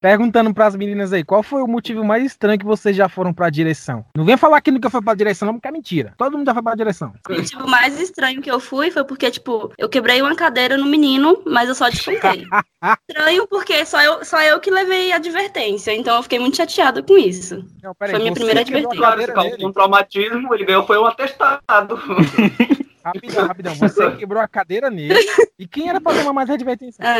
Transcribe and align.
perguntando 0.00 0.52
pras 0.52 0.76
meninas 0.76 1.12
aí, 1.12 1.24
qual 1.24 1.42
foi 1.42 1.62
o 1.62 1.66
motivo 1.66 2.04
mais 2.04 2.24
estranho 2.24 2.58
que 2.58 2.64
vocês 2.64 2.96
já 2.96 3.08
foram 3.08 3.32
pra 3.32 3.50
direção? 3.50 4.04
Não 4.16 4.24
venha 4.24 4.38
falar 4.38 4.60
que 4.60 4.70
nunca 4.70 4.90
foi 4.90 5.02
pra 5.02 5.14
direção, 5.14 5.46
não, 5.46 5.54
porque 5.54 5.68
é 5.68 5.72
mentira. 5.72 6.14
Todo 6.16 6.36
mundo 6.36 6.46
já 6.46 6.54
foi 6.54 6.62
pra 6.62 6.74
direção. 6.74 7.12
O 7.28 7.32
motivo 7.32 7.68
mais 7.68 8.00
estranho 8.00 8.40
que 8.40 8.50
eu 8.50 8.60
fui 8.60 8.90
foi 8.90 9.04
porque, 9.04 9.30
tipo, 9.30 9.72
eu 9.76 9.88
quebrei 9.88 10.22
uma 10.22 10.34
cadeira 10.34 10.76
no 10.76 10.86
menino, 10.86 11.42
mas 11.46 11.68
eu 11.68 11.74
só 11.74 11.88
descontei. 11.88 12.46
estranho 13.08 13.46
porque 13.48 13.84
só 13.84 14.00
eu, 14.02 14.24
só 14.24 14.40
eu 14.42 14.60
que 14.60 14.70
levei 14.70 15.12
a 15.12 15.16
advertência, 15.16 15.94
então 15.94 16.16
eu 16.16 16.22
fiquei 16.22 16.38
muito 16.38 16.56
chateada 16.56 17.02
com 17.02 17.16
isso. 17.16 17.64
Não, 17.82 17.94
Foi 17.94 18.18
minha 18.18 18.32
primeira 18.32 18.60
advertência. 18.60 18.98
Claro, 18.98 19.20
se 19.20 19.32
causou 19.32 19.68
um 19.68 19.72
traumatismo, 19.72 20.54
ele 20.54 20.64
ganhou 20.64 20.86
foi 20.86 20.98
um 20.98 21.06
atestado. 21.06 21.98
Rapidão, 23.14 23.46
rapidão. 23.46 23.74
Você 23.74 24.10
quebrou 24.16 24.40
a 24.42 24.48
cadeira 24.48 24.90
nele. 24.90 25.14
E 25.58 25.66
quem 25.66 25.88
era 25.88 26.00
pra 26.00 26.14
tomar 26.14 26.32
mais 26.32 26.50
advertência? 26.50 27.02
Ah, 27.04 27.16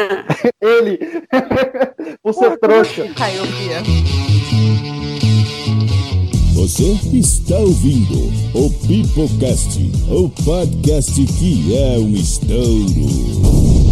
Ele. 0.61 0.99
Você 2.23 2.41
Porra, 2.45 2.59
trouxa. 2.59 3.09
Caiu, 3.15 3.43
Bia. 3.47 3.83
Você 6.55 6.93
está 7.17 7.57
ouvindo 7.57 8.29
o 8.55 8.71
Pipocast, 8.87 9.79
o 10.11 10.29
podcast 10.45 11.25
que 11.39 11.77
é 11.77 11.99
um 11.99 12.15
estouro. 12.15 13.88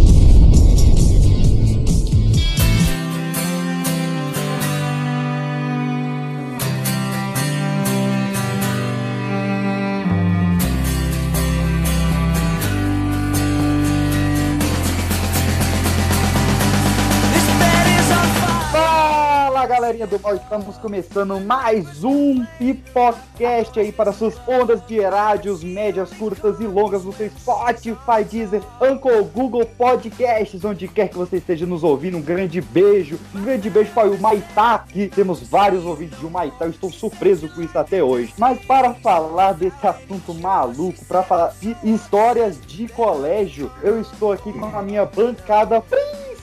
Galerinha 20.07 20.17
do 20.17 20.19
mal, 20.19 20.35
estamos 20.35 20.77
começando 20.77 21.39
mais 21.39 22.03
um 22.03 22.45
Pipocast 22.57 23.79
aí 23.79 23.91
para 23.91 24.11
suas 24.13 24.35
ondas 24.47 24.85
de 24.85 24.99
rádios 25.01 25.63
médias, 25.63 26.11
curtas 26.13 26.59
e 26.59 26.65
longas 26.65 27.03
no 27.03 27.13
seu 27.13 27.29
Spotify, 27.29 28.23
Deezer, 28.29 28.61
Anchor, 28.81 29.23
Google 29.25 29.65
Podcasts, 29.65 30.63
onde 30.63 30.87
quer 30.87 31.09
que 31.09 31.17
você 31.17 31.37
esteja 31.37 31.65
nos 31.65 31.83
ouvindo. 31.83 32.17
Um 32.17 32.21
grande 32.21 32.61
beijo, 32.61 33.19
um 33.35 33.43
grande 33.43 33.69
beijo 33.69 33.91
para 33.91 34.09
o 34.09 34.19
Maitá, 34.19 34.85
que 34.87 35.07
temos 35.07 35.41
vários 35.41 35.85
ouvintes 35.85 36.19
de 36.19 36.25
Maitá, 36.25 36.65
eu 36.65 36.71
estou 36.71 36.91
surpreso 36.91 37.49
com 37.49 37.61
isso 37.61 37.77
até 37.77 38.01
hoje. 38.01 38.33
Mas 38.37 38.59
para 38.65 38.93
falar 38.95 39.53
desse 39.53 39.85
assunto 39.85 40.33
maluco, 40.33 41.03
para 41.05 41.23
falar 41.23 41.53
de 41.59 41.75
histórias 41.83 42.59
de 42.65 42.87
colégio, 42.87 43.71
eu 43.83 43.99
estou 43.99 44.31
aqui 44.31 44.51
com 44.53 44.65
a 44.65 44.81
minha 44.81 45.05
bancada 45.05 45.81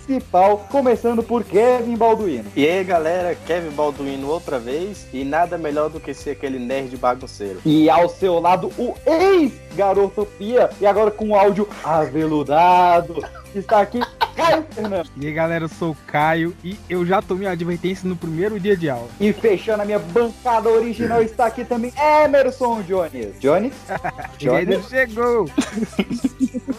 principal, 0.04 0.58
começando 0.70 1.22
por 1.22 1.44
Kevin 1.44 1.96
Balduino. 1.96 2.50
E 2.54 2.66
aí 2.66 2.84
galera, 2.84 3.34
Kevin 3.34 3.70
Balduino 3.70 4.28
outra 4.28 4.58
vez 4.58 5.06
e 5.12 5.24
nada 5.24 5.56
melhor 5.56 5.88
do 5.88 5.98
que 5.98 6.12
ser 6.12 6.30
aquele 6.30 6.58
nerd 6.58 6.96
bagunceiro. 6.96 7.60
E 7.64 7.88
ao 7.88 8.08
seu 8.08 8.38
lado, 8.38 8.70
o 8.78 8.94
ex-garoto 9.06 10.26
Pia, 10.38 10.70
e 10.80 10.86
agora 10.86 11.10
com 11.10 11.30
o 11.30 11.34
áudio 11.34 11.68
aveludado, 11.82 13.24
está 13.54 13.80
aqui 13.80 14.00
Caio 14.34 14.64
Fernandes. 14.70 15.12
E 15.16 15.26
aí, 15.26 15.32
galera, 15.32 15.64
eu 15.64 15.68
sou 15.68 15.92
o 15.92 15.96
Caio 16.06 16.54
e 16.62 16.76
eu 16.88 17.04
já 17.06 17.22
tomei 17.22 17.46
a 17.46 17.52
advertência 17.52 18.08
no 18.08 18.16
primeiro 18.16 18.58
dia 18.58 18.76
de 18.76 18.90
aula. 18.90 19.08
E 19.20 19.32
fechando 19.32 19.82
a 19.82 19.84
minha 19.84 19.98
bancada 19.98 20.68
original, 20.68 21.22
está 21.22 21.46
aqui 21.46 21.64
também 21.64 21.92
Emerson 22.24 22.82
Jones. 22.82 23.38
Jones? 23.40 23.74
Ele 24.40 24.82
chegou! 24.82 25.48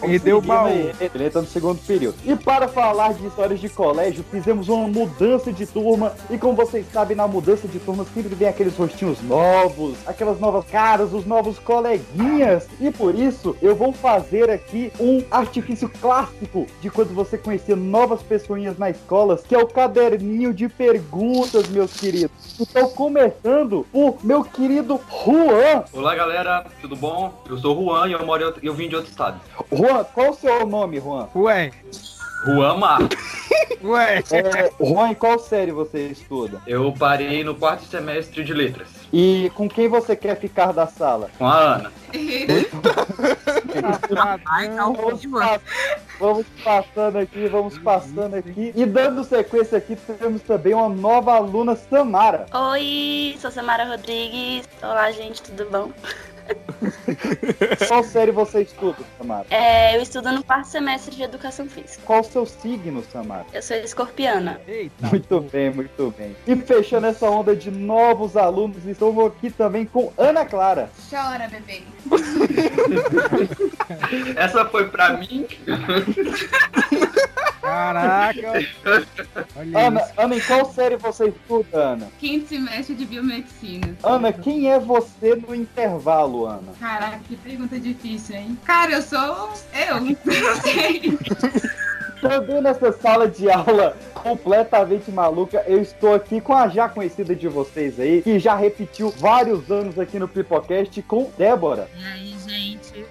Perdeu 0.01 0.37
o 0.37 0.41
baú. 0.41 0.69
Ele 0.69 1.25
entra 1.25 1.41
no 1.41 1.47
segundo 1.47 1.79
período. 1.79 2.15
E 2.25 2.35
para 2.35 2.67
falar 2.67 3.13
de 3.13 3.25
histórias 3.25 3.59
de 3.59 3.69
colégio, 3.69 4.23
fizemos 4.29 4.69
uma 4.69 4.87
mudança 4.87 5.51
de 5.51 5.65
turma. 5.65 6.13
E 6.29 6.37
como 6.37 6.55
vocês 6.55 6.85
sabem, 6.91 7.15
na 7.15 7.27
mudança 7.27 7.67
de 7.67 7.79
turma 7.79 8.05
sempre 8.13 8.35
vem 8.35 8.47
aqueles 8.47 8.75
rostinhos 8.75 9.21
novos, 9.21 9.97
aquelas 10.05 10.39
novas 10.39 10.65
caras, 10.65 11.13
os 11.13 11.25
novos 11.25 11.57
coleguinhas. 11.59 12.67
E 12.79 12.91
por 12.91 13.15
isso 13.15 13.55
eu 13.61 13.75
vou 13.75 13.93
fazer 13.93 14.49
aqui 14.49 14.91
um 14.99 15.23
artifício 15.31 15.89
clássico 16.01 16.67
de 16.81 16.89
quando 16.89 17.13
você 17.13 17.37
conhecia 17.45 17.75
novas 17.75 18.23
pessoinhas 18.23 18.75
na 18.79 18.89
escola, 18.89 19.37
que 19.37 19.53
é 19.53 19.59
o 19.59 19.67
caderninho 19.67 20.51
de 20.51 20.67
perguntas, 20.67 21.67
meus 21.69 21.93
queridos. 21.93 22.31
Então, 22.59 22.89
começando 22.89 23.85
por 23.91 24.17
meu 24.23 24.43
querido 24.43 24.99
Juan. 25.23 25.83
Olá 25.93 26.15
galera, 26.15 26.65
tudo 26.81 26.95
bom? 26.95 27.31
Eu 27.47 27.57
sou 27.59 27.77
o 27.77 27.83
Juan 27.85 28.07
e 28.09 28.13
eu, 28.13 28.25
moro 28.25 28.45
outro- 28.47 28.61
eu 28.65 28.73
vim 28.73 28.89
de 28.89 28.95
outro 28.95 29.11
estado. 29.11 29.39
Juan, 29.71 30.03
qual 30.05 30.31
o 30.31 30.33
seu 30.33 30.65
nome, 30.65 30.99
Juan? 30.99 31.27
Ué, 31.35 31.69
Juan 32.45 32.77
Marcos. 32.77 33.15
ué. 33.83 34.23
É, 34.31 34.71
Juan, 34.83 35.11
em 35.11 35.15
qual 35.15 35.37
série 35.37 35.71
você 35.71 36.07
estuda? 36.07 36.59
Eu 36.65 36.91
parei 36.97 37.43
no 37.43 37.53
quarto 37.53 37.85
semestre 37.85 38.43
de 38.43 38.53
letras. 38.53 38.87
E 39.13 39.51
com 39.53 39.69
quem 39.69 39.87
você 39.87 40.15
quer 40.15 40.35
ficar 40.39 40.71
da 40.73 40.87
sala? 40.87 41.29
Com 41.37 41.45
a 41.45 41.59
Ana. 41.75 41.91
Ai, 44.47 44.69
tá 44.69 44.87
um 44.87 44.93
Vamos, 46.19 46.45
passando 46.63 47.17
aqui, 47.17 47.47
vamos 47.47 47.77
passando 47.79 48.35
aqui. 48.35 48.71
E 48.73 48.85
dando 48.85 49.23
sequência 49.23 49.77
aqui, 49.77 49.95
temos 49.95 50.41
também 50.43 50.73
uma 50.73 50.87
nova 50.87 51.33
aluna, 51.33 51.75
Samara. 51.75 52.45
Oi, 52.53 53.35
sou 53.39 53.51
Samara 53.51 53.85
Rodrigues. 53.85 54.67
Olá, 54.81 55.11
gente, 55.11 55.41
tudo 55.41 55.69
bom? 55.69 55.91
Qual 57.87 58.03
série 58.03 58.31
você 58.31 58.61
estuda, 58.61 58.97
Samara? 59.17 59.45
É, 59.49 59.97
eu 59.97 60.01
estudo 60.01 60.31
no 60.31 60.43
quarto 60.43 60.67
semestre 60.67 61.15
de 61.15 61.23
Educação 61.23 61.67
Física. 61.67 62.01
Qual 62.05 62.21
o 62.21 62.23
seu 62.23 62.45
signo, 62.45 63.03
Samara? 63.11 63.45
Eu 63.53 63.61
sou 63.61 63.77
escorpiana. 63.77 64.59
Eita. 64.67 65.07
Muito 65.07 65.41
bem, 65.41 65.69
muito 65.71 66.13
bem. 66.17 66.35
E 66.47 66.55
fechando 66.55 67.07
essa 67.07 67.29
onda 67.29 67.55
de 67.55 67.71
novos 67.71 68.37
alunos, 68.37 68.85
estamos 68.85 69.25
aqui 69.25 69.49
também 69.49 69.85
com 69.85 70.11
Ana 70.17 70.45
Clara. 70.45 70.89
Chora, 71.09 71.47
bebê. 71.47 71.83
Essa 74.35 74.65
foi 74.65 74.89
pra 74.89 75.13
mim. 75.17 75.47
Caraca. 77.65 78.53
Olha 79.57 79.87
Ana, 79.87 80.01
isso. 80.01 80.13
Ana, 80.17 80.35
em 80.35 80.39
qual 80.41 80.71
série 80.71 80.97
você 80.97 81.29
estuda, 81.29 81.77
Ana? 81.77 82.07
Quinto 82.19 82.49
semestre 82.49 82.95
de 82.95 83.05
biomedicina. 83.05 83.95
Ana, 84.03 84.31
quem 84.31 84.71
é 84.71 84.79
você 84.79 85.35
no 85.35 85.55
intervalo, 85.55 86.45
Ana? 86.45 86.73
Caraca, 86.79 87.19
que 87.27 87.35
pergunta 87.35 87.79
difícil, 87.79 88.35
hein? 88.35 88.57
Cara, 88.63 88.91
eu 88.91 89.01
sou 89.01 89.49
eu. 89.73 89.99
Não 90.01 90.61
sei. 90.61 91.17
Também 92.21 92.61
nessa 92.61 92.91
sala 92.91 93.27
de 93.27 93.49
aula 93.51 93.95
completamente 94.13 95.11
maluca, 95.11 95.63
eu 95.67 95.79
estou 95.79 96.15
aqui 96.15 96.41
com 96.41 96.53
a 96.53 96.67
já 96.67 96.89
conhecida 96.89 97.35
de 97.35 97.47
vocês 97.47 97.99
aí, 97.99 98.23
que 98.23 98.39
já 98.39 98.55
repetiu 98.55 99.11
vários 99.11 99.69
anos 99.69 99.99
aqui 99.99 100.17
no 100.17 100.27
Pipocast 100.27 100.99
com 101.03 101.29
Débora. 101.37 101.87
E 101.95 102.03
aí, 102.03 102.35
gente, 102.47 102.64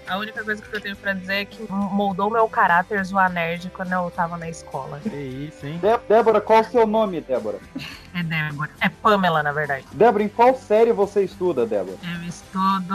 a 0.08 0.18
única 0.18 0.42
coisa 0.44 0.62
que 0.62 0.74
eu 0.76 0.80
tenho 0.80 0.96
pra 0.96 1.12
dizer 1.12 1.34
é 1.34 1.44
que 1.44 1.66
moldou 1.70 2.30
meu 2.30 2.48
caráter 2.48 3.02
zoar 3.04 3.30
nerd 3.32 3.70
quando 3.70 3.92
eu 3.92 4.10
tava 4.10 4.36
na 4.36 4.48
escola. 4.48 5.00
Que 5.02 5.16
isso, 5.16 5.66
hein? 5.66 5.78
Dé- 5.80 5.98
Débora, 6.08 6.40
qual 6.40 6.60
o 6.60 6.64
seu 6.64 6.86
nome, 6.86 7.20
Débora? 7.20 7.58
É 8.14 8.22
Débora. 8.22 8.70
É 8.80 8.88
Pamela, 8.88 9.42
na 9.42 9.52
verdade. 9.52 9.84
Débora, 9.92 10.22
em 10.22 10.28
qual 10.28 10.54
série 10.54 10.92
você 10.92 11.22
estuda, 11.24 11.66
Débora? 11.66 11.96
Eu 12.02 12.22
estudo 12.28 12.94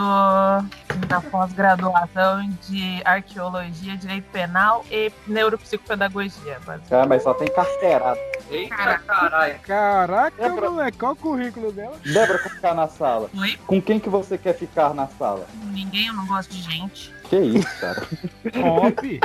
na 1.10 1.22
pós-graduação 1.32 2.50
de 2.68 3.02
Arqueologia, 3.06 3.98
Direito 3.98 4.26
Penal 4.32 4.86
e 4.92 5.12
Neuropsicopedagogia. 5.28 6.60
basicamente. 6.66 6.94
Ah, 6.94 7.06
mas 7.08 7.24
só 7.24 7.34
tem 7.34 7.48
carteirada. 7.52 8.20
Eita 8.50 8.76
Caraca. 8.76 9.04
caralho. 9.06 9.60
Caraca, 9.60 10.44
Débora. 10.50 10.70
moleque, 10.72 10.98
qual 10.98 11.12
o 11.12 11.16
currículo 11.16 11.72
dela? 11.72 11.96
Débora, 12.04 12.40
como 12.40 12.56
ficar 12.56 12.74
na 12.74 12.88
sala? 12.88 13.30
Oi? 13.38 13.58
Com 13.68 13.82
quem 13.82 14.00
que 14.00 14.10
você 14.10 14.38
quer 14.38 14.54
ficar 14.54 14.94
na 14.94 15.08
sala? 15.08 15.46
Ninguém, 15.66 16.08
eu 16.08 16.14
não 16.14 16.26
gosto 16.26 16.50
de 16.52 16.62
gente. 16.62 16.99
Que 17.30 17.38
isso, 17.38 17.80
cara? 17.80 18.02
Top. 18.54 19.20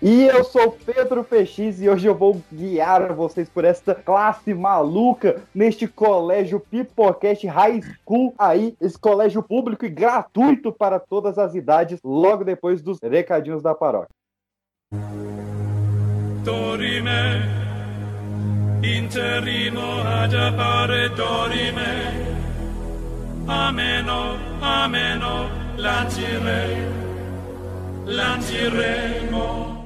E 0.00 0.24
eu 0.24 0.44
sou 0.44 0.72
Pedro 0.72 1.24
PX 1.24 1.80
e 1.80 1.88
hoje 1.88 2.06
eu 2.06 2.14
vou 2.14 2.40
guiar 2.50 3.12
vocês 3.12 3.48
por 3.48 3.64
esta 3.64 3.94
classe 3.94 4.54
maluca 4.54 5.42
neste 5.54 5.86
colégio 5.86 6.60
Pipocast 6.60 7.46
High 7.46 7.80
School 7.82 8.34
aí, 8.38 8.74
esse 8.80 8.98
colégio 8.98 9.42
público 9.42 9.84
e 9.84 9.90
gratuito 9.90 10.72
para 10.72 10.98
todas 10.98 11.38
as 11.38 11.54
idades, 11.54 12.00
logo 12.02 12.44
depois 12.44 12.80
dos 12.82 12.98
recadinhos 13.02 13.62
da 13.62 13.74
paróquia. 13.74 14.08
Dorime, 16.44 17.42
interimo 18.82 20.00
ad 20.04 20.36
appare 20.36 21.08
dorime, 21.10 22.43
ameno, 23.48 24.36
ameno, 24.60 25.48
lancire, 25.76 26.88
lanciremo. 28.06 29.83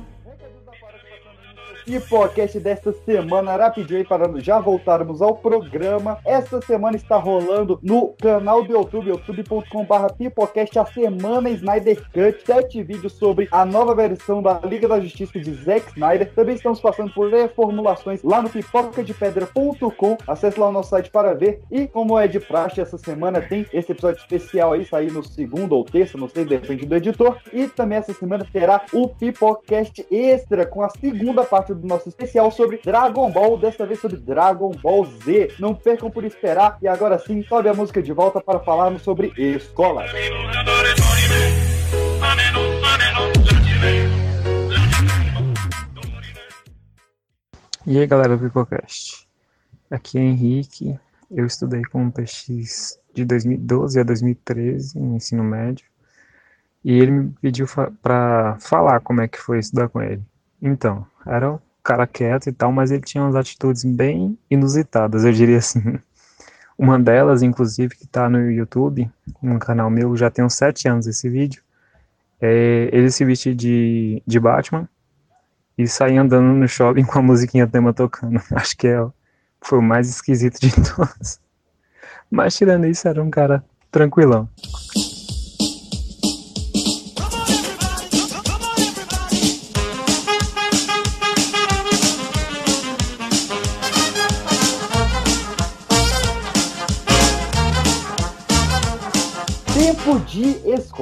Pipocast 1.88 2.60
desta 2.60 2.92
semana, 2.92 3.56
rapidinho 3.56 4.00
aí 4.00 4.04
para 4.04 4.28
já 4.42 4.60
voltarmos 4.60 5.22
ao 5.22 5.34
programa. 5.36 6.18
Esta 6.22 6.60
semana 6.60 6.96
está 6.96 7.16
rolando 7.16 7.80
no 7.82 8.08
canal 8.20 8.62
do 8.62 8.74
YouTube, 8.74 9.08
youtube.com.br 9.08 10.12
Pipocast, 10.18 10.78
a 10.78 10.84
semana 10.84 11.48
Snyder 11.48 12.02
Cut, 12.12 12.44
sete 12.44 12.82
vídeos 12.82 13.14
sobre 13.14 13.48
a 13.50 13.64
nova 13.64 13.94
versão 13.94 14.42
da 14.42 14.60
Liga 14.64 14.86
da 14.86 15.00
Justiça 15.00 15.40
de 15.40 15.50
Zack 15.54 15.92
Snyder. 15.92 16.30
Também 16.34 16.56
estamos 16.56 16.78
passando 16.78 17.10
por 17.14 17.30
reformulações 17.30 18.22
lá 18.22 18.42
no 18.42 18.50
pipocadepedra.com. 18.50 20.18
Acesse 20.26 20.60
lá 20.60 20.68
o 20.68 20.72
nosso 20.72 20.90
site 20.90 21.10
para 21.10 21.32
ver. 21.32 21.62
E 21.70 21.86
como 21.86 22.18
é 22.18 22.28
de 22.28 22.38
praxe, 22.38 22.82
essa 22.82 22.98
semana 22.98 23.40
tem 23.40 23.64
esse 23.72 23.92
episódio 23.92 24.20
especial 24.20 24.74
aí, 24.74 24.84
sair 24.84 25.10
no 25.10 25.24
segundo 25.24 25.72
ou 25.72 25.86
terça, 25.86 26.18
não 26.18 26.28
sei, 26.28 26.44
depende 26.44 26.84
do 26.84 26.94
editor. 26.94 27.38
E 27.50 27.66
também 27.66 27.96
essa 27.96 28.12
semana 28.12 28.46
terá 28.52 28.84
o 28.92 29.08
Pipocast 29.08 30.06
Extra 30.10 30.66
com 30.66 30.82
a 30.82 30.90
segunda 30.90 31.42
parte 31.44 31.72
do 31.72 31.77
nosso 31.86 32.08
especial 32.08 32.50
sobre 32.50 32.80
Dragon 32.84 33.30
Ball, 33.30 33.58
desta 33.58 33.86
vez 33.86 34.00
sobre 34.00 34.16
Dragon 34.16 34.70
Ball 34.82 35.04
Z. 35.04 35.54
Não 35.58 35.74
percam 35.74 36.10
por 36.10 36.24
esperar. 36.24 36.78
E 36.82 36.88
agora 36.88 37.18
sim, 37.18 37.42
sobe 37.42 37.68
a 37.68 37.74
música 37.74 38.02
de 38.02 38.12
volta 38.12 38.40
para 38.40 38.60
falarmos 38.60 39.02
sobre 39.02 39.32
escola. 39.36 40.04
E 47.86 47.98
aí 47.98 48.06
galera 48.06 48.36
do 48.36 48.44
Pipocast, 48.44 49.26
aqui 49.90 50.18
é 50.18 50.20
Henrique, 50.20 50.98
eu 51.30 51.46
estudei 51.46 51.82
com 51.84 52.06
o 52.06 52.12
PX 52.12 53.00
de 53.14 53.24
2012 53.24 53.98
a 53.98 54.02
2013 54.02 54.98
no 54.98 55.16
ensino 55.16 55.42
médio 55.42 55.86
e 56.84 56.92
ele 56.92 57.10
me 57.10 57.30
pediu 57.40 57.66
fa 57.66 57.90
para 58.02 58.56
falar 58.60 59.00
como 59.00 59.20
é 59.20 59.28
que 59.28 59.38
foi 59.38 59.58
estudar 59.58 59.88
com 59.88 60.00
ele. 60.00 60.22
Então, 60.60 61.06
era 61.26 61.52
um 61.52 61.58
cara 61.88 62.06
quieto 62.06 62.48
e 62.48 62.52
tal, 62.52 62.70
mas 62.70 62.90
ele 62.90 63.00
tinha 63.00 63.24
umas 63.24 63.34
atitudes 63.34 63.82
bem 63.82 64.38
inusitadas, 64.50 65.24
eu 65.24 65.32
diria 65.32 65.56
assim. 65.56 65.98
Uma 66.76 66.98
delas, 66.98 67.42
inclusive, 67.42 67.96
que 67.96 68.06
tá 68.06 68.28
no 68.28 68.50
YouTube, 68.50 69.10
no 69.42 69.58
canal 69.58 69.90
meu, 69.90 70.14
já 70.16 70.30
tem 70.30 70.44
uns 70.44 70.54
7 70.54 70.86
anos 70.86 71.06
esse 71.06 71.28
vídeo, 71.28 71.62
é 72.40 72.88
ele 72.92 73.10
se 73.10 73.24
vestir 73.24 73.54
de, 73.54 74.22
de 74.24 74.38
Batman 74.38 74.88
e 75.76 75.88
sair 75.88 76.18
andando 76.18 76.54
no 76.54 76.68
shopping 76.68 77.04
com 77.04 77.18
a 77.18 77.22
musiquinha 77.22 77.66
tema 77.66 77.92
tocando. 77.92 78.40
Acho 78.54 78.76
que 78.76 78.86
é, 78.86 79.04
foi 79.60 79.78
o 79.78 79.82
mais 79.82 80.08
esquisito 80.08 80.60
de 80.60 80.70
todos. 80.94 81.40
Mas 82.30 82.54
tirando 82.54 82.86
isso, 82.86 83.08
era 83.08 83.20
um 83.20 83.30
cara 83.30 83.64
tranquilão. 83.90 84.48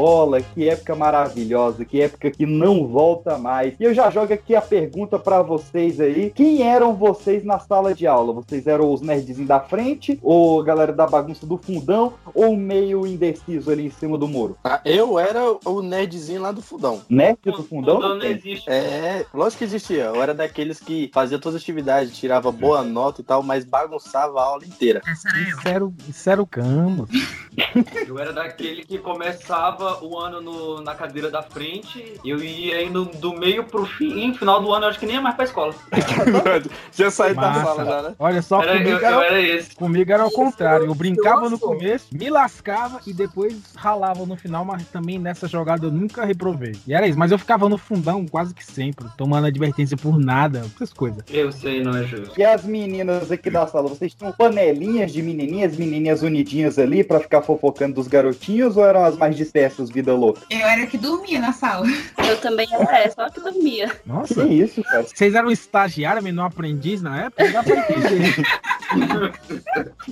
Escola, 0.00 0.42
que 0.42 0.68
época 0.68 0.94
maravilhosa, 0.94 1.84
que 1.84 2.02
época 2.02 2.30
que 2.30 2.44
não 2.44 2.86
volta 2.86 3.38
mais. 3.38 3.74
E 3.80 3.84
eu 3.84 3.94
já 3.94 4.10
jogo 4.10 4.32
aqui 4.32 4.54
a 4.54 4.60
pergunta 4.60 5.18
pra 5.18 5.40
vocês 5.40 5.98
aí: 6.00 6.30
quem 6.34 6.62
eram 6.62 6.94
vocês 6.94 7.42
na 7.44 7.58
sala 7.58 7.94
de 7.94 8.06
aula? 8.06 8.34
Vocês 8.34 8.66
eram 8.66 8.92
os 8.92 9.00
nerdzinhos 9.00 9.48
da 9.48 9.58
frente, 9.58 10.18
ou 10.22 10.60
a 10.60 10.64
galera 10.64 10.92
da 10.92 11.06
bagunça 11.06 11.46
do 11.46 11.56
fundão, 11.56 12.12
ou 12.34 12.54
meio 12.56 13.06
indeciso 13.06 13.70
ali 13.70 13.86
em 13.86 13.90
cima 13.90 14.18
do 14.18 14.28
muro? 14.28 14.56
Ah, 14.62 14.80
Eu 14.84 15.18
era 15.18 15.40
o 15.64 15.80
nerdzinho 15.80 16.42
lá 16.42 16.52
do 16.52 16.60
fundão. 16.60 17.00
Nerd 17.08 17.38
do 17.44 17.62
fundão? 17.62 17.96
Fundão 17.96 18.16
não 18.18 18.24
existe. 18.26 18.68
É, 18.70 19.24
lógico 19.32 19.58
que 19.58 19.64
existia. 19.64 20.04
Eu 20.04 20.22
era 20.22 20.34
daqueles 20.34 20.78
que 20.78 21.10
fazia 21.14 21.38
todas 21.38 21.56
as 21.56 21.62
atividades, 21.62 22.16
tirava 22.16 22.52
boa 22.52 22.82
nota 22.82 23.22
e 23.22 23.24
tal, 23.24 23.42
mas 23.42 23.64
bagunçava 23.64 24.38
a 24.40 24.44
aula 24.44 24.64
inteira. 24.66 25.00
Isso 25.06 25.68
era, 25.68 25.84
o- 25.86 25.94
isso 26.08 26.28
era 26.30 26.42
o 26.42 26.46
campo. 26.46 27.08
Eu 28.06 28.18
era 28.18 28.32
daquele 28.32 28.84
que 28.84 28.98
começava 28.98 29.85
o 30.02 30.18
ano 30.18 30.40
no- 30.40 30.80
na 30.82 30.94
cadeira 30.94 31.30
da 31.30 31.42
frente, 31.42 32.14
eu 32.24 32.38
ia 32.42 32.82
indo 32.82 33.04
do 33.04 33.32
meio 33.34 33.64
pro 33.64 33.84
fim, 33.86 34.18
e 34.20 34.28
no 34.28 34.34
final 34.34 34.60
do 34.62 34.72
ano 34.72 34.84
eu 34.86 34.90
acho 34.90 34.98
que 34.98 35.06
nem 35.06 35.16
ia 35.16 35.20
mais 35.22 35.34
pra 35.34 35.44
escola. 35.44 35.74
Já 36.92 37.10
saí 37.10 37.34
da 37.34 37.54
sala 37.54 37.84
já, 37.84 38.02
né? 38.02 38.14
Olha 38.18 38.42
só, 38.42 38.62
Era, 38.62 38.72
comigo 38.78 38.90
eu, 38.90 38.96
era, 38.98 39.10
eu 39.16 39.20
era 39.22 39.40
esse. 39.40 39.74
comigo 39.74 40.12
era 40.12 40.24
o 40.26 40.30
contrário. 40.30 40.86
Eu 40.86 40.94
brincava 40.94 41.48
no 41.50 41.58
começo, 41.58 42.06
me 42.12 42.30
lascava 42.30 43.00
e 43.06 43.12
depois 43.12 43.56
ralava 43.74 44.24
no 44.24 44.36
final, 44.36 44.64
mas 44.64 44.84
também 44.88 45.18
nessa 45.18 45.46
jogada 45.48 45.86
eu 45.86 45.90
nunca 45.90 46.24
reprovei. 46.24 46.72
E 46.86 46.94
era 46.94 47.06
isso, 47.06 47.18
mas 47.18 47.32
eu 47.32 47.38
ficava 47.38 47.68
no 47.68 47.76
fundão 47.78 48.26
quase 48.26 48.54
que 48.54 48.64
sempre, 48.64 49.06
tomando 49.16 49.46
advertência 49.46 49.96
por 49.96 50.18
nada, 50.18 50.64
essas 50.74 50.92
coisas. 50.92 51.22
Eu 51.30 51.52
sei, 51.52 51.82
não 51.82 51.96
é 51.96 52.04
justo. 52.04 52.38
E 52.38 52.44
as 52.44 52.64
meninas 52.64 53.30
aqui 53.30 53.50
da 53.50 53.66
sala, 53.66 53.88
vocês 53.88 54.14
tinham 54.14 54.32
panelinhas 54.32 55.12
de 55.12 55.22
menininhas, 55.22 55.76
menininhas 55.76 56.22
unidinhas 56.22 56.78
ali 56.78 57.04
pra 57.04 57.20
ficar 57.20 57.42
fofocando 57.42 57.94
dos 57.96 58.06
garotinhos 58.08 58.76
ou 58.76 58.84
eram 58.84 59.04
as 59.04 59.16
mais 59.16 59.36
dispersas, 59.36 59.75
vida 59.84 60.14
louca? 60.14 60.40
Eu 60.50 60.60
era 60.66 60.86
que 60.86 60.96
dormia 60.98 61.40
na 61.40 61.52
sala. 61.52 61.86
Eu 62.28 62.36
também 62.40 62.66
era 62.72 63.10
só 63.10 63.28
que 63.30 63.40
dormia. 63.40 63.88
Que 63.88 64.08
Nossa, 64.08 64.44
isso, 64.46 64.82
cara? 64.82 65.02
vocês 65.04 65.34
eram 65.34 65.50
estagiário, 65.50 66.22
menor 66.22 66.46
aprendiz 66.46 67.02
na 67.02 67.24
época? 67.24 67.44
Não 67.44 67.52
dá 67.52 67.62
pra 67.62 67.76
entender. 67.78 68.34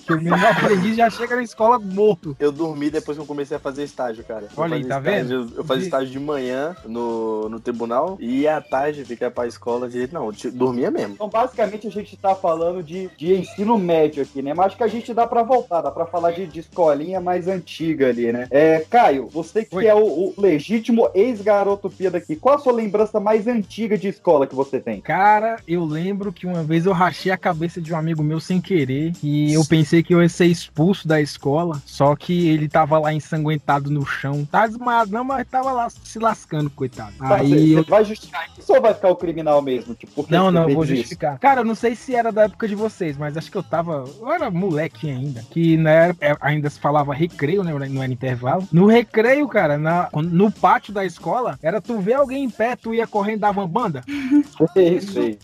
que 0.06 0.12
o 0.12 0.20
menor 0.20 0.44
aprendiz 0.46 0.96
já 0.96 1.11
chega 1.11 1.37
na 1.37 1.43
escola 1.43 1.78
morto. 1.78 2.37
Eu 2.38 2.52
dormi 2.52 2.90
depois 2.90 3.16
que 3.16 3.22
eu 3.22 3.26
comecei 3.26 3.56
a 3.56 3.61
fazer 3.61 3.84
estágio, 3.84 4.25
cara. 4.25 4.43
Eu 4.44 4.49
Olha 4.56 4.76
aí, 4.76 4.84
tá 4.84 4.99
estágio- 4.99 5.52
Eu 5.56 5.64
fazia 5.64 5.84
estágio 5.84 6.10
de 6.10 6.20
manhã 6.20 6.76
no, 6.84 7.49
no 7.49 7.60
tribunal 7.60 8.17
e 8.20 8.46
à 8.46 8.60
tarde 8.60 9.05
ficar 9.05 9.31
pra 9.31 9.46
escola 9.46 9.88
de 9.88 10.08
não. 10.12 10.31
dormia 10.52 10.90
mesmo. 10.90 11.14
Então, 11.14 11.28
basicamente, 11.28 11.87
a 11.87 11.90
gente 11.90 12.17
tá 12.17 12.34
falando 12.34 12.82
de, 12.82 13.08
de 13.17 13.34
ensino 13.34 13.78
médio 13.78 14.22
aqui, 14.22 14.43
né? 14.43 14.52
Mas 14.55 14.67
acho 14.67 14.76
que 14.76 14.84
a 14.84 14.88
gente 14.88 15.12
dá 15.14 15.26
pra 15.26 15.43
voltar, 15.43 15.81
dá 15.81 15.90
pra 15.90 16.06
falar 16.06 16.32
de, 16.32 16.46
de 16.46 16.60
escolinha 16.60 17.20
mais 17.20 17.49
antiga 17.49 18.08
ali, 18.08 18.32
né? 18.32 18.46
É, 18.50 18.84
Caio, 18.90 19.26
você 19.28 19.53
que 19.62 19.76
Oi. 19.76 19.86
é 19.86 19.94
o, 19.94 19.98
o 19.98 20.34
legítimo 20.38 21.10
ex-garoto 21.14 21.90
Pia 21.90 22.10
daqui, 22.10 22.34
qual 22.36 22.56
a 22.56 22.58
sua 22.58 22.72
lembrança 22.72 23.20
mais 23.20 23.46
antiga 23.46 23.96
de 23.96 24.08
escola 24.08 24.46
que 24.46 24.54
você 24.54 24.80
tem? 24.80 25.00
Cara, 25.00 25.56
eu 25.68 25.84
lembro 25.84 26.32
que 26.32 26.46
uma 26.46 26.62
vez 26.62 26.86
eu 26.86 26.92
rachei 26.92 27.30
a 27.30 27.36
cabeça 27.36 27.80
de 27.80 27.92
um 27.92 27.96
amigo 27.96 28.22
meu 28.22 28.40
sem 28.40 28.60
querer 28.60 29.12
e 29.22 29.52
eu 29.52 29.64
pensei 29.64 30.02
que 30.02 30.14
eu 30.14 30.22
ia 30.22 30.28
ser 30.28 30.46
expulso 30.46 31.06
da 31.06 31.20
escola, 31.20 31.80
só 31.84 32.16
que 32.16 32.48
ele 32.48 32.68
tava 32.68 32.98
lá 32.98 33.12
ensanguentado 33.12 33.90
no 33.90 34.04
chão. 34.04 34.44
Tá 34.50 34.66
desmaiado 34.66 35.12
não, 35.12 35.24
mas 35.24 35.46
tava 35.46 35.72
lá 35.72 35.88
se 35.90 36.18
lascando, 36.18 36.70
coitado. 36.70 37.12
Tá, 37.18 37.36
Aí 37.36 37.48
você, 37.48 37.78
eu... 37.78 37.84
você 37.84 37.90
vai 37.90 38.04
justificar 38.04 38.48
isso 38.58 38.72
ou 38.72 38.80
vai 38.80 38.94
ficar 38.94 39.10
o 39.10 39.16
criminal 39.16 39.60
mesmo? 39.60 39.94
Tipo, 39.94 40.26
Não, 40.28 40.46
você 40.46 40.52
não, 40.52 40.68
vou 40.68 40.84
isso? 40.84 40.96
justificar. 40.96 41.38
Cara, 41.38 41.60
eu 41.60 41.64
não 41.64 41.74
sei 41.74 41.94
se 41.94 42.14
era 42.14 42.32
da 42.32 42.44
época 42.44 42.66
de 42.66 42.74
vocês, 42.74 43.16
mas 43.16 43.36
acho 43.36 43.50
que 43.50 43.56
eu 43.56 43.62
tava. 43.62 44.04
Eu 44.20 44.32
era 44.32 44.50
moleque 44.50 45.10
ainda. 45.10 45.42
Que 45.50 45.76
era, 45.86 46.16
é, 46.20 46.36
ainda 46.40 46.70
se 46.70 46.78
falava 46.80 47.14
recreio, 47.14 47.62
né? 47.62 47.72
Não 47.88 48.02
era 48.02 48.12
intervalo. 48.12 48.66
No 48.72 48.86
recreio, 48.86 49.44
cara, 49.49 49.79
na, 49.79 50.08
no 50.14 50.50
pátio 50.50 50.93
da 50.93 51.05
escola, 51.05 51.58
era 51.62 51.81
tu 51.81 51.99
ver 51.99 52.14
alguém 52.14 52.44
em 52.44 52.50
pé, 52.50 52.76
tu 52.76 52.94
ia 52.94 53.06
correndo 53.06 53.41
dava 53.41 53.61
uma 53.61 53.69
banda. 53.69 54.02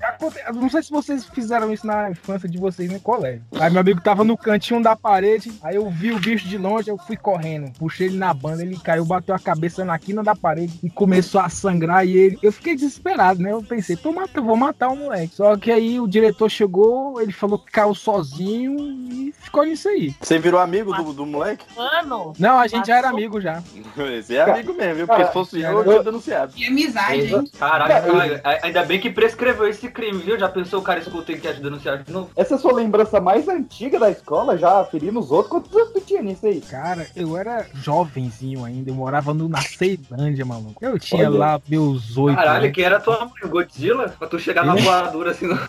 Aconte- 0.03 0.39
eu 0.47 0.55
Não 0.55 0.71
sei 0.71 0.83
se 0.83 0.91
vocês 0.91 1.25
fizeram 1.27 1.73
isso 1.73 1.87
na 1.87 2.11
infância 2.11 2.49
de 2.49 2.59
vocês 2.59 2.91
no 2.91 3.01
colégio. 3.01 3.43
Aí 3.59 3.71
meu 3.71 3.81
amigo 3.81 4.01
tava 4.01 4.25
no 4.25 4.37
cantinho 4.37 4.83
da 4.83 4.95
parede, 4.97 5.53
aí 5.63 5.77
eu 5.77 5.89
vi 5.91 6.13
o 6.13 6.19
bicho 6.19 6.47
de 6.49 6.57
longe, 6.59 6.91
eu 6.91 6.99
fui 6.99 7.17
correndo. 7.17 7.73
Puxei 7.79 8.07
ele 8.09 8.17
na 8.19 8.33
banda, 8.33 8.63
ele 8.63 8.79
caiu, 8.79 9.05
bateu 9.05 9.35
a 9.35 9.39
cabeça 9.39 9.85
na 9.85 9.99
quina 9.99 10.23
da 10.23 10.35
parede 10.37 10.79
e 10.83 10.91
começou 10.91 11.41
a 11.41 11.49
sangrar. 11.49 12.07
E 12.07 12.17
ele, 12.17 12.39
eu 12.43 12.53
fiquei 12.53 12.75
desesperado, 12.75 13.43
né? 13.43 13.53
Eu 13.53 13.63
pensei, 13.63 13.97
tô 13.97 14.13
matando, 14.13 14.47
vou 14.47 14.57
matar 14.57 14.89
o 14.89 14.97
moleque. 14.97 15.35
Só 15.35 15.57
que 15.57 15.71
aí 15.71 15.99
o 16.01 16.07
diretor 16.07 16.49
chegou, 16.49 17.21
ele 17.21 17.33
falou 17.33 17.59
que 17.59 17.71
caiu 17.73 17.95
sozinho 17.95 18.77
e 19.13 19.33
ficou 19.39 19.65
nisso 19.65 19.89
aí. 19.89 20.15
Você 20.21 20.39
virou 20.39 20.61
amigo 20.61 20.93
do, 20.95 21.13
do 21.13 21.27
moleque? 21.27 21.65
Mano, 21.77 22.33
Não, 22.39 22.59
a 22.59 22.67
gente 22.67 22.87
já 22.87 22.97
era 22.99 23.09
amigo 23.09 23.41
já. 23.41 23.63
Esse 24.19 24.37
é 24.37 24.43
amigo 24.43 24.75
mesmo, 24.75 24.95
viu? 24.97 25.07
Porque 25.07 25.25
se 25.27 25.33
fosse 25.33 25.61
eu, 25.61 25.79
eu 25.79 25.85
tinha 25.85 26.03
denunciado. 26.03 26.53
Que 26.53 26.67
amizade, 26.67 27.35
hein? 27.35 27.51
Caralho, 27.59 28.13
Caio, 28.13 28.41
a- 28.45 28.67
ainda 28.67 28.85
bem 28.85 29.01
que 29.01 29.11
prescreveu 29.11 29.69
esse 29.69 29.89
crime, 29.89 30.19
viu? 30.19 30.39
Já 30.39 30.49
pensou 30.49 30.81
o 30.81 30.83
cara 30.83 31.01
escuta 31.01 31.33
e 31.33 31.39
quer 31.41 31.55
te 31.55 31.61
denunciar 31.63 31.99
de 32.03 32.13
novo? 32.13 32.31
Essa 32.37 32.55
é 32.55 32.57
a 32.57 32.61
sua 32.61 32.73
lembrança 32.73 33.21
mais 33.21 33.49
antiga 33.49 33.99
da 33.99 34.11
escola, 34.11 34.57
já 34.59 34.85
ferindo 34.85 35.19
os 35.19 35.31
outros? 35.31 35.51
Quantos 35.51 35.75
anos 35.77 35.93
tu 35.93 36.01
tinha 36.01 36.23
nisso 36.23 36.47
aí? 36.47 36.61
Cara, 36.61 37.07
eu 37.17 37.37
era 37.37 37.67
jovenzinho 37.75 38.65
ainda, 38.65 38.91
eu 38.91 38.95
morava 38.95 39.33
no, 39.35 39.49
na 39.49 39.61
Ceilândia, 39.61 40.45
maluco. 40.45 40.77
Eu 40.85 40.99
tinha 40.99 41.29
Olha. 41.29 41.39
lá 41.39 41.61
meus 41.69 42.17
oito. 42.17 42.37
Caralho, 42.37 42.65
anos. 42.65 42.75
quem 42.75 42.85
era 42.85 43.01
tua 43.01 43.21
mãe? 43.21 43.31
O 43.45 43.49
Godzilla? 43.49 44.09
Pra 44.19 44.29
tu 44.29 44.39
chegar 44.39 44.65
na 44.65 44.75
voadora 44.75 45.31
assim. 45.33 45.47
Não. 45.47 45.61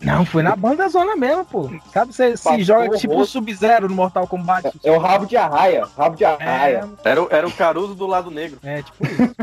Não, 0.00 0.24
foi 0.24 0.42
na 0.42 0.54
banda 0.56 0.88
zona 0.88 1.16
mesmo, 1.16 1.44
pô. 1.44 1.70
Sabe, 1.92 2.12
você 2.14 2.36
se 2.36 2.62
joga 2.62 2.96
tipo 2.96 3.16
o. 3.18 3.26
Sub-Zero 3.26 3.88
no 3.88 3.94
Mortal 3.94 4.26
Kombat. 4.26 4.70
É 4.84 4.90
o 4.92 4.98
rabo 4.98 5.26
de 5.26 5.36
arraia, 5.36 5.86
rabo 5.98 6.16
de 6.16 6.24
arraia. 6.24 6.88
Era, 7.04 7.22
o- 7.22 7.28
era 7.36 7.46
o 7.46 7.52
Caruso 7.52 7.94
do 7.94 8.06
lado 8.06 8.30
negro. 8.30 8.58
É, 8.62 8.82
tipo 8.82 9.04
isso. 9.04 9.34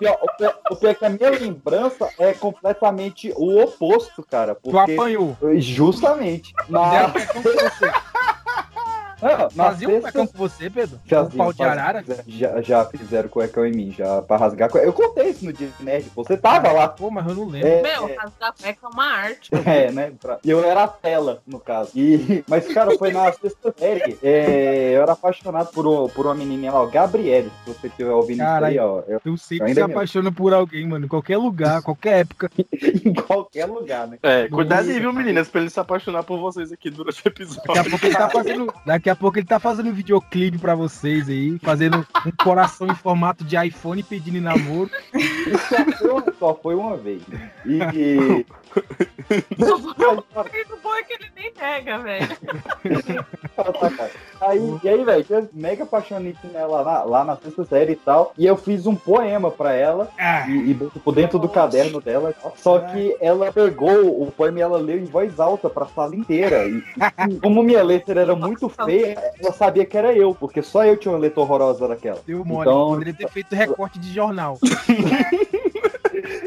E, 0.00 0.06
ó, 0.06 0.14
o 0.22 0.36
pior- 0.36 0.90
é 0.90 0.94
que 0.94 1.04
a 1.06 1.08
minha 1.08 1.30
lembrança 1.30 2.08
é 2.18 2.34
completamente 2.34 3.32
o 3.34 3.62
oposto, 3.62 4.22
cara. 4.22 4.54
Tu 4.54 4.70
Porque 4.70 4.92
apanhou. 4.92 5.36
Justamente. 5.56 6.52
Mas. 6.68 7.12
Ah, 9.22 9.48
Fazia 9.50 9.88
um 9.88 10.00
cuecão 10.00 10.26
com 10.26 10.36
você, 10.38 10.68
Pedro? 10.68 11.00
Já, 11.06 11.22
Um 11.22 11.30
pau 11.30 11.52
de 11.52 11.62
arara? 11.62 12.04
Já, 12.26 12.60
já 12.60 12.84
fizeram 12.84 13.28
cuecão 13.28 13.64
em 13.66 13.72
mim, 13.72 13.90
já 13.96 14.20
pra 14.22 14.36
rasgar 14.36 14.70
cueca. 14.70 14.86
Eu 14.86 14.92
contei 14.92 15.30
isso 15.30 15.44
no 15.44 15.52
dia 15.52 15.68
de 15.78 15.84
nerd, 15.84 16.06
você 16.14 16.36
tava 16.36 16.70
lá. 16.72 16.86
Pô, 16.88 17.10
mas 17.10 17.26
eu 17.26 17.34
não 17.34 17.46
lembro. 17.46 17.68
É, 17.68 17.82
Meu, 17.82 18.08
é. 18.08 18.14
rasgar 18.14 18.54
cueca 18.60 18.78
é 18.84 18.88
uma 18.88 19.04
arte. 19.06 19.50
É, 19.66 19.90
né? 19.90 20.12
pra- 20.20 20.38
E 20.44 20.50
eu 20.50 20.62
era 20.64 20.84
a 20.84 20.88
tela, 20.88 21.42
no 21.46 21.58
caso. 21.58 21.90
E, 21.94 22.44
mas, 22.48 22.66
cara, 22.68 22.96
foi 22.98 23.10
na 23.12 23.32
sexta 23.32 23.74
série. 23.76 24.18
É, 24.22 24.92
eu 24.94 25.02
era 25.02 25.12
apaixonado 25.12 25.70
por, 25.72 25.86
um- 25.86 26.08
por 26.08 26.26
uma 26.26 26.34
menininha 26.34 26.72
lá, 26.72 26.82
o 26.82 26.90
Gabriele. 26.90 27.50
Se 27.64 27.72
você 27.72 27.86
estiver 27.88 28.10
ouvindo 28.10 28.42
isso 28.42 28.64
aí, 28.64 28.78
ó. 28.78 29.02
Eu, 29.08 29.20
Eu 29.24 29.36
sempre 29.36 29.74
se 29.74 29.80
apaixona 29.80 30.30
por 30.30 30.52
alguém, 30.54 30.86
mano. 30.86 31.06
Em 31.06 31.08
qualquer 31.08 31.36
lugar, 31.38 31.82
qualquer 31.82 32.20
época. 32.20 32.50
em 33.04 33.12
qualquer 33.14 33.66
lugar, 33.66 34.06
né? 34.06 34.18
É, 34.22 34.48
cuidado 34.48 34.88
aí, 34.90 35.00
viu, 35.00 35.12
meninas, 35.12 35.48
pra 35.48 35.60
ele 35.62 35.70
se 35.70 35.80
apaixonar 35.80 36.22
por 36.22 36.38
vocês 36.38 36.70
aqui 36.70 36.90
durante 36.90 37.20
o 37.24 37.28
episódio. 37.28 37.62
Daqui 37.66 37.78
a 37.78 37.84
pouco 37.90 38.06
ele 38.06 38.14
tá 38.14 38.28
fazendo, 38.30 38.74
daqui 38.84 39.05
a 39.10 39.16
pouco 39.16 39.38
ele 39.38 39.46
tá 39.46 39.58
fazendo 39.58 39.88
um 39.90 39.92
videoclipe 39.92 40.58
pra 40.58 40.74
vocês 40.74 41.28
aí, 41.28 41.58
fazendo 41.60 42.06
um 42.26 42.30
coração 42.42 42.86
em 42.88 42.94
formato 42.94 43.44
de 43.44 43.56
iPhone 43.56 44.02
pedindo 44.02 44.40
namoro. 44.40 44.90
Só 45.68 45.92
foi 45.98 46.10
uma- 46.10 46.32
Só 46.38 46.54
foi 46.54 46.74
uma 46.74 46.96
vez. 46.96 47.22
E. 47.64 48.44
O 48.76 50.76
bom 50.82 50.94
é 50.94 51.02
que 51.02 51.14
ele 51.14 51.26
nem 51.34 51.52
nega, 51.60 51.98
velho. 51.98 52.28
Aí, 54.40 54.78
e 54.84 54.88
aí, 54.88 55.04
velho, 55.04 55.24
eu 55.30 55.48
mega 55.52 55.84
apaixonante 55.84 56.38
nela 56.52 56.82
lá, 56.82 57.02
lá 57.04 57.24
na 57.24 57.36
sexta 57.36 57.64
série 57.64 57.92
e 57.92 57.96
tal. 57.96 58.32
E 58.36 58.44
eu 58.46 58.56
fiz 58.56 58.86
um 58.86 58.94
poema 58.94 59.50
pra 59.50 59.72
ela 59.72 60.08
Ah, 60.18 60.48
e, 60.48 60.70
e 60.72 60.90
tipo, 60.92 61.10
dentro 61.10 61.38
do 61.38 61.48
caderno 61.48 62.00
dela. 62.00 62.34
Só 62.56 62.78
que 62.80 63.16
ela 63.20 63.50
pegou 63.50 64.22
o 64.22 64.30
poema 64.30 64.58
e 64.58 64.62
ela 64.62 64.78
leu 64.78 64.98
em 64.98 65.04
voz 65.04 65.40
alta 65.40 65.70
pra 65.70 65.86
sala 65.86 66.14
inteira. 66.14 66.66
E, 66.68 66.82
e 67.30 67.40
como 67.40 67.62
minha 67.62 67.82
letra 67.82 68.20
era 68.20 68.36
muito 68.36 68.68
feia, 68.68 69.32
ela 69.40 69.52
sabia 69.52 69.86
que 69.86 69.96
era 69.96 70.12
eu, 70.12 70.34
porque 70.34 70.62
só 70.62 70.84
eu 70.84 70.96
tinha 70.96 71.12
uma 71.12 71.18
letra 71.20 71.40
horrorosa 71.40 71.88
daquela. 71.88 72.20
deu 72.26 72.44
mole. 72.44 72.68
Então- 72.68 72.88
Poderia 72.90 73.14
ter 73.14 73.28
feito 73.30 73.54
recorte 73.54 73.98
de 73.98 74.12
jornal. 74.12 74.58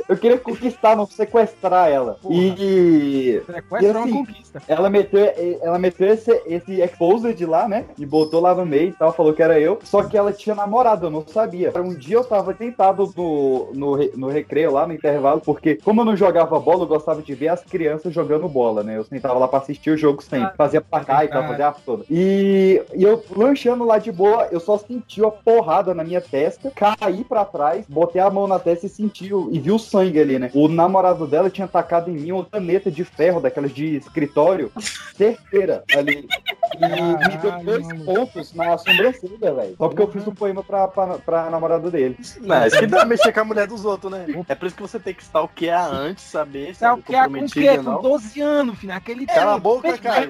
Eu 0.10 0.18
queria 0.18 0.40
conquistar, 0.40 0.96
não 0.96 1.06
sequestrar 1.06 1.88
ela. 1.88 2.18
E. 2.28 3.40
Sequestra 3.46 3.88
é 3.88 3.92
uma 3.92 4.04
assim, 4.06 4.12
conquista. 4.12 4.62
Ela 4.68 4.90
meteu, 4.90 5.34
ela 5.62 5.78
meteu 5.78 6.08
esse, 6.08 6.32
esse 6.48 6.82
exposed 6.82 7.46
lá, 7.46 7.68
né? 7.68 7.86
E 7.96 8.08
botou 8.08 8.42
lá 8.42 8.56
no 8.56 8.66
meio 8.66 8.90
e 8.90 8.94
tal, 8.94 9.14
falou 9.14 9.34
que 9.34 9.44
era 9.44 9.60
eu. 9.60 9.78
Só 9.84 10.02
que 10.02 10.18
ela 10.18 10.34
tinha 10.34 10.56
namorado, 10.56 11.06
eu 11.06 11.12
não 11.12 11.24
sabia. 11.28 11.72
Um 11.76 11.94
dia 11.94 12.16
eu 12.16 12.24
tava 12.24 12.56
tentado 12.56 13.14
no, 13.16 13.72
no, 13.72 13.98
no 14.18 14.28
recreio 14.30 14.72
lá, 14.72 14.88
no 14.88 14.94
intervalo, 14.94 15.42
porque 15.42 15.76
como 15.76 16.02
eu 16.02 16.06
não 16.06 16.18
jogava 16.18 16.60
bola, 16.60 16.86
eu 16.86 16.88
gostava 16.88 17.22
de 17.22 17.36
ver 17.36 17.50
as 17.50 17.64
crianças 17.64 18.12
jogando 18.12 18.50
bola, 18.50 18.82
né? 18.82 18.98
Eu 18.98 19.04
sentava 19.04 19.38
lá 19.38 19.48
pra 19.48 19.60
assistir 19.60 19.92
o 19.92 19.98
jogo 19.98 20.24
sempre. 20.24 20.58
Fazia 20.58 20.82
placar 20.82 21.26
e 21.26 21.28
tal, 21.28 21.44
fazia 21.44 21.68
a 21.68 21.72
toda. 21.72 22.04
E, 22.10 22.82
e 22.96 23.04
eu 23.04 23.24
lanchando 23.30 23.86
lá 23.86 24.00
de 24.00 24.12
boa, 24.12 24.48
eu 24.52 24.60
só 24.60 24.76
senti 24.76 25.24
a 25.24 25.30
porrada 25.30 25.94
na 25.94 26.04
minha 26.04 26.20
testa, 26.20 26.72
caí 26.72 27.24
pra 27.24 27.46
trás, 27.46 27.86
botei 27.88 28.20
a 28.20 28.32
mão 28.32 28.48
na 28.48 28.58
testa 28.58 28.88
e 28.88 28.90
senti, 28.90 29.30
e 29.52 29.60
vi 29.60 29.72
o 29.72 29.78
sangue 29.78 29.99
ali, 30.00 30.40
né? 30.40 30.50
O 30.54 30.68
namorado 30.68 31.28
dela 31.28 31.50
tinha 31.50 31.68
tacado 31.68 32.10
em 32.10 32.14
mim 32.14 32.32
uma 32.32 32.46
caneta 32.46 32.90
de 32.90 33.04
ferro, 33.04 33.42
daquelas 33.42 33.74
de 33.74 33.98
escritório, 33.98 34.72
certeira 35.16 35.84
ali. 35.96 36.28
E 36.76 37.28
me 37.28 37.38
deu 37.38 37.64
dois 37.64 38.04
pontos 38.04 38.54
na 38.54 38.78
sobrancelha, 38.78 39.54
velho. 39.54 39.76
Só 39.78 39.88
porque 39.88 40.02
eu 40.02 40.12
fiz 40.12 40.28
um 40.28 40.34
poema 40.34 40.64
pra, 40.64 40.88
pra, 40.88 41.18
pra 41.18 41.50
namorada 41.50 41.90
dele. 41.92 42.18
Não, 42.42 42.66
isso 42.66 42.80
que 42.80 42.88
dá 42.88 43.04
mexer 43.06 43.34
com 43.34 43.40
a 43.40 43.44
mulher 43.44 43.68
dos 43.68 43.84
outros, 43.86 44.12
né? 44.12 44.26
É 44.48 44.56
por 44.56 44.68
isso 44.68 44.76
que 44.76 44.82
você 44.82 45.00
tem 45.00 45.14
que 45.14 45.24
stalkear 45.24 45.94
antes, 45.94 46.24
saber 46.24 46.74
se 46.74 46.80
Tá 46.80 46.88
é 46.88 46.92
o 46.94 46.98
que 46.98 47.16
é 47.16 47.28
com 47.28 47.46
o 47.46 47.50
quê? 47.50 47.78
Com 47.78 47.84
não. 47.84 48.02
12 48.02 48.42
anos, 48.42 48.78
filho. 48.78 48.94
Aquele 48.94 49.26
Cala 49.26 49.56
a 49.56 49.60
boca, 49.60 49.98
cara. 49.98 50.28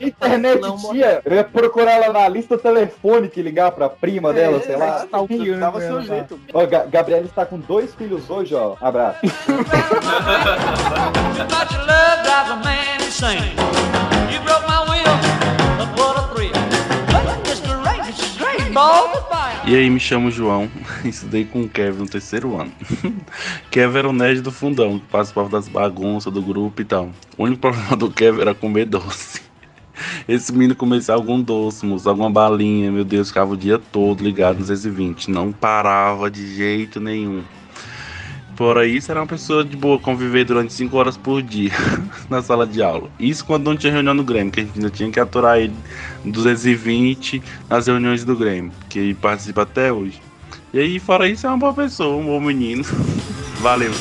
Internet 0.00 0.60
tinha. 0.90 1.20
Eu 1.24 1.36
ia 1.36 1.44
procurar 1.44 1.92
ela 1.92 2.12
na 2.12 2.28
lista 2.28 2.56
telefônica 2.56 3.38
e 3.38 3.42
ligar 3.42 3.72
pra 3.72 3.88
prima 3.88 4.32
dela, 4.32 4.60
sei 4.60 4.76
lá. 4.76 5.04
Stalkeando 5.04 5.60
Dava 5.60 5.80
seu 5.80 6.02
jeito. 6.02 6.40
Ó, 6.52 6.66
Gabriela 6.66 7.24
está 7.24 7.44
com 7.44 7.58
dois 7.58 7.94
filhos 7.94 8.30
hoje, 8.30 8.54
ó. 8.54 8.69
Abraço. 8.80 9.18
E 19.66 19.76
aí, 19.76 19.90
me 19.90 20.00
chamo 20.00 20.30
João, 20.30 20.68
estudei 21.04 21.44
com 21.44 21.62
o 21.62 21.68
Kevin 21.68 22.00
no 22.00 22.08
terceiro 22.08 22.60
ano. 22.60 22.72
Kevin 23.70 23.98
era 23.98 24.08
o 24.08 24.12
nerd 24.12 24.40
do 24.40 24.50
fundão, 24.50 24.98
que 24.98 25.06
participava 25.06 25.48
das 25.48 25.68
bagunças 25.68 26.32
do 26.32 26.42
grupo 26.42 26.80
e 26.80 26.84
tal. 26.84 27.10
O 27.36 27.44
único 27.44 27.60
problema 27.60 27.96
do 27.96 28.10
Kevin 28.10 28.40
era 28.40 28.54
comer 28.54 28.86
doce. 28.86 29.42
Esse 30.26 30.52
menino 30.52 30.74
começava 30.74 31.20
algum 31.20 31.40
doce, 31.40 31.84
moço, 31.86 32.08
alguma 32.08 32.30
balinha, 32.30 32.90
meu 32.90 33.04
Deus, 33.04 33.28
ficava 33.28 33.52
o 33.52 33.56
dia 33.56 33.78
todo 33.78 34.24
ligado 34.24 34.58
nos 34.58 34.68
220, 34.68 35.30
não 35.30 35.52
parava 35.52 36.30
de 36.30 36.54
jeito 36.54 36.98
nenhum. 36.98 37.42
Fora 38.60 38.86
isso, 38.86 39.10
era 39.10 39.18
uma 39.18 39.26
pessoa 39.26 39.64
de 39.64 39.74
boa 39.74 39.98
conviver 39.98 40.44
durante 40.44 40.74
5 40.74 40.94
horas 40.94 41.16
por 41.16 41.40
dia 41.40 41.70
na 42.28 42.42
sala 42.42 42.66
de 42.66 42.82
aula. 42.82 43.08
Isso 43.18 43.42
quando 43.42 43.64
não 43.64 43.74
tinha 43.74 43.90
reunião 43.90 44.12
no 44.12 44.22
Grêmio, 44.22 44.52
que 44.52 44.60
a 44.60 44.62
gente 44.62 44.76
ainda 44.76 44.90
tinha 44.90 45.10
que 45.10 45.18
aturar 45.18 45.58
ele 45.58 45.72
220 46.26 47.42
nas 47.70 47.86
reuniões 47.86 48.22
do 48.22 48.36
Grêmio, 48.36 48.70
que 48.90 49.14
participa 49.14 49.62
até 49.62 49.90
hoje. 49.90 50.20
E 50.74 50.78
aí, 50.78 50.98
fora 50.98 51.26
isso, 51.26 51.46
é 51.46 51.48
uma 51.48 51.56
boa 51.56 51.72
pessoa, 51.72 52.14
um 52.18 52.26
bom 52.26 52.38
menino. 52.38 52.84
Valeu. 53.62 53.92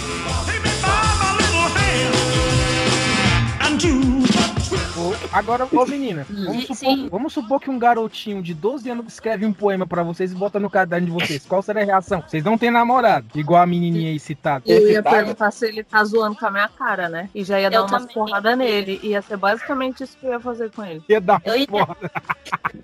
Agora, 5.32 5.68
ô 5.72 5.86
menina, 5.86 6.26
vamos 6.28 6.66
supor, 6.66 7.10
vamos 7.10 7.34
supor 7.34 7.60
que 7.60 7.70
um 7.70 7.78
garotinho 7.78 8.42
de 8.42 8.54
12 8.56 8.90
anos 8.90 9.06
escreve 9.14 9.46
um 9.46 9.54
poema 9.54 9.86
pra 9.86 10.02
vocês 10.02 10.32
e 10.32 10.36
bota 10.36 10.60
no 10.60 10.70
caderno 10.72 11.06
de 11.06 11.12
vocês. 11.14 11.46
Qual 11.46 11.62
seria 11.62 11.84
a 11.84 11.86
reação? 11.86 12.24
Vocês 12.28 12.44
não 12.44 12.58
têm 12.58 12.72
namorado, 12.72 13.28
igual 13.36 13.62
a 13.62 13.66
menininha 13.66 14.10
aí 14.10 14.20
citada. 14.20 14.64
Eu 14.68 14.90
ia 14.90 15.04
perguntar 15.04 15.52
se 15.52 15.68
ele 15.68 15.84
tá 15.84 16.04
zoando 16.04 16.36
com 16.36 16.48
a 16.48 16.52
minha 16.52 16.68
cara, 16.70 17.08
né? 17.10 17.30
E 17.36 17.44
já 17.44 17.60
ia 17.62 17.70
dar 17.70 17.78
Eu 17.78 17.86
umas 17.86 18.12
porradas 18.12 18.58
nele. 18.58 19.00
Ia 19.04 19.22
ser 19.22 19.38
basicamente 19.38 20.04
isso 20.04 20.18
que 20.18 20.26
eu 20.26 20.32
ia 20.32 20.40
fazer 20.40 20.72
com 20.72 20.84
ele. 20.84 21.04
Ia 21.08 21.22
dar 21.22 21.40
Eu 21.46 21.56
ia- 21.58 21.68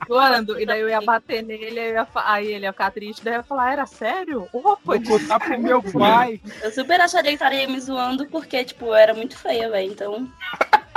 Zoando. 0.08 0.60
E 0.60 0.66
daí 0.68 0.82
eu 0.82 0.90
ia 0.90 1.02
bater 1.02 1.44
nele, 1.44 1.80
aí, 1.80 1.88
eu 1.90 1.94
ia 1.96 2.06
fa- 2.06 2.32
aí 2.32 2.48
ele 2.48 2.66
ia 2.66 2.72
ficar 2.72 2.92
triste, 2.92 3.24
daí 3.24 3.34
eu 3.34 3.38
ia 3.40 3.44
falar, 3.44 3.72
era 3.74 3.86
sério? 3.88 4.48
Foi 4.52 5.00
Vou 5.00 5.20
contar 5.20 5.40
pro 5.40 5.60
meu 5.60 5.82
pai. 5.82 6.40
Eu 6.62 6.72
super 6.72 7.02
acharia 7.02 7.32
que 7.32 7.36
estaria 7.36 7.68
me 7.68 7.80
zoando 7.80 8.28
porque, 8.28 8.64
tipo, 8.64 8.86
eu 8.86 8.94
era 8.96 9.14
muito 9.16 9.36
feia, 9.36 9.68
velho. 9.70 9.92
Então. 9.92 10.28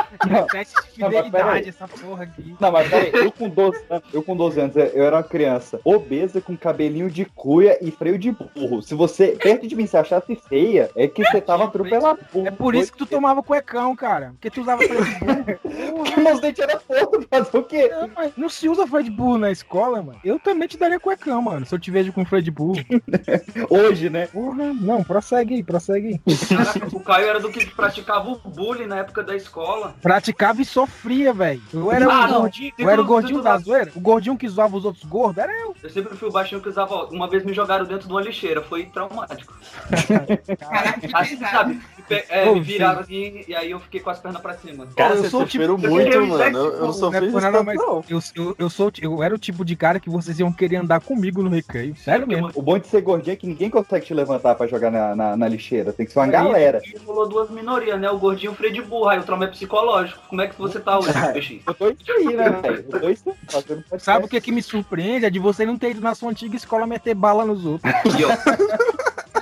Teste 0.51 0.75
de 0.95 1.01
Não, 1.01 1.11
mas 1.11 1.31
peraí. 1.31 1.63
fidelidade, 1.63 1.69
essa 1.69 1.89
porra 1.89 2.25
aqui. 2.25 2.57
Não, 2.61 2.73
mas 2.73 2.89
peraí, 2.89 3.11
eu 3.13 3.33
com 3.33 3.49
12 3.49 3.85
anos, 3.91 4.05
eu 4.13 4.23
com 4.23 4.37
12 4.37 4.61
anos, 4.61 4.77
eu 4.77 5.05
era 5.05 5.17
uma 5.17 5.23
criança 5.23 5.81
obesa 5.85 6.41
com 6.41 6.57
cabelinho 6.57 7.11
de 7.11 7.25
cuia 7.25 7.79
e 7.81 7.91
freio 7.91 8.19
de 8.19 8.33
burro. 8.33 8.83
Se 8.83 8.95
você, 8.95 9.39
perto 9.41 9.67
de 9.67 9.77
mim, 9.77 9.87
se 9.87 9.97
achasse 9.97 10.35
feia, 10.37 10.91
é 10.97 11.07
que 11.07 11.25
você 11.25 11.41
tava 11.41 11.65
atropelado. 11.65 12.21
É 12.45 12.51
por 12.51 12.75
isso 12.75 12.93
que 12.93 12.99
tu 12.99 13.07
tomava 13.07 13.43
cuecão, 13.43 13.95
cara. 13.95 14.31
Porque 14.33 14.51
tu 14.51 14.61
usava 14.61 14.83
freio 14.83 15.05
de 15.05 15.19
burro. 15.19 15.59
Porque 15.99 16.21
meus 16.21 16.41
dentes 16.41 16.61
eram 16.61 16.81
tortos, 16.81 17.27
fazer 17.31 17.59
o 17.59 17.63
quê? 17.63 17.89
Não, 17.89 18.11
mas 18.15 18.33
não 18.37 18.49
se 18.49 18.69
usa 18.69 18.87
freio 18.87 19.05
de 19.05 19.11
burro 19.11 19.39
na 19.39 19.51
escola, 19.51 20.03
mano. 20.03 20.21
Eu 20.25 20.39
também 20.39 20.69
te 20.69 20.77
daria 20.77 21.01
cuecão, 21.01 21.43
mano. 21.43 21.67
Se 21.67 21.75
eu 21.75 21.79
te 21.79 21.91
vejo 21.91 22.13
com 22.13 22.25
freio 22.25 22.43
de 22.43 22.51
burro. 22.51 22.79
Hoje, 23.69 24.09
né? 24.11 24.27
Porra, 24.27 24.73
não, 24.73 25.03
prossegue 25.03 25.55
aí, 25.55 25.63
prossegue 25.63 26.21
aí. 26.27 26.39
Caraca, 26.49 26.97
o 26.97 27.01
Caio 27.01 27.29
era 27.29 27.41
do 27.41 27.51
que 27.51 27.67
praticava 27.67 28.31
o 28.31 28.39
bullying 28.39 28.87
na 28.87 28.99
época 28.99 29.23
da 29.23 29.35
escola. 29.37 29.95
Praticava 30.01 30.63
e 30.63 30.65
sofria, 30.65 31.33
velho. 31.33 31.61
Eu 31.73 31.91
era 31.93 32.07
Ah, 32.07 32.25
o 32.25 32.29
não. 32.31 32.41
gordinho, 32.43 32.73
eu 32.79 32.89
era 32.91 33.01
o 33.01 33.05
gordinho 33.05 33.43
da 33.43 33.59
zoeira. 33.59 33.93
O 33.95 34.01
gordinho 34.01 34.37
que 34.37 34.49
zoava 34.49 34.77
os 34.77 34.85
outros 34.85 35.05
gordos 35.05 35.39
era 35.43 35.53
eu. 35.53 35.75
Eu 35.83 35.91
sempre 35.91 36.17
fui 36.17 36.29
o 36.29 36.33
baixinho 36.33 36.61
que 36.61 36.69
usava. 36.69 37.07
Uma 37.07 37.29
vez 37.29 37.45
me 37.45 37.53
jogaram 37.53 37.85
dentro 37.85 38.07
de 38.07 38.13
uma 38.13 38.23
lixeira, 38.23 38.63
foi 38.63 38.87
traumático. 38.87 39.55
Caraca, 40.59 41.01
que 41.01 41.17
Assim, 41.17 41.37
sabe? 41.39 41.81
É, 42.11 42.53
me 42.53 42.61
viraram 42.61 43.01
assim 43.01 43.45
e 43.47 43.55
aí 43.55 43.71
eu 43.71 43.81
fiquei 43.81 44.01
com 44.01 44.11
as 44.11 44.19
pernas 44.19 44.41
pra 44.41 44.55
cima. 44.55 44.87
Cara, 44.97 45.15
eu 45.15 45.23
você 45.23 45.31
sou 45.31 45.47
tipo- 45.47 45.79
muito, 45.79 46.13
eu- 46.13 46.27
mano. 46.27 46.59
Eu, 46.59 46.73
eu 46.75 46.81
não 46.87 46.93
sofri 46.93 47.29
não 47.29 47.39
é 47.39 47.43
nada, 47.43 47.63
mas 47.63 47.77
não. 47.77 48.05
eu, 48.09 48.21
eu, 48.35 48.57
eu, 48.59 48.71
sou, 48.71 48.91
eu 49.01 49.23
era 49.23 49.35
o 49.35 49.39
tipo 49.39 49.65
de 49.65 49.77
cara 49.77 50.01
que 50.01 50.09
vocês 50.11 50.39
iam 50.39 50.53
querer 50.53 50.77
andar 50.77 51.01
comigo 51.01 51.43
no 51.43 51.51
recreio. 51.51 51.95
Sério 51.97 52.27
mesmo. 52.27 52.51
O 52.55 52.63
bom 52.63 52.79
de 52.79 52.87
ser 52.87 53.01
gordinho 53.03 53.33
é 53.33 53.37
que 53.37 53.47
ninguém 53.47 53.71
consegue 53.71 54.07
te 54.07 54.15
levantar 54.15 54.55
pra 54.55 54.67
jogar 54.67 54.91
na, 54.91 55.15
na, 55.15 55.37
na 55.37 55.49
lixeira. 55.49 55.93
Tem 55.93 56.07
que 56.07 56.13
ser 56.13 56.19
uma 56.19 56.27
Aí, 56.27 56.31
galera. 56.33 56.81
E 56.85 56.97
rolou 57.07 57.29
duas 57.29 57.51
minorias, 57.51 58.01
né? 58.01 58.11
O 58.11 58.19
gordinho 58.19 58.51
e 58.51 58.53
o 58.53 58.57
freio 58.57 58.73
de 58.73 58.83
burro. 58.83 59.09
Aí 59.09 59.19
o 59.19 59.23
trauma 59.23 59.45
é 59.45 59.49
psicológico. 59.49 60.21
Como 60.29 60.41
é 60.41 60.47
que 60.47 60.59
você 60.59 60.81
tá 60.81 60.99
hoje, 60.99 61.13
PX? 61.13 61.61
Eu 61.67 61.75
tô 61.75 61.89
isso 61.91 62.13
aí, 62.13 62.37
né, 62.37 62.51
velho? 62.51 62.85
Eu 62.91 63.01
tô 63.01 63.09
isso. 63.11 63.35
Sabe 63.99 64.25
o 64.25 64.29
que, 64.29 64.41
que 64.41 64.53
me 64.53 64.63
surpreende? 64.63 65.27
É 65.27 65.31
de 65.31 65.39
você 65.39 65.65
não 65.67 65.77
ter 65.77 65.91
ido 65.91 66.01
na 66.01 66.15
sua 66.15 66.31
antiga 66.31 66.57
escola 66.57 66.87
meter 66.87 67.15
bala 67.15 67.45
nos 67.45 67.65
outros. 67.65 67.93
E, 68.19 68.25
ó, 68.25 68.29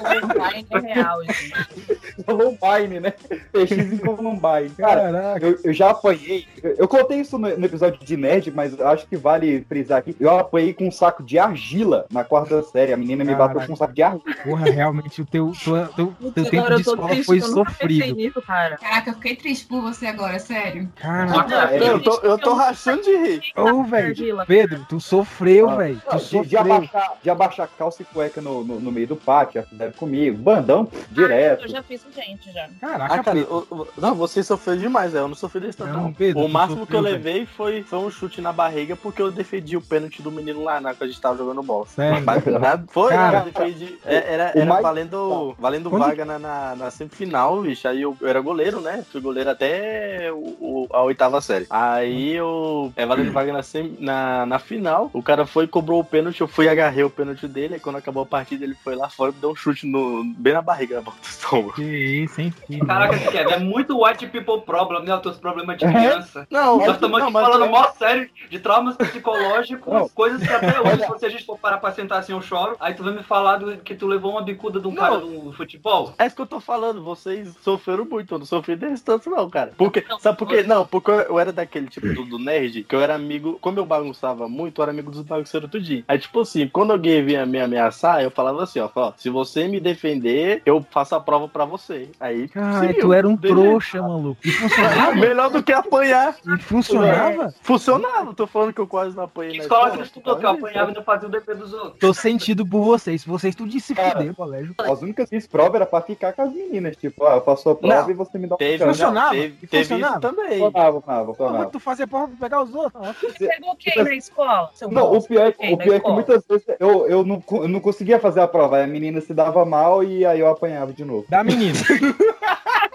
Online 0.07 0.67
é 0.71 0.79
real, 0.95 1.23
gente. 1.25 2.25
Columbine, 2.25 3.01
né? 3.01 3.11
PX 3.53 3.73
em 3.93 3.99
Columbine. 3.99 4.71
Cara, 4.77 5.37
eu, 5.41 5.59
eu 5.65 5.73
já 5.73 5.91
apanhei. 5.91 6.47
Eu, 6.63 6.75
eu 6.79 6.89
contei 6.89 7.21
isso 7.21 7.39
no, 7.39 7.57
no 7.57 7.67
episódio 7.67 7.99
de 8.05 8.17
Nerd, 8.17 8.51
mas 8.51 8.79
eu 8.79 8.87
acho 8.89 9.07
que 9.07 9.17
vale 9.17 9.65
frisar 9.69 9.99
aqui. 9.99 10.17
Eu 10.19 10.37
apanhei 10.39 10.73
com 10.73 10.87
um 10.89 10.91
saco 10.93 11.23
de 11.23 11.39
argila 11.39 12.07
na 12.11 12.25
quarta 12.25 12.63
série. 12.63 12.93
A 12.93 12.97
menina 12.97 13.25
me 13.25 13.33
bateu 13.35 13.47
Caraca. 13.57 13.67
com 13.67 13.73
um 13.73 13.77
saco 13.77 13.93
de 13.95 14.03
argila. 14.03 14.23
Porra, 14.45 14.65
realmente 14.71 15.21
o 15.23 15.27
teu, 15.27 15.53
tua- 15.63 15.91
teu, 15.95 16.15
teu 16.35 16.45
tempo 16.45 16.67
de 16.67 16.73
eu 16.73 16.79
escola 16.79 17.09
triste 17.09 17.27
foi 17.27 17.39
eu 17.39 17.43
sofrido. 17.43 18.17
nisso, 18.17 18.43
cara. 18.43 18.77
Caraca, 18.79 19.11
eu 19.11 19.15
fiquei 19.15 19.37
triste 19.37 19.67
por 19.67 19.81
você 19.83 20.07
agora, 20.07 20.39
sério. 20.39 20.89
Caraca, 20.97 21.75
Eu 21.77 22.03
tô, 22.03 22.21
eu 22.23 22.39
tô 22.39 22.55
rachando 22.55 23.03
de 23.03 23.17
rir. 23.17 23.43
Ô, 23.57 23.83
velho, 23.85 24.15
Pedro, 24.47 24.87
tu 24.89 25.01
sofreu, 25.01 25.69
Ah, 25.71 25.77
velho. 25.77 26.01
Tu 26.11 26.43
de, 26.43 26.49
de 26.49 26.57
abaixar, 26.57 27.13
de 27.23 27.31
abaixar 27.31 27.69
calça 27.79 28.03
e 28.03 28.05
cueca 28.05 28.41
no, 28.41 28.65
no, 28.65 28.81
no 28.81 28.93
meio 28.93 29.07
do 29.07 29.17
pátio, 29.17 29.61
já 29.61 29.67
fizeram 29.67 29.93
comigo. 29.97 30.37
Bandão, 30.37 30.89
direto. 31.11 31.65
Eu 31.65 31.69
já 31.69 31.83
fiz 31.83 32.03
com 32.03 32.11
gente 32.13 32.53
já. 32.53 32.69
Caraca, 32.81 33.15
Ah, 33.15 33.25
cara, 33.25 33.39
o- 33.41 33.67
o- 33.71 33.89
não, 33.97 34.15
você 34.15 34.43
sofreu 34.43 34.77
demais, 34.77 35.15
é, 35.15 35.19
eu 35.19 35.29
não 35.29 35.35
sofri 35.35 35.61
desse 35.61 35.79
tanto. 35.79 35.93
Não, 35.93 36.03
Não, 36.05 36.13
Pedro, 36.13 36.45
o 36.45 36.49
máximo 36.49 36.87
que 36.87 36.95
eu 36.95 37.01
sofreu, 37.03 37.15
levei 37.17 37.47
foi, 37.47 37.83
foi 37.83 37.99
um 37.99 38.11
chute 38.11 38.41
na 38.41 38.53
barriga 38.53 38.95
porque 38.97 39.21
eu 39.23 39.31
defendi 39.31 39.77
o 39.77 39.81
pênalti 39.81 40.23
do 40.23 40.31
menino 40.31 40.63
lá 40.63 40.81
na 40.81 40.95
que 40.95 41.03
a 41.05 41.07
gente 41.07 41.21
tava 41.21 41.37
jogando 41.37 41.63
bola. 41.63 41.87
Sério? 41.87 42.23
Mas 42.25 42.45
nada- 42.47 42.85
foi, 42.89 43.11
Cara, 43.13 43.39
eu 43.39 43.45
defendi. 43.53 43.99
é, 44.05 44.35
Era, 44.35 44.53
o 44.55 44.59
era 44.59 44.67
mais- 44.67 44.83
valendo, 44.83 45.55
valendo 45.59 45.91
Quando- 45.91 46.03
vaga 46.05 46.25
na, 46.25 46.39
na, 46.39 46.77
na 46.77 46.91
semifinal, 46.91 47.63
bicho. 47.63 47.87
Aí 47.89 48.03
eu, 48.03 48.17
eu 48.21 48.29
era 48.29 48.41
goleiro, 48.41 48.81
né? 48.81 49.05
Fui 49.11 49.21
goleiro 49.21 49.51
até 49.51 50.31
o, 50.33 50.37
o- 50.61 50.87
a 50.93 51.03
oitava 51.03 51.41
série. 51.41 51.67
Aí 51.71 52.35
eu. 52.35 52.93
É 52.97 53.05
valendo 53.07 53.33
vaga 53.33 53.53
na, 53.53 53.63
sem- 53.63 53.97
na, 53.99 54.47
na 54.47 54.59
final. 54.59 55.11
O 55.13 55.23
cara 55.23 55.47
foi, 55.47 55.67
cobrou 55.67 56.01
o 56.01 56.05
pênalti, 56.05 56.41
eu 56.41 56.49
fui 56.49 56.69
agarrei 56.69 57.05
o 57.05 57.11
pênalti 57.11 57.47
dele. 57.49 57.75
Aí 57.75 57.81
quando 57.81 57.97
acabou 57.97 58.23
a 58.23 58.27
partida, 58.27 58.65
ele 58.65 58.75
foi 58.75 58.95
lá 58.95 59.09
fora 59.09 59.33
e 59.33 59.41
deu 59.41 59.51
um 59.51 59.57
chute 59.57 59.86
no, 59.87 60.25
bem 60.37 60.53
na 60.53 60.63
barriga, 60.63 60.97
na 60.97 61.03
boca 61.03 61.17
do 61.21 61.25
estômago. 61.25 61.73
Que 61.75 61.83
isso, 61.83 62.41
hein. 62.41 62.53
Caraca, 62.87 63.19
Kevin, 63.19 63.53
é 63.53 63.59
muito 63.59 64.03
white 64.03 64.27
people 64.29 64.61
problem, 64.63 65.05
né? 65.05 65.15
Os 65.15 65.23
teus 65.23 65.37
problemas 65.37 65.79
de 65.79 65.87
criança. 65.87 66.47
Não, 66.51 66.79
Nós 66.79 66.95
estamos 66.95 67.19
não, 67.19 67.27
aqui 67.27 67.33
falando 67.33 67.65
é- 67.65 67.69
mó 67.69 67.85
sério 67.99 68.29
de 68.51 68.59
traumas 68.59 68.97
psicológicos, 68.97 69.93
Não. 69.93 70.09
coisas 70.09 70.43
que 70.47 70.53
até 70.53 70.81
hoje, 70.81 71.19
se 71.19 71.27
a 71.27 71.29
gente 71.29 71.45
for 71.45 71.59
parar 71.59 71.79
pra 71.79 71.93
sentar 71.93 72.19
assim, 72.19 72.33
eu 72.33 72.41
choro. 72.41 72.77
Aí 72.81 72.95
tu 72.95 73.03
vai 73.03 73.13
me 73.13 73.23
falar 73.23 73.57
do, 73.59 73.77
que 73.79 73.95
tu 73.95 74.07
levou 74.07 74.33
uma 74.33 74.43
bicuda 74.43 74.81
de 74.81 74.87
um 74.87 74.93
Não. 74.93 74.97
cara 74.97 75.19
do 75.19 75.53
futebol. 75.53 76.13
É 76.19 76.27
isso 76.27 76.37
que 76.37 76.43
eu 76.43 76.47
tô 76.47 76.61
falando, 76.61 77.03
vocês 77.03 77.55
sofreram 77.63 78.05
muito, 78.05 78.35
eu 78.35 78.39
não 78.39 78.47
sofri 78.47 78.77
desse 78.77 79.03
tanto 79.05 79.31
não, 79.31 79.49
cara. 79.49 79.73
Porque, 79.77 80.05
sabe 80.21 80.39
por 80.39 80.49
quê? 80.49 80.63
Não, 80.63 80.87
porque 80.87 81.11
eu 81.11 81.39
era 81.39 81.53
daquele 81.53 81.87
tipo 81.89 82.07
do, 82.13 82.25
do 82.25 82.39
nerd, 82.39 82.85
que 82.85 82.95
eu 82.95 83.01
era 83.01 83.15
amigo, 83.15 83.59
como 83.61 83.79
eu 83.79 83.87
bagunçava 83.87 84.49
muito, 84.49 84.81
eu 84.81 84.83
era 84.83 84.93
amigo 84.93 85.11
dos 85.11 85.23
bagunceiros 85.23 85.71
tudinho. 85.71 86.05
Aí, 86.09 86.19
tipo 86.19 86.41
assim, 86.41 86.69
quando 86.69 86.93
alguém 86.93 87.25
vinha 87.25 87.47
me 87.47 87.61
ameaçar, 87.61 88.23
eu 88.23 88.31
falava 88.31 88.63
assim, 88.63 88.81
ó, 88.81 88.89
ó, 88.95 89.13
se 89.17 89.29
você 89.31 89.69
me 89.69 89.76
defender, 89.81 90.63
eu 90.67 90.85
faço 90.91 91.15
a 91.15 91.21
prova 91.21 91.49
pra 91.49 91.65
você. 91.65 92.09
Aí, 92.21 92.49
Cara, 92.49 92.93
tu 92.95 93.13
era 93.13 93.29
um 93.29 93.37
Beleza. 93.37 93.61
trouxa, 93.63 94.03
maluco. 94.03 94.41
E 94.45 94.51
funcionava? 94.51 95.15
Melhor 95.17 95.51
do 95.51 95.63
que 95.63 95.73
apanhar. 95.73 96.37
E 96.47 96.59
funcionava? 96.63 97.55
Funcionava, 97.63 98.35
tô 98.35 98.47
falando 98.47 98.73
que 98.73 98.81
eu 98.81 98.87
quase 98.87 99.17
não 99.17 99.25
apanhei 99.25 99.53
Que 99.53 99.59
escola 99.61 99.81
que 99.83 99.87
escola. 99.89 100.03
tu 100.03 100.07
estudou, 100.07 100.37
que 100.37 100.45
eu 100.47 100.51
apanhava 100.51 100.91
e 100.91 100.95
não 100.95 101.03
fazia 101.03 101.29
o 101.29 101.31
DP 101.31 101.55
dos 101.55 101.73
outros. 101.73 101.99
Tô 101.99 102.13
sentido 102.15 102.67
por 102.67 102.83
vocês. 102.85 103.25
Vocês 103.25 103.55
tudo 103.55 103.77
se 103.81 103.95
Cara, 103.95 104.19
fuder, 104.19 104.35
colégio. 104.35 104.75
As 104.79 105.03
únicas 105.03 105.29
que 105.29 105.37
fiz 105.37 105.47
prova 105.47 105.77
era 105.77 105.87
pra 105.87 106.01
ficar 106.01 106.33
com 106.33 106.43
as 106.43 106.53
meninas. 106.53 106.97
Tipo, 106.97 107.25
ó, 107.25 107.35
eu 107.37 107.41
faço 107.43 107.69
a 107.71 107.75
prova 107.75 108.03
Não, 108.03 108.11
e 108.11 108.15
você 108.15 108.39
me 108.39 108.47
dá 108.47 108.55
um 108.55 108.59
Teve, 108.59 108.79
chance. 108.79 108.91
Funcionava? 108.91 109.27
não, 109.27 109.41
teve, 109.43 109.67
teve 109.67 109.85
funcionava? 109.85 110.13
isso 110.13 110.21
também. 110.21 110.59
Funcionava, 110.59 110.93
funcionava, 111.01 111.25
Pô, 111.27 111.35
funcionava. 111.35 111.59
mas 111.65 111.71
tu 111.73 111.81
fazia 111.81 112.07
porra 112.07 112.29
pra 112.29 112.37
pegar 112.41 112.63
os 112.63 112.75
outros. 112.75 112.95
ó. 113.07 113.15
Pegou 113.39 113.77
quem 113.77 114.05
na 114.05 114.15
escola? 114.15 114.71
Seu 114.75 114.91
Não, 114.91 115.13
o 115.13 115.23
pior, 115.23 115.47
é 115.47 115.49
o 115.49 115.53
pior 115.77 115.81
é 115.81 115.85
que 115.87 115.91
escola? 115.97 116.15
muitas 116.15 116.47
vezes 116.47 116.67
eu, 116.81 117.07
eu, 117.09 117.25
não, 117.25 117.43
eu 117.51 117.69
não 117.69 117.81
conseguia 117.81 118.19
fazer 118.19 118.41
a 118.41 118.49
prova. 118.49 118.77
Aí 118.79 118.85
a 118.85 118.87
menina 118.87 119.21
se 119.21 119.35
dava 119.35 119.65
mal 119.67 120.03
e 120.03 120.25
aí 120.25 120.41
eu 120.41 120.49
apanhava 120.49 120.93
de 120.93 121.05
novo. 121.05 121.27
Da 121.29 121.45
menina. 121.45 121.79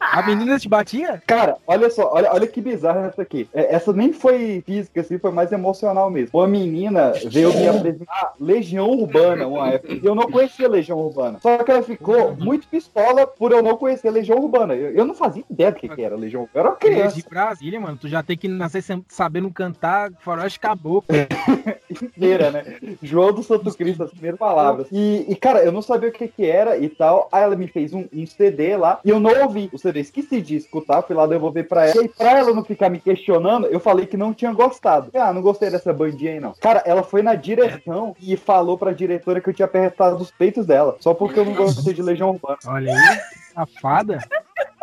A 0.00 0.22
menina 0.22 0.58
te 0.58 0.68
batia? 0.68 1.22
Cara, 1.26 1.56
olha 1.66 1.90
só, 1.90 2.10
olha, 2.12 2.32
olha 2.32 2.46
que 2.46 2.60
bizarro 2.60 3.00
essa 3.00 3.22
aqui. 3.22 3.48
É, 3.52 3.74
Essa 3.74 3.92
nem 3.92 4.12
foi 4.12 4.62
física, 4.66 5.00
assim, 5.00 5.18
foi 5.18 5.30
mais 5.30 5.52
emocional 5.52 6.10
mesmo. 6.10 6.38
Uma 6.38 6.48
menina 6.48 7.12
veio 7.26 7.52
me 7.52 7.68
apresentar 7.68 8.34
Legião 8.40 8.90
Urbana 8.90 9.46
uma 9.46 9.68
época. 9.68 9.94
E 9.94 10.04
eu 10.04 10.14
não 10.14 10.30
conhecia 10.30 10.68
Legião 10.68 10.98
Urbana. 10.98 11.38
Só 11.40 11.58
que 11.58 11.70
ela 11.70 11.82
ficou 11.82 12.34
muito 12.36 12.66
pistola 12.68 13.26
por 13.26 13.52
eu 13.52 13.62
não 13.62 13.76
conhecer 13.76 14.10
Legião 14.10 14.38
Urbana. 14.38 14.74
Eu, 14.74 14.90
eu 14.92 15.04
não 15.04 15.14
fazia 15.14 15.44
ideia 15.48 15.72
do 15.72 15.78
que, 15.78 15.88
que 15.88 16.02
era 16.02 16.16
Legião 16.16 16.42
Urbana. 16.42 16.56
Eu 16.56 16.60
era 16.60 16.70
uma 16.70 16.76
criança 16.76 17.16
de 17.16 17.28
Brasília, 17.28 17.80
mano. 17.80 17.98
Tu 18.00 18.08
já 18.08 18.22
tem 18.22 18.36
que 18.36 18.48
nascer 18.48 18.82
sabendo 19.08 19.50
cantar 19.50 20.10
faroeste 20.20 20.60
caboclo. 20.60 21.06
inteira, 22.02 22.50
né? 22.50 22.64
João 23.02 23.32
do 23.32 23.42
Santo 23.42 23.72
Cristo, 23.74 24.02
as 24.02 24.10
primeiras 24.10 24.38
palavras. 24.38 24.88
E, 24.90 25.24
e, 25.28 25.36
cara, 25.36 25.60
eu 25.60 25.72
não 25.72 25.82
sabia 25.82 26.08
o 26.08 26.12
que 26.12 26.28
que 26.28 26.44
era 26.44 26.76
e 26.76 26.88
tal. 26.88 27.28
Aí 27.32 27.42
ela 27.42 27.56
me 27.56 27.68
fez 27.68 27.92
um, 27.92 28.06
um 28.12 28.26
CD 28.26 28.76
lá 28.76 29.00
e 29.04 29.10
eu 29.10 29.20
não 29.20 29.42
ouvi 29.42 29.70
o 29.76 29.78
CD. 29.78 30.00
Esqueci 30.00 30.40
de 30.40 30.56
escutar, 30.56 31.02
fui 31.02 31.14
lá 31.14 31.26
devolver 31.26 31.68
pra 31.68 31.86
ela. 31.86 32.04
E 32.04 32.08
pra 32.08 32.38
ela 32.38 32.52
não 32.52 32.64
ficar 32.64 32.90
me 32.90 32.98
questionando, 32.98 33.66
eu 33.66 33.78
falei 33.78 34.06
que 34.06 34.16
não 34.16 34.34
tinha 34.34 34.52
gostado. 34.52 35.10
Ah, 35.14 35.32
não 35.32 35.42
gostei 35.42 35.70
dessa 35.70 35.92
bandinha 35.92 36.32
aí, 36.32 36.40
não. 36.40 36.52
Cara, 36.60 36.82
ela 36.84 37.02
foi 37.02 37.22
na 37.22 37.34
direção 37.34 38.14
e 38.20 38.36
falou 38.36 38.76
pra 38.76 38.92
diretora 38.92 39.40
que 39.40 39.48
eu 39.48 39.54
tinha 39.54 39.66
apertado 39.66 40.16
os 40.16 40.30
peitos 40.30 40.66
dela. 40.66 40.96
Só 41.00 41.14
porque 41.14 41.38
eu 41.38 41.44
não 41.44 41.54
gostei 41.54 41.94
de 41.94 42.02
Legião 42.02 42.30
Urbana. 42.30 42.58
Olha 42.66 42.92
aí, 42.92 43.20
safada. 43.54 44.18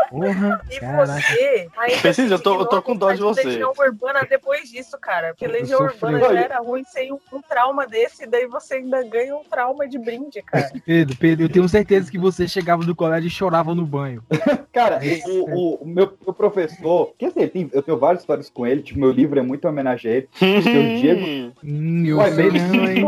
Porra, 0.09 0.62
E 0.69 0.79
caraca. 0.79 1.21
você? 1.21 1.69
Precisa, 2.01 2.35
eu 2.35 2.39
tô- 2.39 2.59
eu 2.62 2.65
tô 2.65 2.81
com 2.81 2.95
dó 2.95 3.12
de 3.13 3.21
você. 3.21 3.43
Legião 3.43 3.71
Urbana 3.77 4.25
depois 4.29 4.69
disso, 4.69 4.97
cara. 5.00 5.29
Porque 5.29 5.47
Legião. 5.47 5.81
Urbana 5.81 6.19
já 6.19 6.39
era 6.41 6.59
ruim 6.59 6.83
sem 6.85 7.12
um, 7.12 7.19
um 7.31 7.41
trauma 7.41 7.88
desse, 7.88 8.25
daí 8.27 8.45
você 8.47 8.75
ainda 8.75 9.03
ganha 9.03 9.36
um 9.36 9.43
trauma 9.43 9.88
de 9.88 9.97
brinde, 9.97 10.41
cara. 10.41 10.71
Pedro, 10.86 11.15
Pedro, 11.17 11.45
eu 11.45 11.49
tenho 11.49 11.67
certeza 11.69 12.12
que 12.12 12.17
você 12.17 12.47
chegava 12.47 12.84
do 12.84 12.95
colégio 12.95 13.27
e 13.27 13.32
chorava 13.32 13.73
no 13.73 13.86
banho. 13.86 14.21
Cara, 14.73 14.99
o, 15.27 15.29
o- 15.56 15.75
o 15.84 15.86
meu, 15.88 16.12
meu 16.25 16.34
professor, 16.34 17.13
quer 17.17 17.29
dizer, 17.29 17.49
tem- 17.49 17.69
eu 17.71 17.82
tenho 17.84 17.97
várias 17.97 18.21
histórias 18.21 18.49
com 18.49 18.65
ele, 18.65 18.82
tipo, 18.82 18.99
meu 18.99 19.12
livro 19.12 19.38
é 19.39 19.43
muito 19.43 19.67
homenagem 19.67 20.12
a 20.12 20.15
ele. 20.15 20.29
Porque 20.34 20.77
o 20.77 20.95
Diego. 20.95 21.53
Hum, 21.63 22.03
eu 22.06 22.17
Ué, 22.17 22.32
sei 22.32 22.49
não, 22.51 22.86
hein? 22.89 23.08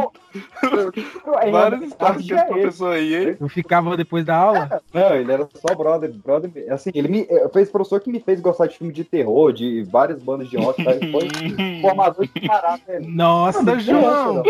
É, 1.41 1.51
Várias 1.51 1.81
é, 1.81 1.85
histórias 1.85 2.23
que 2.25 2.33
é 2.33 2.35
esse 2.37 2.45
professor 2.45 2.93
aí, 2.93 3.15
hein? 3.15 3.37
Eu 3.39 3.49
ficava 3.49 3.95
depois 3.97 4.25
da 4.25 4.35
aula. 4.35 4.81
Não, 4.93 5.15
ele 5.15 5.31
era 5.31 5.47
só 5.55 5.73
brother, 5.75 6.11
brother. 6.13 6.51
Assim, 6.75 6.91
ele 6.93 7.07
me. 7.07 7.27
eh, 7.29 7.49
Foi 7.51 7.61
esse 7.61 7.71
professor 7.71 7.99
que 7.99 8.11
me 8.11 8.19
fez 8.19 8.39
gostar 8.39 8.67
de 8.67 8.77
filme 8.77 8.93
de 8.93 9.03
terror, 9.03 9.51
de 9.51 9.83
várias 9.83 10.21
bandas 10.21 10.49
de 10.49 10.57
rock. 10.57 10.81
Ele 10.85 11.11
foi 11.11 11.27
formador 11.81 12.25
de 12.33 12.39
caráter. 12.41 13.01
Nossa, 13.01 13.61
Não, 13.63 13.79
João. 13.79 14.33
não. 14.35 14.43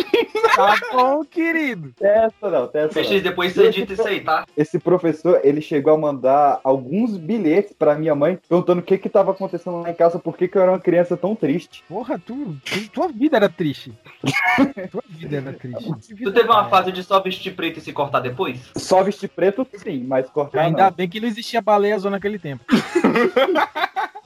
Tá 0.56 0.76
bom, 0.92 1.24
querido. 1.26 1.92
Testa 1.98 2.50
não, 2.50 2.68
testa 2.68 3.02
não. 3.02 3.20
depois 3.22 3.54
você 3.54 3.66
edita 3.68 3.94
isso 3.94 4.08
aí, 4.08 4.22
tá? 4.22 4.46
Esse 4.56 4.80
professor, 4.80 5.40
ele 5.44 5.62
chegou 5.62 5.94
a 5.94 5.98
mandar 5.98 6.60
alguns 6.64 7.18
bilhetes 7.18 7.74
pra 7.78 7.96
minha 7.96 8.16
mãe, 8.16 8.38
perguntando 8.48 8.80
o 8.82 8.84
que 8.84 8.98
que 8.98 9.10
tava 9.10 9.32
acontecendo 9.32 9.82
lá 9.82 9.90
em 9.90 9.94
casa, 9.94 10.20
por 10.20 10.38
que 10.38 10.48
que 10.48 10.58
eu 10.58 10.62
era 10.62 10.72
uma 10.72 10.80
criança 10.80 11.16
tão 11.18 11.36
triste. 11.36 11.84
Porra, 11.88 12.18
tu, 12.20 12.56
tu- 12.66 12.90
tua 12.90 13.08
vida 13.08 13.38
era 13.38 13.50
triste. 13.50 13.94
tua 14.92 15.04
vida 15.10 15.38
era 15.38 15.54
triste. 15.54 16.16
Tu 16.16 16.32
teve 16.32 16.50
uma 16.50 16.70
fase 16.70 16.92
de 16.92 17.04
só 17.04 17.20
vestir 17.22 17.56
preto 17.56 17.78
e 17.80 17.82
se 17.82 17.92
cortar 17.94 18.20
depois? 18.20 18.60
Só 18.78 19.04
vestir 19.04 19.30
preto, 19.30 19.66
sim, 19.74 20.04
mas 20.08 20.30
cortar 20.30 20.62
Ainda 20.62 20.86
não. 20.86 20.92
bem 20.92 21.08
que 21.10 21.20
não 21.20 21.28
existia 21.28 21.62
baleia 21.62 21.96
azul 21.96 22.10
naquele 22.16 22.40
tempo. 22.40 22.64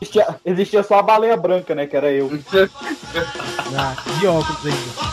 Existia, 0.02 0.40
existia 0.46 0.82
só 0.82 1.00
a 1.00 1.04
baleia 1.04 1.36
branca, 1.36 1.76
né, 1.76 1.86
que 1.86 1.98
era 1.98 2.10
eu. 2.10 2.30
Ah, 3.78 3.94
de 4.18 4.28
óculos 4.28 4.66
ainda. 4.66 5.10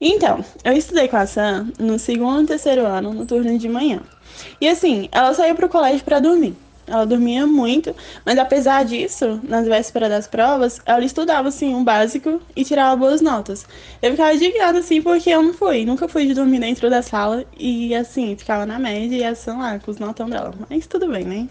Então, 0.00 0.42
eu 0.64 0.72
estudei 0.72 1.08
com 1.08 1.16
a 1.16 1.26
Sam 1.26 1.72
no 1.78 1.98
segundo 1.98 2.44
e 2.44 2.46
terceiro 2.46 2.86
ano, 2.86 3.12
no 3.12 3.26
turno 3.26 3.58
de 3.58 3.68
manhã. 3.68 4.00
E 4.60 4.68
assim, 4.68 5.08
ela 5.12 5.32
saiu 5.34 5.54
pro 5.54 5.68
colégio 5.68 6.04
pra 6.04 6.20
dormir. 6.20 6.56
Ela 6.90 7.06
dormia 7.06 7.46
muito, 7.46 7.94
mas 8.26 8.36
apesar 8.36 8.84
disso, 8.84 9.40
nas 9.44 9.64
vésperas 9.64 10.10
das 10.10 10.26
provas, 10.26 10.80
ela 10.84 11.04
estudava 11.04 11.48
assim 11.48 11.72
um 11.72 11.84
básico 11.84 12.42
e 12.56 12.64
tirava 12.64 12.96
boas 12.96 13.20
notas. 13.20 13.64
Eu 14.02 14.10
ficava 14.10 14.34
indignada 14.34 14.80
assim 14.80 15.00
porque 15.00 15.30
eu 15.30 15.40
não 15.40 15.54
fui, 15.54 15.84
nunca 15.84 16.08
fui 16.08 16.26
de 16.26 16.34
dormir 16.34 16.58
dentro 16.58 16.90
da 16.90 17.00
sala 17.00 17.44
e 17.56 17.94
assim, 17.94 18.36
ficava 18.36 18.66
na 18.66 18.76
média 18.76 19.16
e 19.16 19.22
a 19.22 19.36
Sam 19.36 19.58
lá 19.58 19.78
com 19.78 19.88
os 19.88 19.98
notão 19.98 20.28
dela. 20.28 20.52
Mas 20.68 20.84
tudo 20.88 21.06
bem, 21.06 21.24
né? 21.24 21.48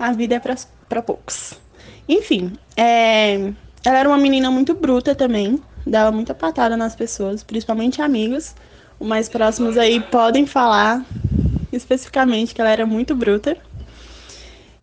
A 0.00 0.10
vida 0.10 0.34
é 0.34 0.40
pra 0.40 1.00
poucos. 1.00 1.54
Enfim, 2.08 2.52
é, 2.76 3.52
ela 3.84 3.98
era 3.98 4.08
uma 4.08 4.18
menina 4.18 4.50
muito 4.50 4.74
bruta 4.74 5.14
também, 5.14 5.60
dava 5.86 6.10
muita 6.10 6.34
patada 6.34 6.76
nas 6.76 6.96
pessoas, 6.96 7.44
principalmente 7.44 8.02
amigos. 8.02 8.52
Os 8.98 9.06
mais 9.06 9.28
próximos 9.28 9.78
aí 9.78 10.00
podem 10.00 10.44
falar 10.44 11.04
especificamente 11.76 12.54
que 12.54 12.60
ela 12.60 12.70
era 12.70 12.86
muito 12.86 13.14
bruta. 13.14 13.56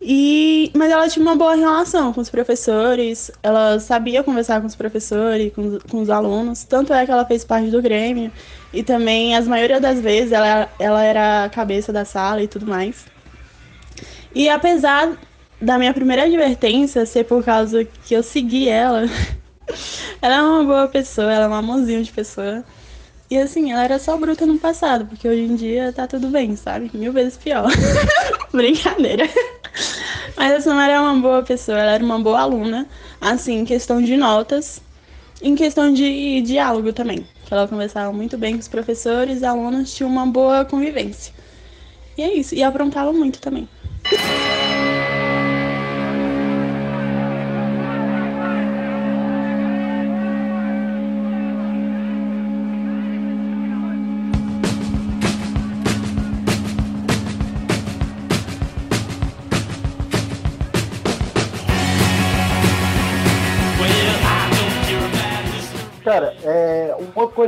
E, 0.05 0.69
mas 0.75 0.91
ela 0.91 1.07
tinha 1.07 1.23
uma 1.23 1.35
boa 1.35 1.55
relação 1.55 2.11
com 2.11 2.19
os 2.19 2.29
professores, 2.29 3.31
ela 3.41 3.79
sabia 3.79 4.21
conversar 4.21 4.59
com 4.59 4.67
os 4.67 4.75
professores, 4.75 5.53
com, 5.53 5.79
com 5.89 6.01
os 6.01 6.09
alunos, 6.09 6.65
tanto 6.65 6.91
é 6.93 7.05
que 7.05 7.11
ela 7.11 7.25
fez 7.25 7.45
parte 7.45 7.69
do 7.71 7.81
Grêmio, 7.81 8.29
e 8.73 8.83
também, 8.83 9.33
as 9.33 9.47
maioria 9.47 9.79
das 9.79 10.01
vezes, 10.01 10.33
ela, 10.33 10.67
ela 10.77 11.01
era 11.01 11.45
a 11.45 11.49
cabeça 11.49 11.93
da 11.93 12.03
sala 12.03 12.43
e 12.43 12.49
tudo 12.49 12.67
mais. 12.67 13.05
E 14.35 14.49
apesar 14.49 15.17
da 15.61 15.77
minha 15.77 15.93
primeira 15.93 16.23
advertência 16.23 17.05
ser 17.05 17.23
por 17.23 17.41
causa 17.41 17.85
que 17.85 18.13
eu 18.13 18.21
segui 18.21 18.67
ela, 18.67 19.03
ela 20.21 20.35
é 20.35 20.41
uma 20.41 20.63
boa 20.65 20.87
pessoa, 20.89 21.31
ela 21.31 21.45
é 21.45 21.47
um 21.47 21.53
amorzinho 21.53 22.03
de 22.03 22.11
pessoa. 22.11 22.65
E 23.33 23.37
assim, 23.39 23.71
ela 23.71 23.83
era 23.83 23.97
só 23.97 24.15
bruta 24.15 24.45
no 24.45 24.59
passado, 24.59 25.07
porque 25.07 25.27
hoje 25.27 25.41
em 25.41 25.55
dia 25.55 25.91
tá 25.91 26.05
tudo 26.05 26.27
bem, 26.27 26.55
sabe? 26.55 26.91
Mil 26.93 27.11
vezes 27.11 27.35
pior. 27.35 27.67
Brincadeira. 28.53 29.27
Mas 30.37 30.51
a 30.53 30.61
Samara 30.61 30.93
é 30.93 30.99
uma 30.99 31.19
boa 31.19 31.41
pessoa, 31.41 31.79
ela 31.79 31.93
era 31.93 32.03
uma 32.05 32.19
boa 32.19 32.39
aluna, 32.39 32.87
assim, 33.19 33.61
em 33.61 33.65
questão 33.65 33.99
de 34.03 34.15
notas, 34.15 34.83
em 35.41 35.55
questão 35.55 35.91
de 35.91 36.41
diálogo 36.41 36.93
também. 36.93 37.25
Que 37.47 37.51
ela 37.55 37.67
conversava 37.67 38.13
muito 38.13 38.37
bem 38.37 38.53
com 38.53 38.59
os 38.59 38.67
professores, 38.67 39.41
alunos 39.41 39.95
tinham 39.95 40.11
uma 40.11 40.27
boa 40.27 40.63
convivência. 40.63 41.33
E 42.15 42.21
é 42.21 42.31
isso, 42.35 42.53
e 42.53 42.61
aprontava 42.61 43.11
muito 43.11 43.39
também. 43.41 43.67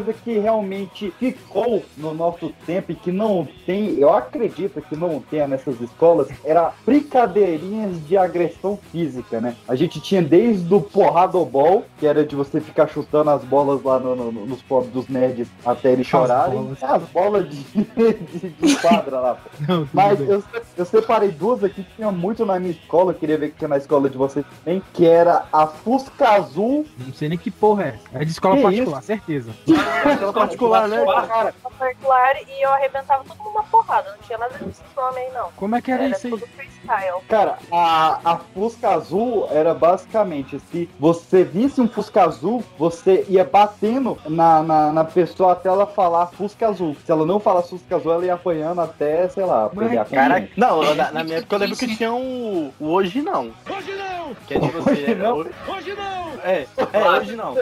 Coisa 0.06 0.14
que 0.24 0.38
realmente 0.38 1.12
ficou 1.20 1.84
no 1.98 2.14
nosso 2.14 2.52
tempo 2.66 2.92
e 2.92 2.96
que 2.96 3.12
não 3.12 3.48
tem, 3.66 3.98
eu 4.00 4.14
acredito 4.14 4.80
que 4.82 4.96
não 4.96 5.20
tenha 5.20 5.48
nessas 5.48 5.80
escolas, 5.82 6.28
era 6.44 6.72
brincadeirinhas 6.86 8.06
de 8.08 8.16
agressão 8.18 8.78
física, 8.92 9.42
né? 9.42 9.56
A 9.68 9.76
gente 9.76 10.00
tinha 10.00 10.22
desde 10.22 10.72
o 10.74 10.82
porradobol, 10.82 11.86
que 12.00 12.06
era 12.06 12.24
de 12.26 12.36
você 12.36 12.62
ficar 12.62 12.88
chutando 12.88 13.30
as 13.32 13.44
bolas 13.44 13.82
lá 13.84 14.00
no- 14.00 14.16
no- 14.16 14.32
nos 14.46 14.62
pobres 14.62 14.92
dos 14.92 15.08
nerds 15.08 15.48
até 15.66 15.92
eles 15.92 16.06
chorarem. 16.08 16.56
bolas. 16.62 16.84
As 16.84 17.04
bolas 17.10 17.50
de, 17.50 17.64
de, 17.74 18.50
de 18.50 18.76
quadra 18.78 19.20
lá. 19.20 19.36
pô. 19.36 19.50
Não, 19.68 19.88
Mas 19.94 20.20
eu, 20.20 20.44
eu 20.78 20.86
separei 20.86 21.30
duas 21.32 21.64
aqui 21.64 21.84
que 21.84 21.96
tinha 21.96 22.12
muito 22.12 22.46
na 22.46 22.60
minha 22.60 22.72
escola, 22.72 23.14
queria 23.14 23.38
ver 23.38 23.52
que 23.52 23.58
tinha 23.58 23.68
na 23.68 23.78
escola 23.78 24.10
de 24.10 24.18
vocês 24.18 24.46
também, 24.64 24.82
que 24.94 25.06
era 25.06 25.46
a 25.52 25.66
Fusca 25.68 26.30
Azul. 26.30 26.86
Não 26.98 27.14
sei 27.14 27.30
nem 27.30 27.38
que 27.38 27.50
porra 27.50 27.84
é. 27.84 27.96
É 28.14 28.26
de 28.26 28.32
escola 28.32 28.58
Que 28.58 28.62
particular, 28.64 29.02
certeza. 29.02 29.52
Escola 30.14 30.34
particular, 30.34 30.88
né? 30.88 31.06
Cara, 31.28 31.54
particular 31.78 32.36
e 32.48 32.62
eu 32.62 32.70
arrebentava 32.72 33.24
todo 33.24 33.38
mundo 33.38 33.56
na 33.56 33.64
porrada. 33.64 34.12
Não 34.12 34.18
tinha 34.20 34.38
nada 34.38 34.58
desse 34.58 34.82
nome 34.96 35.20
aí, 35.20 35.32
não. 35.32 35.50
Como 35.56 35.76
é 35.76 35.82
que 35.82 35.92
era 35.92 36.04
Era 36.04 36.16
isso 36.16 36.28
aí? 36.28 36.34
tudo 36.34 36.48
freestyle. 36.48 37.22
Cara, 37.28 37.58
a, 37.72 38.20
a 38.24 38.38
Fusca 38.38 38.90
Azul 38.90 39.48
era 39.52 39.74
basicamente, 39.74 40.60
se 40.72 40.90
você 41.00 41.44
visse 41.44 41.82
um 41.82 41.88
Fusca 41.88 42.24
Azul, 42.24 42.64
você 42.78 43.26
ia 43.28 43.44
batendo 43.44 44.18
na, 44.26 44.62
na, 44.62 44.92
na 44.92 45.04
pessoa 45.04 45.54
até 45.54 45.70
ela 45.70 45.86
falar 45.86 46.28
Fusca 46.28 46.68
Azul. 46.68 46.96
Se 47.06 47.12
ela 47.12 47.26
não 47.26 47.40
falasse 47.40 47.70
Fusca 47.70 47.96
Azul, 47.96 48.14
ela 48.14 48.26
ia 48.26 48.34
apanhando 48.34 48.82
até, 48.82 49.28
sei 49.30 49.46
lá, 49.46 49.66
aprender 49.66 49.98
a 49.98 50.06
Cara, 50.06 50.48
não, 50.56 50.96
na, 50.96 51.12
na 51.12 51.24
minha 51.24 51.38
época 51.38 51.56
eu 51.56 51.60
lembro 51.60 51.78
que 51.78 51.96
tinha 51.96 52.14
um, 52.14 52.72
o 52.80 52.92
Hoje 52.92 53.22
Não. 53.22 53.52
Hoje 53.70 53.94
não! 53.96 54.36
Que 54.48 54.54
é 54.56 54.60
de 54.60 54.68
você. 54.70 54.92
Hoje 54.92 55.16
não? 55.16 55.38
Hoje 55.38 55.94
não! 55.96 56.26
É, 56.44 56.68
é, 56.94 57.10
hoje 57.10 57.36
não. 57.36 57.56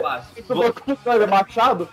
Olha, 1.06 1.26
Machado? 1.26 1.88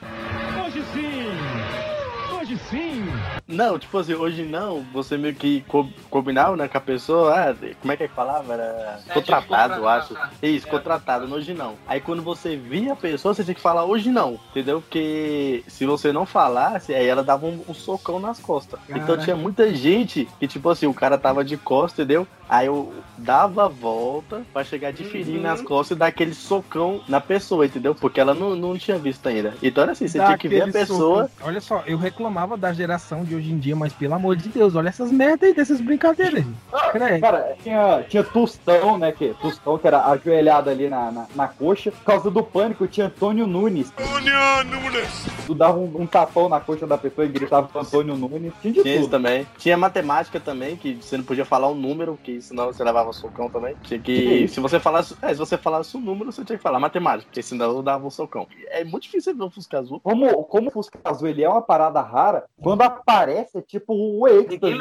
Não, 3.51 3.77
tipo 3.77 3.97
assim, 3.97 4.13
hoje 4.13 4.43
não, 4.43 4.81
você 4.93 5.17
meio 5.17 5.35
que 5.35 5.61
co 5.67 5.87
combinava 6.09 6.55
né, 6.55 6.67
com 6.67 6.77
a 6.77 6.81
pessoa, 6.81 7.33
ah, 7.51 7.55
como 7.79 7.91
é 7.91 7.97
que 7.97 8.03
é 8.03 8.07
que 8.07 8.13
falava? 8.15 8.53
Era 8.53 8.99
É, 9.07 9.13
contratado, 9.13 9.73
tipo, 9.73 9.85
eu 9.85 9.89
acho. 9.89 10.07
contratar. 10.09 10.33
Isso, 10.41 10.67
É. 10.67 10.69
contratado, 10.69 11.27
no 11.27 11.35
hoje 11.35 11.53
não. 11.53 11.75
Aí 11.87 11.99
quando 12.01 12.21
você 12.21 12.55
via 12.55 12.93
a 12.93 12.95
pessoa, 12.95 13.33
você 13.33 13.43
tinha 13.43 13.55
que 13.55 13.61
falar 13.61 13.85
hoje 13.85 14.09
não, 14.11 14.39
entendeu? 14.51 14.81
Porque 14.81 15.63
se 15.67 15.85
você 15.85 16.11
não 16.11 16.25
falasse, 16.25 16.93
aí 16.93 17.05
ela 17.07 17.23
dava 17.23 17.45
um, 17.45 17.63
um 17.67 17.73
socão 17.73 18.19
nas 18.19 18.39
costas. 18.39 18.79
Então 18.89 18.99
Caraca. 19.05 19.23
tinha 19.23 19.35
muita 19.35 19.73
gente 19.73 20.27
que, 20.39 20.47
tipo 20.47 20.69
assim, 20.69 20.85
o 20.87 20.93
cara 20.93 21.17
tava 21.17 21.43
de 21.43 21.57
costas, 21.57 21.99
entendeu? 22.05 22.27
Aí 22.47 22.67
eu 22.67 22.93
dava 23.17 23.65
a 23.65 23.67
volta 23.69 24.41
pra 24.51 24.63
chegar 24.63 24.91
de 24.91 25.03
fininho 25.05 25.37
Uhum. 25.37 25.43
nas 25.43 25.61
costas 25.61 25.95
e 25.95 25.99
dar 25.99 26.07
aquele 26.07 26.33
socão 26.33 26.99
na 27.07 27.21
pessoa, 27.21 27.65
entendeu? 27.65 27.95
Porque 27.95 28.19
ela 28.19 28.33
não, 28.33 28.55
não 28.57 28.77
tinha 28.77 28.97
visto 28.97 29.25
ainda. 29.27 29.53
Então 29.63 29.83
era 29.83 29.93
assim, 29.93 30.05
você 30.07 30.19
tinha 30.19 30.37
que 30.37 30.49
ver 30.49 30.63
a 30.63 30.67
pessoa. 30.67 31.23
soco. 31.29 31.31
Olha 31.47 31.61
só, 31.61 31.81
eu 31.87 31.97
reclamava 31.97 32.57
da 32.57 32.73
geração 32.73 33.23
de 33.23 33.35
hoje 33.35 33.40
em 33.49 33.57
dia, 33.57 33.75
mas 33.75 33.93
pelo 33.93 34.13
amor 34.13 34.35
de 34.35 34.49
Deus, 34.49 34.75
olha 34.75 34.89
essas 34.89 35.11
merdas 35.11 35.49
aí 35.49 35.55
dessas 35.55 35.79
brincadeiras. 35.79 36.43
Credo. 36.91 37.21
Cara, 37.21 37.55
tinha, 37.63 38.03
tinha 38.09 38.23
Tostão, 38.23 38.97
né? 38.97 39.11
Que, 39.11 39.33
Tostão, 39.41 39.77
que 39.77 39.87
era 39.87 40.05
ajoelhado 40.07 40.69
ali 40.69 40.89
na, 40.89 41.11
na, 41.11 41.27
na 41.33 41.47
coxa. 41.47 41.91
Por 41.91 42.03
causa 42.03 42.29
do 42.29 42.43
pânico, 42.43 42.87
tinha 42.87 43.07
Antônio 43.07 43.47
Nunes. 43.47 43.91
Antônio 43.97 44.33
Nunes! 44.65 45.25
Tu 45.45 45.55
dava 45.55 45.77
um, 45.77 46.01
um 46.01 46.05
tapão 46.05 46.49
na 46.49 46.59
coxa 46.59 46.85
da 46.85 46.97
pessoa 46.97 47.25
e 47.25 47.29
gritava 47.29 47.69
Antônio 47.79 48.15
Nunes. 48.15 48.53
Tinha 48.61 48.73
de 48.73 48.81
Tinha 48.81 48.95
isso 48.95 49.03
tudo. 49.03 49.11
também. 49.11 49.47
Tinha 49.57 49.77
matemática 49.77 50.39
também, 50.39 50.75
que 50.75 50.95
você 50.95 51.17
não 51.17 51.23
podia 51.23 51.45
falar 51.45 51.67
o 51.67 51.75
número, 51.75 52.19
que 52.23 52.41
senão 52.41 52.67
você 52.67 52.83
levava 52.83 53.13
socão 53.13 53.49
também. 53.49 53.75
Tinha 53.83 53.99
que. 53.99 54.11
Que 54.21 54.33
isso? 54.43 54.55
se 54.55 54.59
você 54.59 54.79
falasse. 54.79 55.15
É, 55.21 55.29
se 55.29 55.39
você 55.39 55.57
falasse 55.57 55.95
o 55.95 55.99
número, 55.99 56.31
você 56.31 56.43
tinha 56.43 56.57
que 56.57 56.63
falar 56.63 56.79
matemática, 56.79 57.25
porque 57.25 57.41
senão 57.41 57.71
eu 57.71 57.81
dava 57.81 58.05
um 58.05 58.09
socão. 58.09 58.47
É 58.69 58.83
muito 58.83 59.03
difícil 59.03 59.35
ver 59.35 59.43
um 59.43 59.49
Fusca 59.49 59.79
azul. 59.79 59.99
Como, 60.01 60.43
como 60.45 60.67
o 60.67 60.71
Fusca 60.71 60.99
Azul 61.03 61.27
ele 61.27 61.43
é 61.43 61.49
uma 61.49 61.61
parada 61.61 62.01
rara, 62.01 62.45
quando 62.61 62.81
aparece 62.81 63.30
é 63.31 63.61
tipo 63.61 63.93
o 63.93 64.27
êxtase. 64.27 64.77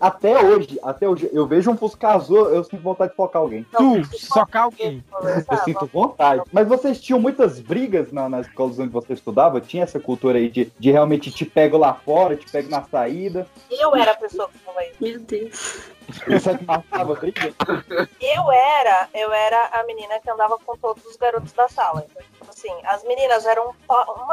Até 0.00 0.42
hoje, 0.42 0.78
até 0.82 1.08
hoje, 1.08 1.28
eu 1.32 1.46
vejo 1.46 1.70
um 1.70 1.76
Fusca 1.76 2.08
Azul, 2.08 2.48
eu 2.48 2.64
sinto 2.64 2.82
vontade 2.82 3.10
de 3.10 3.16
focar 3.16 3.42
alguém. 3.42 3.66
Tu, 3.76 4.04
socar 4.18 4.64
alguém. 4.64 5.04
Eu 5.50 5.58
sinto 5.64 5.86
vontade. 5.86 6.42
Mas 6.52 6.68
vocês 6.68 7.00
tinham 7.00 7.20
muitas 7.20 7.60
brigas 7.60 8.12
na, 8.12 8.28
nas 8.28 8.46
escolas 8.46 8.78
onde 8.78 8.92
você 8.92 9.12
estudava? 9.12 9.60
Tinha 9.60 9.84
essa 9.84 10.00
cultura 10.00 10.38
aí 10.38 10.48
de, 10.48 10.72
de 10.78 10.90
realmente 10.90 11.30
te 11.30 11.44
pego 11.44 11.76
lá 11.76 11.94
fora, 11.94 12.36
te 12.36 12.50
pego 12.50 12.70
na 12.70 12.82
saída? 12.82 13.46
Eu 13.70 13.94
era 13.94 14.12
a 14.12 14.16
pessoa 14.16 14.48
que 14.48 14.58
falava 14.58 14.84
isso. 14.84 14.96
Meu 15.00 15.20
Deus. 15.20 15.97
É? 17.46 18.34
Eu 18.34 18.50
era, 18.50 19.08
eu 19.12 19.32
era 19.32 19.66
a 19.72 19.82
menina 19.84 20.18
que 20.20 20.30
andava 20.30 20.58
com 20.58 20.76
todos 20.76 21.04
os 21.04 21.16
garotos 21.16 21.52
da 21.52 21.68
sala. 21.68 22.06
Então, 22.08 22.22
assim, 22.48 22.72
as 22.84 23.04
meninas 23.04 23.44
eram. 23.44 23.74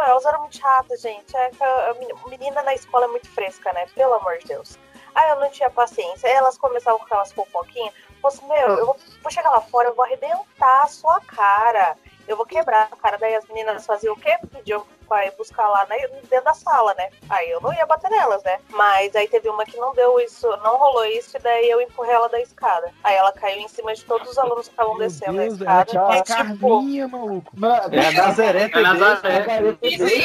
Elas 0.07 0.25
eram 0.25 0.41
muito 0.41 0.57
chatas, 0.57 1.01
gente. 1.01 1.35
É 1.35 1.51
a 1.61 1.95
menina 2.29 2.63
na 2.63 2.73
escola 2.73 3.05
é 3.05 3.09
muito 3.09 3.29
fresca, 3.29 3.73
né? 3.73 3.85
Pelo 3.93 4.13
amor 4.13 4.37
de 4.37 4.45
Deus. 4.47 4.77
Aí 5.13 5.29
eu 5.29 5.39
não 5.39 5.49
tinha 5.49 5.69
paciência. 5.69 6.27
Elas 6.27 6.57
começavam 6.57 6.99
com 6.99 7.05
aquelas 7.05 7.31
fofoquinhas. 7.31 7.93
Fosse, 8.21 8.43
meu, 8.45 8.69
eu 8.69 8.85
vou, 8.85 8.97
vou 9.21 9.31
chegar 9.31 9.49
lá 9.49 9.61
fora, 9.61 9.89
eu 9.89 9.95
vou 9.95 10.03
arrebentar 10.03 10.83
a 10.83 10.87
sua 10.87 11.19
cara. 11.21 11.97
Eu 12.27 12.37
vou 12.37 12.45
quebrar 12.45 12.89
a 12.91 12.95
cara. 12.95 13.17
Daí 13.17 13.35
as 13.35 13.47
meninas 13.47 13.85
faziam 13.85 14.13
o 14.13 14.19
quê? 14.19 14.37
Pediam 14.51 14.85
pra 15.07 15.25
ir 15.25 15.33
buscar 15.37 15.67
lá 15.67 15.85
na, 15.87 15.95
dentro 15.95 16.43
da 16.43 16.53
sala, 16.53 16.93
né? 16.95 17.09
Aí 17.29 17.49
eu 17.49 17.61
não 17.61 17.73
ia 17.73 17.85
bater 17.85 18.09
nelas, 18.09 18.43
né? 18.43 18.59
Mas 18.69 19.15
aí 19.15 19.27
teve 19.27 19.47
uma 19.49 19.65
que 19.65 19.77
não 19.77 19.93
deu 19.93 20.19
isso, 20.19 20.47
não 20.63 20.77
rolou 20.77 21.05
isso, 21.05 21.37
e 21.37 21.39
daí 21.39 21.69
eu 21.69 21.81
empurrei 21.81 22.13
ela 22.13 22.27
da 22.27 22.41
escada. 22.41 22.91
Aí 23.03 23.15
ela 23.15 23.31
caiu 23.31 23.59
em 23.59 23.67
cima 23.67 23.93
de 23.93 24.03
todos 24.03 24.29
os 24.29 24.37
alunos 24.37 24.67
que 24.67 24.73
estavam 24.73 24.97
descendo 24.97 25.37
Deus, 25.37 25.61
a 25.61 25.81
escada. 25.83 25.85
tipo 25.85 26.05
a 26.05 26.17
e, 26.17 26.23
tipo, 26.23 26.69
Carminha, 26.69 27.07
maluco. 27.07 27.53
É 27.91 28.07
a 28.07 28.11
Nazaré 28.11 28.71
É. 28.73 28.81
Nazaré. 28.81 29.45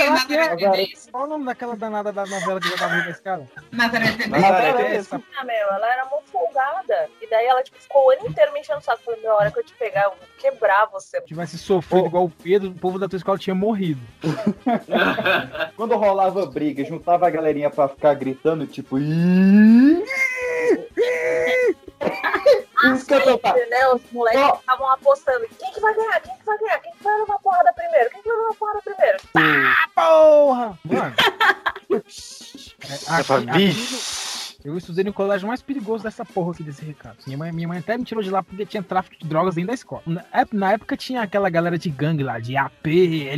Ela 0.00 0.26
que 0.26 0.34
é-. 0.34 1.10
Qual 1.10 1.24
o 1.24 1.26
nome 1.26 1.44
daquela 1.44 1.76
danada 1.76 2.12
da 2.12 2.24
novela 2.26 2.60
que 2.60 2.68
já 2.68 2.76
tava 2.78 2.94
na? 2.96 3.04
Nazaré. 3.72 4.26
Nazaré 4.28 4.72
TV. 4.72 4.96
essa 4.96 5.22
ah, 5.36 5.44
meu, 5.44 5.68
ela 5.68 5.92
era 5.92 6.04
muito 6.06 6.30
folgada. 6.30 7.08
E 7.20 7.28
daí 7.28 7.46
ela, 7.46 7.62
tipo, 7.62 7.78
ficou 7.80 8.06
o 8.06 8.10
ano 8.10 8.26
inteiro 8.26 8.52
me 8.52 8.60
enchendo 8.60 8.78
o 8.78 8.82
saco. 8.82 9.02
Falei, 9.04 9.20
meu, 9.20 9.32
a 9.32 9.36
hora 9.36 9.50
que 9.50 9.58
eu 9.58 9.64
te 9.64 9.74
pegar, 9.74 10.04
eu 10.04 10.10
vou 10.10 10.18
quebrar 10.38 10.86
você. 10.86 11.20
tivesse 11.22 11.58
sofrido 11.90 12.06
igual 12.06 12.24
o 12.24 12.30
Pedro, 12.30 12.70
o 12.70 12.74
povo 12.74 12.98
da 12.98 13.08
tua 13.08 13.16
escola 13.16 13.38
tinha 13.38 13.54
morrido. 13.54 14.00
Quando 15.76 15.96
rolava 15.96 16.46
briga, 16.46 16.84
juntava 16.84 17.26
a 17.26 17.30
galerinha 17.30 17.70
pra 17.70 17.88
ficar 17.88 18.14
gritando, 18.14 18.66
tipo. 18.66 18.98
Isso 18.98 20.04
que 23.06 23.14
eu 23.14 23.38
tô 23.38 23.52
né? 23.52 23.88
Os 23.94 24.02
moleques 24.12 24.58
estavam 24.60 24.88
apostando. 24.90 25.46
Quem 25.58 25.72
que 25.72 25.80
vai 25.80 25.94
ganhar? 25.94 26.20
Quem 26.20 26.34
que 26.34 26.44
vai 26.46 26.58
ganhar? 26.58 26.78
Quem 26.80 26.92
que 26.92 27.02
vai 27.04 27.18
levar 27.18 27.38
porrada 27.38 27.72
primeiro? 27.74 28.10
Quem 28.10 28.22
que 28.22 28.28
vai 28.28 28.38
levar 28.38 28.54
porrada 28.54 28.80
primeiro? 28.82 29.18
Ah, 29.36 29.88
porra! 29.94 30.78
Mano. 30.84 31.14
É, 31.90 31.96
aqui- 33.12 33.50
aqui 33.50 33.72
estudei 34.80 35.04
no 35.04 35.12
colégio 35.12 35.46
mais 35.46 35.62
perigoso 35.62 36.02
dessa 36.04 36.24
porra 36.24 36.52
aqui 36.52 36.62
desse 36.62 36.84
recado. 36.84 37.16
Minha 37.26 37.38
mãe, 37.38 37.52
minha 37.52 37.68
mãe 37.68 37.78
até 37.78 37.96
me 37.96 38.04
tirou 38.04 38.22
de 38.22 38.30
lá 38.30 38.42
porque 38.42 38.66
tinha 38.66 38.82
tráfico 38.82 39.16
de 39.20 39.28
drogas 39.28 39.54
dentro 39.54 39.68
da 39.68 39.74
escola. 39.74 40.02
Na, 40.06 40.24
na 40.52 40.72
época 40.72 40.96
tinha 40.96 41.22
aquela 41.22 41.48
galera 41.48 41.78
de 41.78 41.88
gangue 41.90 42.22
lá, 42.22 42.38
de 42.38 42.56
AP, 42.56 42.86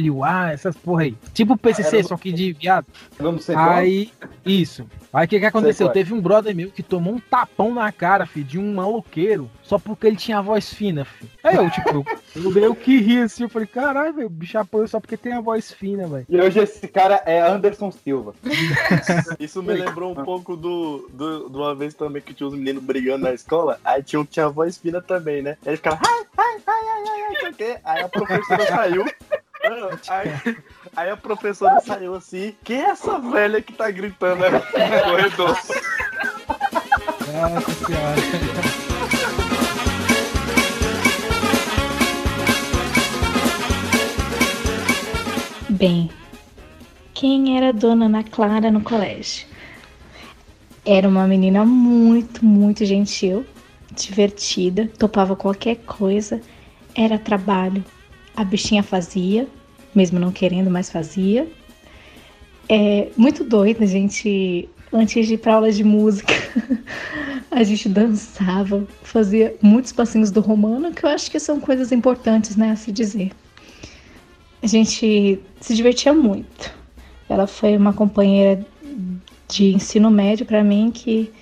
LUA, 0.00 0.50
essas 0.52 0.76
porra 0.76 1.02
aí. 1.02 1.16
Tipo 1.34 1.56
PCC, 1.56 2.02
do- 2.02 2.08
só 2.08 2.16
que 2.16 2.32
de 2.32 2.52
viado. 2.52 2.86
Vamos 3.18 3.44
ser 3.44 3.56
Aí, 3.56 4.10
isso. 4.44 4.86
Aí 5.12 5.26
o 5.26 5.28
que 5.28 5.40
que 5.40 5.46
aconteceu? 5.46 5.88
é. 5.88 5.90
Teve 5.90 6.14
um 6.14 6.20
brother 6.20 6.54
meu 6.54 6.70
que 6.70 6.82
tomou 6.82 7.14
um 7.14 7.20
tapão 7.20 7.74
na 7.74 7.90
cara, 7.92 8.26
filho, 8.26 8.46
de 8.46 8.58
um 8.58 8.74
maloqueiro, 8.74 9.50
só 9.62 9.78
porque 9.78 10.06
ele 10.06 10.16
tinha 10.16 10.38
a 10.38 10.42
voz 10.42 10.72
fina, 10.72 11.04
filho. 11.04 11.30
Aí 11.42 11.56
eu, 11.56 11.70
tipo, 11.70 11.90
eu 11.90 12.04
Eu 12.34 12.50
meio 12.50 12.74
que 12.74 12.98
ri 12.98 13.20
assim, 13.20 13.42
eu 13.42 13.48
falei, 13.48 13.68
caralho, 13.68 14.14
velho, 14.14 14.26
o 14.26 14.30
bicho 14.30 14.58
apoiou 14.58 14.88
só 14.88 14.98
porque 14.98 15.16
tem 15.16 15.32
a 15.32 15.40
voz 15.40 15.70
fina, 15.70 16.06
velho. 16.06 16.26
E 16.28 16.40
hoje 16.40 16.60
esse 16.60 16.88
cara 16.88 17.22
é 17.26 17.40
Anderson 17.40 17.90
Silva. 17.90 18.34
Isso 19.38 19.62
me 19.62 19.74
lembrou 19.74 20.12
um 20.12 20.24
pouco 20.24 20.56
do, 20.56 21.08
do, 21.12 21.48
de 21.50 21.56
uma 21.56 21.74
vez 21.74 21.94
também 21.94 22.22
que 22.22 22.32
tinha 22.32 22.46
uns 22.46 22.54
meninos 22.54 22.82
brigando 22.82 23.24
na 23.24 23.34
escola. 23.34 23.78
Aí 23.84 24.02
tinha 24.02 24.20
um 24.20 24.24
que 24.24 24.32
tinha 24.32 24.48
voz 24.48 24.78
fina 24.78 25.00
também, 25.00 25.42
né? 25.42 25.56
Aí 25.62 25.70
ele 25.70 25.76
ficava, 25.76 26.00
ai, 26.06 26.26
ai, 26.38 26.62
ai, 26.66 26.88
ai, 26.88 27.02
ai, 27.08 27.22
ai, 27.28 27.36
sei 27.36 27.50
o 27.50 27.54
quê. 27.54 27.78
Aí 27.84 28.02
a 28.02 28.08
professora 28.08 28.66
saiu. 28.66 29.04
Não, 29.04 29.41
Aí, 30.08 30.56
aí 30.96 31.10
a 31.10 31.16
professora 31.16 31.80
saiu 31.80 32.14
assim. 32.14 32.54
Quem 32.64 32.82
é 32.82 32.90
essa 32.90 33.18
velha 33.18 33.62
que 33.62 33.72
tá 33.72 33.90
gritando 33.90 34.44
aí 34.44 34.50
no 34.50 34.60
corredor? 34.60 35.56
Nossa 37.32 37.70
senhora. 37.86 38.16
Bem, 45.70 46.10
quem 47.14 47.56
era 47.56 47.70
a 47.70 47.72
dona 47.72 48.06
Ana 48.06 48.22
Clara 48.24 48.70
no 48.70 48.82
colégio? 48.82 49.46
Era 50.84 51.08
uma 51.08 51.26
menina 51.26 51.64
muito, 51.64 52.44
muito 52.44 52.84
gentil, 52.84 53.46
divertida, 53.92 54.90
topava 54.98 55.36
qualquer 55.36 55.76
coisa, 55.76 56.40
era 56.94 57.18
trabalho. 57.18 57.84
A 58.36 58.44
bichinha 58.44 58.82
fazia, 58.82 59.46
mesmo 59.94 60.18
não 60.18 60.32
querendo, 60.32 60.70
mas 60.70 60.90
fazia. 60.90 61.46
É 62.68 63.08
muito 63.16 63.44
doida, 63.44 63.84
a 63.84 63.86
gente, 63.86 64.68
antes 64.92 65.26
de 65.26 65.34
ir 65.34 65.38
pra 65.38 65.54
aula 65.54 65.70
de 65.70 65.84
música, 65.84 66.32
a 67.50 67.62
gente 67.62 67.88
dançava, 67.88 68.86
fazia 69.02 69.54
muitos 69.60 69.92
passinhos 69.92 70.30
do 70.30 70.40
romano, 70.40 70.92
que 70.92 71.04
eu 71.04 71.10
acho 71.10 71.30
que 71.30 71.38
são 71.38 71.60
coisas 71.60 71.92
importantes, 71.92 72.56
né, 72.56 72.70
a 72.70 72.76
se 72.76 72.90
dizer. 72.90 73.32
A 74.62 74.66
gente 74.66 75.40
se 75.60 75.74
divertia 75.74 76.14
muito. 76.14 76.72
Ela 77.28 77.46
foi 77.46 77.76
uma 77.76 77.92
companheira 77.92 78.64
de 79.48 79.74
ensino 79.74 80.10
médio 80.10 80.46
para 80.46 80.62
mim 80.62 80.90
que 80.92 81.32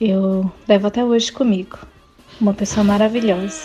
eu 0.00 0.50
levo 0.68 0.86
até 0.86 1.04
hoje 1.04 1.32
comigo. 1.32 1.78
Uma 2.40 2.52
pessoa 2.52 2.82
maravilhosa. 2.84 3.62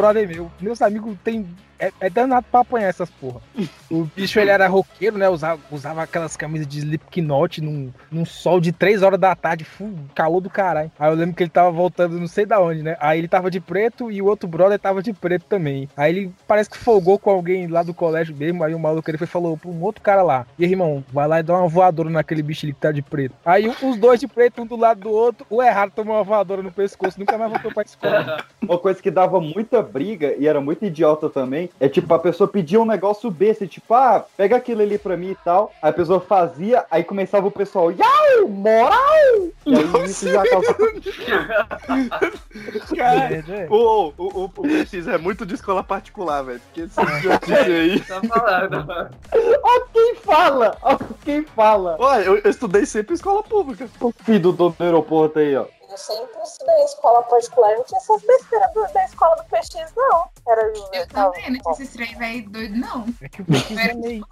Brother 0.00 0.26
meu. 0.26 0.50
Meus 0.60 0.80
amigos 0.80 1.16
tem. 1.22 1.46
É, 1.80 1.90
é 1.98 2.10
danado 2.10 2.46
pra 2.50 2.60
apanhar 2.60 2.88
essas 2.88 3.08
porra. 3.08 3.40
O 3.90 4.04
bicho 4.04 4.38
ele 4.38 4.50
era 4.50 4.68
roqueiro, 4.68 5.16
né? 5.16 5.28
Usava, 5.30 5.58
usava 5.70 6.02
aquelas 6.02 6.36
camisas 6.36 6.66
de 6.66 6.78
Slipknot 6.78 7.62
num, 7.62 7.90
num 8.12 8.26
sol 8.26 8.60
de 8.60 8.70
3 8.70 9.02
horas 9.02 9.18
da 9.18 9.34
tarde, 9.34 9.64
full, 9.64 9.94
calor 10.14 10.42
do 10.42 10.50
caralho. 10.50 10.92
Aí 10.98 11.10
eu 11.10 11.16
lembro 11.16 11.34
que 11.34 11.42
ele 11.42 11.50
tava 11.50 11.70
voltando 11.70 12.20
não 12.20 12.26
sei 12.26 12.44
da 12.44 12.60
onde, 12.60 12.82
né? 12.82 12.96
Aí 13.00 13.18
ele 13.18 13.28
tava 13.28 13.50
de 13.50 13.60
preto 13.60 14.10
e 14.10 14.20
o 14.20 14.26
outro 14.26 14.46
brother 14.46 14.78
tava 14.78 15.02
de 15.02 15.12
preto 15.14 15.46
também. 15.46 15.88
Aí 15.96 16.12
ele 16.12 16.34
parece 16.46 16.68
que 16.68 16.76
folgou 16.76 17.18
com 17.18 17.30
alguém 17.30 17.66
lá 17.66 17.82
do 17.82 17.94
colégio 17.94 18.36
mesmo. 18.36 18.62
Aí 18.62 18.74
o 18.74 18.78
maluco 18.78 19.10
ele 19.10 19.16
foi 19.16 19.26
e 19.26 19.30
falou 19.30 19.56
pra 19.56 19.70
um 19.70 19.82
outro 19.82 20.02
cara 20.02 20.22
lá: 20.22 20.46
E 20.58 20.64
irmão, 20.64 21.02
vai 21.10 21.26
lá 21.26 21.40
e 21.40 21.42
dá 21.42 21.56
uma 21.56 21.68
voadora 21.68 22.10
naquele 22.10 22.42
bicho 22.42 22.66
ali 22.66 22.74
que 22.74 22.80
tá 22.80 22.92
de 22.92 23.00
preto. 23.00 23.34
Aí 23.44 23.68
os 23.82 23.96
dois 23.96 24.20
de 24.20 24.28
preto, 24.28 24.60
um 24.60 24.66
do 24.66 24.76
lado 24.76 25.00
do 25.00 25.10
outro, 25.10 25.46
o 25.48 25.62
errado 25.62 25.92
tomou 25.94 26.14
uma 26.14 26.24
voadora 26.24 26.62
no 26.62 26.70
pescoço, 26.70 27.18
nunca 27.18 27.38
mais 27.38 27.50
voltou 27.50 27.72
pra 27.72 27.82
escola. 27.82 28.44
Uma 28.60 28.78
coisa 28.78 29.02
que 29.02 29.10
dava 29.10 29.40
muita 29.40 29.82
briga 29.82 30.34
e 30.38 30.46
era 30.46 30.60
muito 30.60 30.84
idiota 30.84 31.28
também 31.28 31.69
é 31.78 31.88
tipo 31.88 32.12
a 32.12 32.18
pessoa 32.18 32.48
pedia 32.48 32.80
um 32.80 32.84
negócio 32.84 33.30
besta, 33.30 33.66
tipo, 33.66 33.94
ah, 33.94 34.24
pega 34.36 34.56
aquilo 34.56 34.82
ali 34.82 34.98
pra 34.98 35.16
mim 35.16 35.30
e 35.30 35.36
tal. 35.36 35.72
Aí 35.82 35.90
a 35.90 35.92
pessoa 35.92 36.20
fazia, 36.20 36.84
aí 36.90 37.04
começava 37.04 37.46
o 37.46 37.50
pessoal, 37.50 37.90
yau, 37.90 38.48
moral! 38.48 38.98
E 39.66 39.74
aí 39.74 40.04
isso 40.04 40.28
já 40.28 40.42
causava. 40.46 40.78
Cara, 42.96 43.44
o, 43.70 44.12
o, 44.16 44.26
o, 44.26 44.44
o 44.44 44.48
PX 44.48 45.06
é 45.06 45.18
muito 45.18 45.46
de 45.46 45.54
escola 45.54 45.82
particular, 45.82 46.42
velho. 46.42 46.60
Porque 46.60 46.82
esse 46.82 47.00
idiotice 47.18 47.52
aí. 47.54 48.00
Tá 48.00 48.20
falando. 48.22 48.86
Ó 49.62 49.80
quem 49.92 50.14
fala! 50.16 50.76
Ó 50.82 50.98
quem 51.24 51.44
fala! 51.44 51.96
Olha, 51.98 52.22
eu, 52.22 52.38
eu 52.38 52.50
estudei 52.50 52.86
sempre 52.86 53.12
em 53.12 53.16
escola 53.16 53.42
pública. 53.42 53.88
O 54.00 54.12
filho 54.24 54.40
do 54.40 54.52
dono 54.52 54.74
do 54.78 54.84
aeroporto 54.84 55.38
aí, 55.38 55.56
ó. 55.56 55.66
Eu 55.90 55.98
sempre 55.98 56.40
estudei 56.44 56.74
em 56.76 56.84
escola 56.84 57.22
particular, 57.24 57.74
não 57.76 57.82
tinha 57.84 57.98
essas 57.98 58.22
besteiras 58.22 58.72
do- 58.72 58.92
da 58.92 59.04
escola 59.04 59.34
do 59.36 59.44
PX, 59.44 59.92
não. 59.96 60.24
Era 60.46 60.72
Eu 60.92 61.06
também, 61.08 61.50
não 61.50 61.58
tinha 61.58 61.72
esses 61.72 61.90
trem 61.92 62.16
velho 62.16 62.48
doido, 62.48 62.76
não. 62.76 63.06
É 63.20 63.28
que 63.28 63.42
o 63.42 63.44
PX 63.44 63.70
é 63.76 63.82
Era 63.84 63.94
meio. 63.94 64.26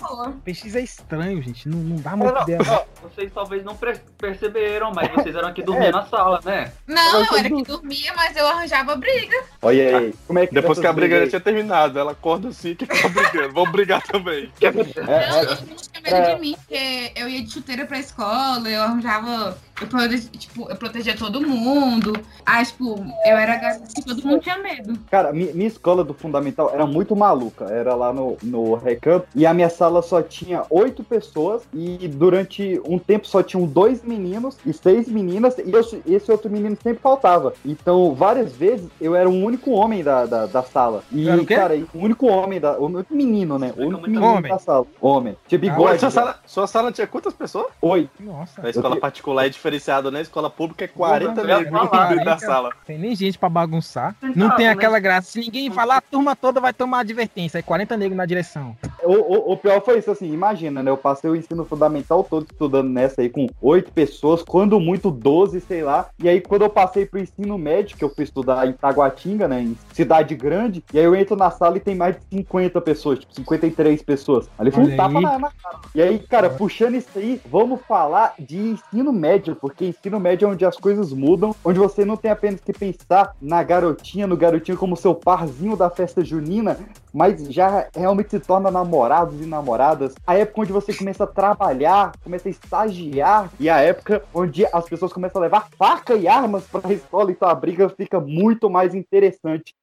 PX 0.44 0.74
é 0.76 0.80
estranho, 0.80 1.42
gente. 1.42 1.68
Não, 1.68 1.78
não 1.78 1.96
dá 1.96 2.14
Não, 2.14 2.26
não, 2.32 2.42
ideia. 2.42 2.58
ó, 2.70 2.84
vocês 3.08 3.32
talvez 3.32 3.64
não 3.64 3.76
perceberam, 4.18 4.92
mas 4.94 5.10
vocês 5.12 5.34
eram 5.34 5.48
aqui 5.48 5.62
dormindo 5.62 5.90
na 5.92 6.06
sala, 6.06 6.40
né? 6.44 6.72
Não, 6.86 7.24
eu 7.24 7.36
era 7.36 7.48
que 7.50 7.62
dormia, 7.64 8.12
mas 8.14 8.36
eu 8.36 8.46
arranjava 8.46 8.94
briga. 8.94 9.36
Olha 9.60 9.98
aí. 9.98 10.14
Como 10.26 10.38
é 10.38 10.46
que 10.46 10.54
Depois 10.54 10.72
essas 10.78 10.82
que 10.82 10.86
a 10.86 10.92
briga 10.92 11.20
já 11.24 11.28
tinha 11.28 11.40
terminado, 11.40 11.98
ela 11.98 12.12
acorda 12.12 12.48
assim 12.48 12.74
que 12.76 12.86
tá 12.86 13.08
brigando. 13.08 13.52
Vamos 13.52 13.72
brigar 13.72 14.02
também. 14.02 14.44
aí? 14.44 14.52
É, 14.60 14.70
Não, 14.70 15.38
é, 15.40 15.54
mundo 15.56 15.88
tinha 16.02 16.16
medo 16.20 16.28
É. 16.30 16.34
de 16.34 16.40
mim, 16.40 16.56
porque 16.56 17.12
eu 17.16 17.28
ia 17.28 17.42
de 17.42 17.50
chuteira 17.52 17.84
pra 17.86 17.98
escola, 17.98 18.68
eu 18.68 18.82
arranjava. 18.82 19.56
Eu, 19.80 19.86
tipo, 20.32 20.68
eu 20.68 20.74
protegia 20.76 21.16
todo 21.16 21.40
mundo. 21.40 22.12
Aí, 22.44 22.64
tipo, 22.66 22.96
eu 23.24 23.36
era 23.36 23.54
garota 23.56 23.86
que 23.94 24.04
todo 24.04 24.20
mundo 24.26 24.40
tinha 24.40 24.58
medo. 24.58 24.98
Cara, 25.08 25.32
mi- 25.32 25.52
minha 25.52 25.68
escola 25.68 26.02
do 26.02 26.12
fundamental 26.12 26.70
era 26.74 26.84
muito 26.84 27.14
maluca. 27.14 27.66
Era 27.66 27.94
lá 27.94 28.12
no, 28.12 28.36
no 28.42 28.74
recanto. 28.74 29.28
E 29.36 29.46
a 29.46 29.54
minha 29.54 29.70
sala 29.70 30.02
só 30.02 30.20
tinha 30.20 30.64
oito 30.68 31.04
pessoas. 31.04 31.62
E 31.72 32.08
durante 32.08 32.80
um 32.84 32.98
tempo 32.98 33.28
só 33.28 33.40
tinham 33.40 33.64
dois 33.66 34.02
meninos 34.02 34.56
e 34.66 34.72
seis 34.72 35.06
meninas. 35.08 35.56
E 35.58 35.70
eu- 35.72 36.02
esse 36.12 36.32
outro 36.32 36.50
menino 36.50 36.76
sempre 36.82 37.00
faltava. 37.00 37.54
Então, 37.64 38.12
várias 38.16 38.52
vezes, 38.56 38.88
eu 39.00 39.14
era 39.14 39.28
o 39.30 39.32
único 39.44 39.70
homem 39.70 40.02
da, 40.02 40.26
da, 40.26 40.46
da 40.46 40.62
sala. 40.64 41.04
E, 41.12 41.30
o 41.30 41.46
cara, 41.46 41.76
o 41.94 41.98
único 41.98 42.26
homem 42.26 42.58
da. 42.58 42.76
O 42.80 42.86
único 42.86 43.14
menino, 43.14 43.56
né? 43.60 43.72
O 43.76 43.82
único 43.86 44.02
menino 44.08 44.26
homem. 44.26 44.50
da 44.50 44.58
sala. 44.58 44.84
Homem. 45.00 45.36
Tinha 45.46 45.60
Ué, 45.60 45.68
bigode. 45.70 45.87
Sua, 45.90 45.98
já. 45.98 46.10
sala, 46.10 46.40
sua 46.46 46.66
sala 46.66 46.92
tinha 46.92 47.06
quantas 47.06 47.34
pessoas? 47.34 47.66
Oito. 47.80 48.10
Nossa. 48.20 48.62
Na 48.62 48.70
escola 48.70 48.96
particular 48.96 49.46
é 49.46 49.48
diferenciado, 49.48 50.10
né? 50.10 50.20
Escola 50.20 50.50
pública 50.50 50.84
é 50.84 50.88
40 50.88 51.40
eu 51.40 51.48
ia 51.48 51.58
negros 51.58 51.88
falar, 51.90 52.08
dentro 52.08 52.24
da 52.24 52.32
hein, 52.32 52.38
sala. 52.38 52.70
Tem 52.86 52.98
nem 52.98 53.14
gente 53.14 53.38
pra 53.38 53.48
bagunçar. 53.48 54.14
Então, 54.22 54.48
Não 54.48 54.56
tem 54.56 54.66
né? 54.66 54.72
aquela 54.72 54.98
graça. 54.98 55.30
Se 55.30 55.40
ninguém 55.40 55.70
falar, 55.70 55.98
a 55.98 56.00
turma 56.00 56.34
toda 56.34 56.60
vai 56.60 56.72
tomar 56.72 57.00
advertência. 57.00 57.58
Aí 57.58 57.62
40 57.62 57.96
negros 57.96 58.16
na 58.16 58.26
direção. 58.26 58.76
O, 59.02 59.12
o, 59.12 59.52
o 59.52 59.56
pior 59.56 59.82
foi 59.82 59.98
isso, 59.98 60.10
assim, 60.10 60.32
imagina, 60.32 60.82
né? 60.82 60.90
Eu 60.90 60.96
passei 60.96 61.30
o 61.30 61.36
ensino 61.36 61.64
fundamental 61.64 62.24
todo 62.24 62.46
estudando 62.50 62.88
nessa 62.88 63.22
aí 63.22 63.28
com 63.28 63.46
oito 63.60 63.92
pessoas, 63.92 64.42
quando 64.42 64.78
muito 64.80 65.10
12, 65.10 65.60
sei 65.60 65.82
lá. 65.82 66.08
E 66.18 66.28
aí, 66.28 66.40
quando 66.40 66.62
eu 66.62 66.70
passei 66.70 67.06
pro 67.06 67.20
ensino 67.20 67.56
médio, 67.58 67.96
que 67.96 68.04
eu 68.04 68.14
fui 68.14 68.24
estudar 68.24 68.66
em 68.66 68.72
Taguatinga, 68.72 69.48
né? 69.48 69.62
Em 69.62 69.76
cidade 69.92 70.34
grande, 70.34 70.84
e 70.92 70.98
aí 70.98 71.04
eu 71.04 71.14
entro 71.14 71.36
na 71.36 71.50
sala 71.50 71.76
e 71.76 71.80
tem 71.80 71.94
mais 71.94 72.16
de 72.16 72.22
50 72.38 72.80
pessoas, 72.80 73.18
tipo, 73.20 73.34
53 73.34 74.02
pessoas. 74.02 74.48
Ali 74.58 74.70
foi 74.70 74.84
um 74.84 74.96
tapa 74.96 75.20
na, 75.20 75.38
na 75.38 75.50
cara. 75.50 75.77
E 75.94 76.02
aí, 76.02 76.18
cara, 76.18 76.50
puxando 76.50 76.94
isso 76.94 77.18
aí, 77.18 77.40
vamos 77.46 77.80
falar 77.82 78.34
de 78.38 78.58
ensino 78.58 79.12
médio, 79.12 79.56
porque 79.56 79.86
ensino 79.86 80.20
médio 80.20 80.46
é 80.46 80.50
onde 80.50 80.64
as 80.64 80.76
coisas 80.76 81.12
mudam, 81.12 81.54
onde 81.64 81.78
você 81.78 82.04
não 82.04 82.16
tem 82.16 82.30
apenas 82.30 82.60
que 82.60 82.72
pensar 82.72 83.34
na 83.40 83.62
garotinha, 83.62 84.26
no 84.26 84.36
garotinho 84.36 84.76
como 84.76 84.96
seu 84.96 85.14
parzinho 85.14 85.76
da 85.76 85.90
festa 85.90 86.24
junina, 86.24 86.78
mas 87.12 87.52
já 87.52 87.88
realmente 87.94 88.30
se 88.30 88.40
torna 88.40 88.70
namorados 88.70 89.40
e 89.40 89.46
namoradas. 89.46 90.14
A 90.26 90.36
época 90.36 90.62
onde 90.62 90.72
você 90.72 90.94
começa 90.94 91.24
a 91.24 91.26
trabalhar, 91.26 92.12
começa 92.22 92.48
a 92.48 92.50
estagiar, 92.50 93.50
e 93.58 93.68
a 93.68 93.78
época 93.78 94.22
onde 94.34 94.66
as 94.66 94.88
pessoas 94.88 95.12
começam 95.12 95.40
a 95.40 95.44
levar 95.44 95.68
faca 95.76 96.14
e 96.14 96.28
armas 96.28 96.64
para 96.64 96.88
a 96.88 96.92
escola, 96.92 97.30
então 97.30 97.48
a 97.48 97.54
briga 97.54 97.88
fica 97.88 98.20
muito 98.20 98.68
mais 98.68 98.94
interessante. 98.94 99.74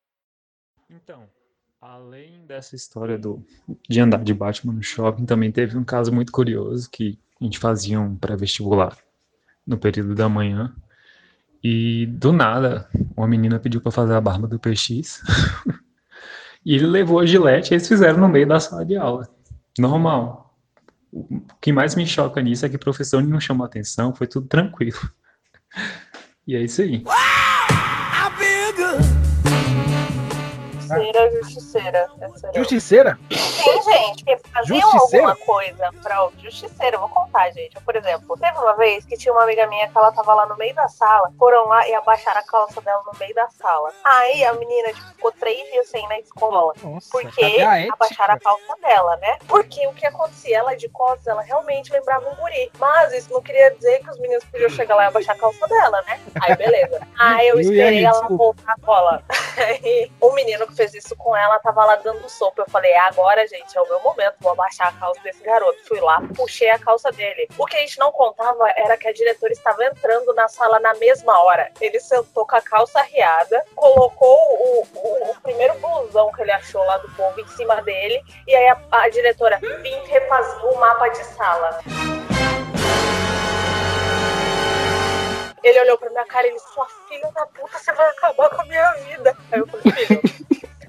Então, 0.89 1.23
além 1.85 2.45
dessa 2.47 2.75
história 2.75 3.17
do, 3.17 3.45
de 3.87 3.99
andar 3.99 4.23
de 4.23 4.33
Batman 4.33 4.73
no 4.73 4.83
shopping, 4.83 5.25
também 5.25 5.51
teve 5.51 5.77
um 5.77 5.83
caso 5.83 6.11
muito 6.11 6.31
curioso 6.31 6.89
que 6.89 7.19
a 7.39 7.43
gente 7.43 7.59
fazia 7.59 7.99
um 7.99 8.15
pré-vestibular 8.15 8.97
no 9.65 9.77
período 9.77 10.15
da 10.15 10.27
manhã. 10.27 10.73
E 11.63 12.05
do 12.07 12.31
nada, 12.31 12.89
uma 13.15 13.27
menina 13.27 13.59
pediu 13.59 13.81
para 13.81 13.91
fazer 13.91 14.13
a 14.13 14.21
barba 14.21 14.47
do 14.47 14.59
PX. 14.59 15.21
e 16.65 16.75
ele 16.75 16.87
levou 16.87 17.19
a 17.19 17.25
gilete 17.25 17.71
e 17.71 17.75
eles 17.75 17.87
fizeram 17.87 18.19
no 18.19 18.29
meio 18.29 18.47
da 18.47 18.59
sala 18.59 18.85
de 18.85 18.95
aula. 18.95 19.29
Normal. 19.77 20.57
O 21.11 21.41
que 21.61 21.71
mais 21.71 21.95
me 21.95 22.05
choca 22.05 22.41
nisso 22.41 22.65
é 22.65 22.69
que 22.69 22.75
o 22.75 22.79
professor 22.79 23.23
não 23.23 23.39
chamou 23.39 23.65
atenção, 23.65 24.13
foi 24.13 24.27
tudo 24.27 24.47
tranquilo. 24.47 24.99
E 26.47 26.55
é 26.55 26.61
isso 26.61 26.79
aí. 26.83 27.03
Justiceira, 31.01 32.09
justiceira. 32.21 32.53
Justiceira? 32.53 33.19
Sim, 33.31 33.81
gente, 33.83 34.23
que 34.23 34.37
faziam 34.49 34.79
Justiceira? 34.91 35.27
alguma 35.29 35.45
coisa 35.45 35.89
pra 36.01 36.29
justiceira. 36.39 36.95
Eu 36.95 36.99
vou 37.01 37.09
contar, 37.09 37.49
gente. 37.51 37.79
Por 37.81 37.95
exemplo, 37.95 38.37
teve 38.37 38.57
uma 38.57 38.73
vez 38.75 39.05
que 39.05 39.17
tinha 39.17 39.31
uma 39.33 39.43
amiga 39.43 39.65
minha 39.67 39.87
que 39.87 39.97
ela 39.97 40.11
tava 40.11 40.33
lá 40.33 40.45
no 40.45 40.55
meio 40.57 40.73
da 40.75 40.87
sala, 40.87 41.31
foram 41.37 41.67
lá 41.67 41.87
e 41.87 41.93
abaixaram 41.93 42.39
a 42.39 42.43
calça 42.43 42.81
dela 42.81 43.01
no 43.11 43.17
meio 43.19 43.33
da 43.33 43.47
sala. 43.49 43.91
Aí 44.03 44.43
a 44.43 44.53
menina 44.53 44.93
tipo, 44.93 45.07
ficou 45.15 45.31
três 45.33 45.71
dias 45.71 45.87
sem 45.89 46.03
ir 46.03 46.07
na 46.07 46.19
escola. 46.19 46.73
Nossa, 46.83 47.09
Porque 47.11 47.41
cadê 47.59 47.61
a 47.89 47.93
abaixaram 47.93 48.33
a 48.35 48.39
calça 48.39 48.75
dela, 48.81 49.15
né? 49.17 49.37
Porque 49.47 49.85
o 49.87 49.93
que 49.93 50.05
acontecia? 50.05 50.57
Ela 50.59 50.75
de 50.75 50.87
costas, 50.89 51.27
ela 51.27 51.41
realmente 51.41 51.91
lembrava 51.91 52.29
um 52.29 52.35
guri. 52.35 52.71
Mas 52.79 53.13
isso 53.13 53.31
não 53.33 53.41
queria 53.41 53.71
dizer 53.71 53.99
que 53.99 54.09
os 54.09 54.19
meninos 54.19 54.43
podiam 54.45 54.69
chegar 54.69 54.95
lá 54.95 55.03
e 55.05 55.07
abaixar 55.07 55.35
a 55.35 55.39
calça 55.39 55.67
dela, 55.67 56.01
né? 56.07 56.19
Aí 56.41 56.55
beleza. 56.55 57.01
Aí 57.19 57.47
eu 57.47 57.55
E 57.55 57.59
aí, 57.59 57.65
esperei 57.65 58.05
ela 58.05 58.27
voltar 58.27 58.73
a 58.73 58.79
cola. 58.85 59.23
Aí 59.57 60.11
o 60.21 60.31
menino 60.33 60.67
que 60.67 60.75
fez 60.75 60.84
isso 60.93 61.15
com 61.15 61.35
ela 61.35 61.57
tava 61.59 61.83
lá 61.85 61.95
dando 61.95 62.27
sopa. 62.29 62.61
Eu 62.61 62.69
falei, 62.69 62.93
agora, 62.95 63.47
gente, 63.47 63.75
é 63.77 63.81
o 63.81 63.87
meu 63.87 63.99
momento, 64.01 64.35
vou 64.39 64.51
abaixar 64.51 64.87
a 64.89 64.91
calça 64.99 65.19
desse 65.21 65.41
garoto. 65.43 65.77
Fui 65.87 65.99
lá, 65.99 66.21
puxei 66.35 66.69
a 66.69 66.77
calça 66.79 67.11
dele. 67.11 67.47
O 67.57 67.65
que 67.65 67.75
a 67.77 67.79
gente 67.79 67.97
não 67.97 68.11
contava 68.11 68.69
era 68.75 68.95
que 68.97 69.07
a 69.07 69.13
diretora 69.13 69.51
estava 69.53 69.83
entrando 69.85 70.33
na 70.33 70.47
sala 70.47 70.79
na 70.79 70.93
mesma 70.95 71.39
hora. 71.41 71.71
Ele 71.81 71.99
sentou 71.99 72.45
com 72.45 72.55
a 72.55 72.61
calça 72.61 72.99
arriada, 72.99 73.63
colocou 73.75 74.35
o, 74.37 74.87
o- 74.93 75.31
o 75.31 75.41
primeiro 75.41 75.73
blusão 75.79 76.31
que 76.31 76.41
ele 76.41 76.51
achou 76.51 76.83
lá 76.85 76.97
do 76.97 77.09
povo 77.15 77.39
em 77.39 77.47
cima 77.47 77.81
dele, 77.81 78.21
e 78.47 78.55
aí 78.55 78.67
a, 78.69 78.77
a 78.91 79.09
diretora 79.09 79.57
vim 79.81 79.95
refazer 80.05 80.65
o 80.65 80.75
mapa 80.77 81.07
de 81.09 81.23
sala. 81.23 81.79
Ele 85.63 85.79
olhou 85.79 85.97
pra 85.97 86.09
minha 86.11 86.25
cara 86.25 86.45
e 86.45 86.51
ele, 86.51 86.59
sua 86.59 86.87
filha 87.07 87.31
da 87.31 87.45
puta, 87.47 87.79
você 87.79 87.91
vai 87.91 88.07
acabar 88.09 88.49
com 88.51 88.61
a 88.61 88.65
minha 88.65 88.91
vida. 88.91 89.35
Aí 89.51 89.59
eu 89.59 89.67
falei, 89.67 90.05
filho, 90.05 90.21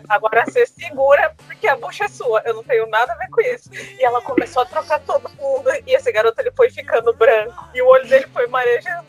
agora 0.09 0.45
você 0.45 0.67
segura, 0.67 1.35
porque 1.47 1.67
a 1.67 1.77
bucha 1.77 2.05
é 2.05 2.09
sua, 2.09 2.43
eu 2.45 2.55
não 2.55 2.65
tenho 2.65 2.87
nada 2.87 3.13
a 3.13 3.17
ver 3.17 3.29
com 3.31 3.41
isso. 3.41 3.71
E 3.73 4.05
ela 4.05 4.23
começou 4.23 4.63
a 4.63 4.67
trocar 4.67 5.01
todo 5.01 5.29
mundo, 5.31 5.71
e 5.87 5.95
esse 5.95 6.11
garoto 6.13 6.41
ele 6.41 6.53
foi 6.53 6.71
ficando 6.71 7.13
branco, 7.13 7.69
e 7.75 7.83
o 7.83 7.87
olho 7.87 8.07
dele 8.09 8.27
foi 8.33 8.47
marejando. 8.47 9.07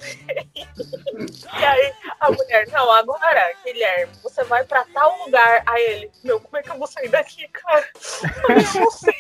e 1.60 1.66
aí 1.66 1.94
a 2.20 2.32
mulher, 2.32 2.68
não, 2.72 2.92
agora, 2.92 3.54
Guilherme, 3.64 4.14
você 4.24 4.44
vai 4.44 4.64
pra 4.64 4.86
tal 4.94 5.18
lugar. 5.26 5.64
Aí 5.66 5.84
ele, 5.84 6.12
meu, 6.24 6.40
como 6.40 6.58
é 6.58 6.64
que 6.64 6.70
eu 6.70 6.78
vou 6.78 6.88
sair 6.88 7.10
daqui, 7.10 7.48
cara? 7.50 7.88
Eu 8.50 8.82
não 8.82 8.92
sei. 8.92 9.14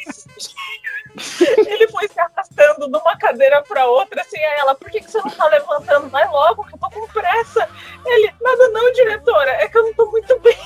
Ele 1.67 1.87
foi 1.87 2.07
se 2.07 2.19
arrastando 2.19 2.87
de 2.89 2.97
uma 2.97 3.17
cadeira 3.17 3.61
pra 3.63 3.87
outra, 3.87 4.21
assim, 4.21 4.37
aí 4.37 4.59
ela, 4.59 4.75
por 4.75 4.89
que, 4.89 4.99
que 4.99 5.09
você 5.11 5.17
não 5.19 5.29
tá 5.29 5.47
levantando? 5.47 6.09
Vai 6.09 6.27
logo, 6.27 6.63
que 6.65 6.75
eu 6.75 6.79
tô 6.79 6.89
com 6.89 7.07
pressa. 7.07 7.67
Ele, 8.05 8.33
nada 8.39 8.67
não, 8.69 8.91
diretora, 8.93 9.51
é 9.51 9.67
que 9.67 9.77
eu 9.77 9.83
não 9.83 9.93
tô 9.93 10.05
muito 10.11 10.39
bem. 10.39 10.57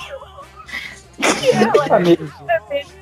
E 1.42 1.50
ela, 1.50 1.98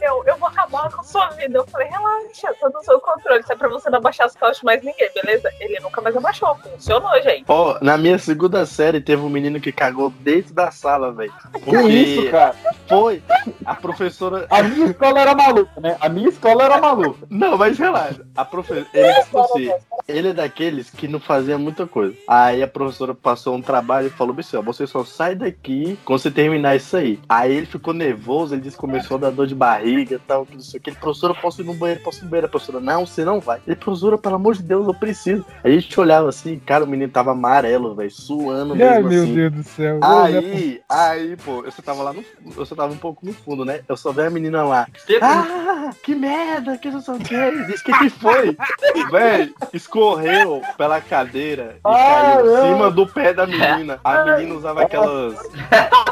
eu, 0.00 0.24
eu 0.26 0.36
vou 0.36 0.48
acabar 0.48 0.90
com 0.90 1.00
a 1.00 1.04
sua 1.04 1.28
vida. 1.30 1.58
Eu 1.58 1.66
falei, 1.66 1.88
relaxa, 1.88 2.54
tô 2.58 2.68
no 2.68 2.82
seu 2.82 3.00
controle. 3.00 3.40
Isso 3.40 3.52
é 3.52 3.56
pra 3.56 3.68
você 3.68 3.90
não 3.90 3.98
abaixar 3.98 4.26
as 4.26 4.34
calças 4.34 4.58
de 4.58 4.64
mais 4.64 4.82
ninguém, 4.82 5.10
beleza? 5.14 5.50
Ele 5.60 5.78
nunca 5.80 6.00
mais 6.00 6.16
abaixou. 6.16 6.54
Funcionou, 6.56 7.22
gente. 7.22 7.44
Ó, 7.48 7.78
na 7.80 7.96
minha 7.98 8.18
segunda 8.18 8.64
série 8.64 9.00
teve 9.00 9.22
um 9.22 9.28
menino 9.28 9.60
que 9.60 9.72
cagou 9.72 10.10
dentro 10.10 10.54
da 10.54 10.70
sala, 10.70 11.12
velho. 11.12 11.32
Que 11.64 11.76
isso, 11.76 12.30
cara? 12.30 12.54
Foi. 12.88 13.22
A 13.64 13.74
professora. 13.74 14.46
A 14.50 14.62
minha 14.62 14.86
escola 14.86 15.20
era 15.20 15.34
maluca, 15.34 15.80
né? 15.80 15.96
A 16.00 16.08
minha 16.08 16.28
escola 16.28 16.64
era 16.64 16.80
maluca. 16.80 17.26
Não, 17.28 17.56
mas 17.56 17.78
relaxa. 17.78 18.24
A 18.36 18.44
professora. 18.44 18.86
Ele, 18.94 19.12
tipo 19.22 19.38
assim, 19.38 19.70
ele 20.08 20.28
é 20.28 20.32
daqueles 20.32 20.90
que 20.90 21.06
não 21.06 21.20
fazia 21.20 21.58
muita 21.58 21.86
coisa. 21.86 22.14
Aí 22.26 22.62
a 22.62 22.68
professora 22.68 23.14
passou 23.14 23.54
um 23.54 23.62
trabalho 23.62 24.06
e 24.06 24.10
falou: 24.10 24.34
Bicho, 24.34 24.60
você 24.62 24.86
só 24.86 25.04
sai 25.04 25.34
daqui 25.34 25.98
quando 26.04 26.20
você 26.20 26.30
terminar 26.30 26.76
isso 26.76 26.96
aí. 26.96 27.20
Aí 27.28 27.52
ele 27.54 27.66
ficou 27.66 27.92
nervoso, 27.92 28.54
ele 28.54 28.62
disse 28.62 28.76
que 28.76 28.80
começou 28.80 29.16
a 29.16 29.20
dar 29.20 29.30
dor 29.30 29.46
de 29.46 29.54
barriga 29.54 29.89
e 29.98 30.18
tal, 30.18 30.46
que 30.46 30.54
não 30.54 30.62
sei 30.62 30.78
o 30.78 30.82
que. 30.82 30.90
Ele, 30.90 30.96
professora, 30.96 31.32
eu 31.32 31.40
posso 31.40 31.60
ir 31.60 31.64
no 31.64 31.74
banheiro, 31.74 32.02
posso 32.02 32.20
ir 32.20 32.24
no 32.24 32.30
banheiro. 32.30 32.46
A 32.46 32.50
professora, 32.50 32.80
não, 32.80 33.06
você 33.06 33.24
não 33.24 33.40
vai. 33.40 33.60
Ele, 33.66 33.76
professora, 33.76 34.18
pelo 34.18 34.34
amor 34.36 34.54
de 34.54 34.62
Deus, 34.62 34.86
eu 34.86 34.94
preciso. 34.94 35.44
Aí 35.62 35.76
a 35.76 35.80
gente 35.80 35.98
olhava 35.98 36.28
assim, 36.28 36.58
cara, 36.58 36.84
o 36.84 36.86
menino 36.86 37.10
tava 37.10 37.32
amarelo, 37.32 37.94
velho, 37.94 38.10
suando 38.10 38.74
mesmo. 38.76 38.92
Ai, 38.92 39.02
meu 39.02 39.22
assim. 39.22 39.34
Deus 39.34 39.52
do 39.52 39.62
céu. 39.62 40.00
Aí, 40.02 40.80
aí, 40.88 41.36
pô, 41.36 41.64
eu 41.64 41.72
só 41.72 41.82
tava 41.82 42.02
lá 42.02 42.12
no. 42.12 42.24
Eu 42.56 42.66
só 42.66 42.74
tava 42.74 42.92
um 42.92 42.96
pouco 42.96 43.24
no 43.24 43.32
fundo, 43.32 43.64
né? 43.64 43.80
Eu 43.88 43.96
só 43.96 44.12
vi 44.12 44.22
a 44.22 44.30
menina 44.30 44.62
lá. 44.62 44.86
Ah, 45.20 45.90
que 46.02 46.14
merda, 46.14 46.76
que 46.78 46.90
não 46.90 47.00
sei 47.00 47.14
o 47.14 47.18
que. 47.18 47.66
Diz 47.66 47.82
que 47.82 47.92
que 47.92 48.10
foi? 48.10 48.56
Véi, 49.10 49.52
escorreu 49.72 50.62
pela 50.76 51.00
cadeira 51.00 51.76
e 51.78 51.82
caiu 51.82 52.46
em 52.46 52.68
cima 52.68 52.90
do 52.90 53.06
pé 53.06 53.32
da 53.32 53.46
menina. 53.46 54.00
A 54.04 54.24
menina 54.24 54.54
usava 54.54 54.82
aquelas. 54.82 55.38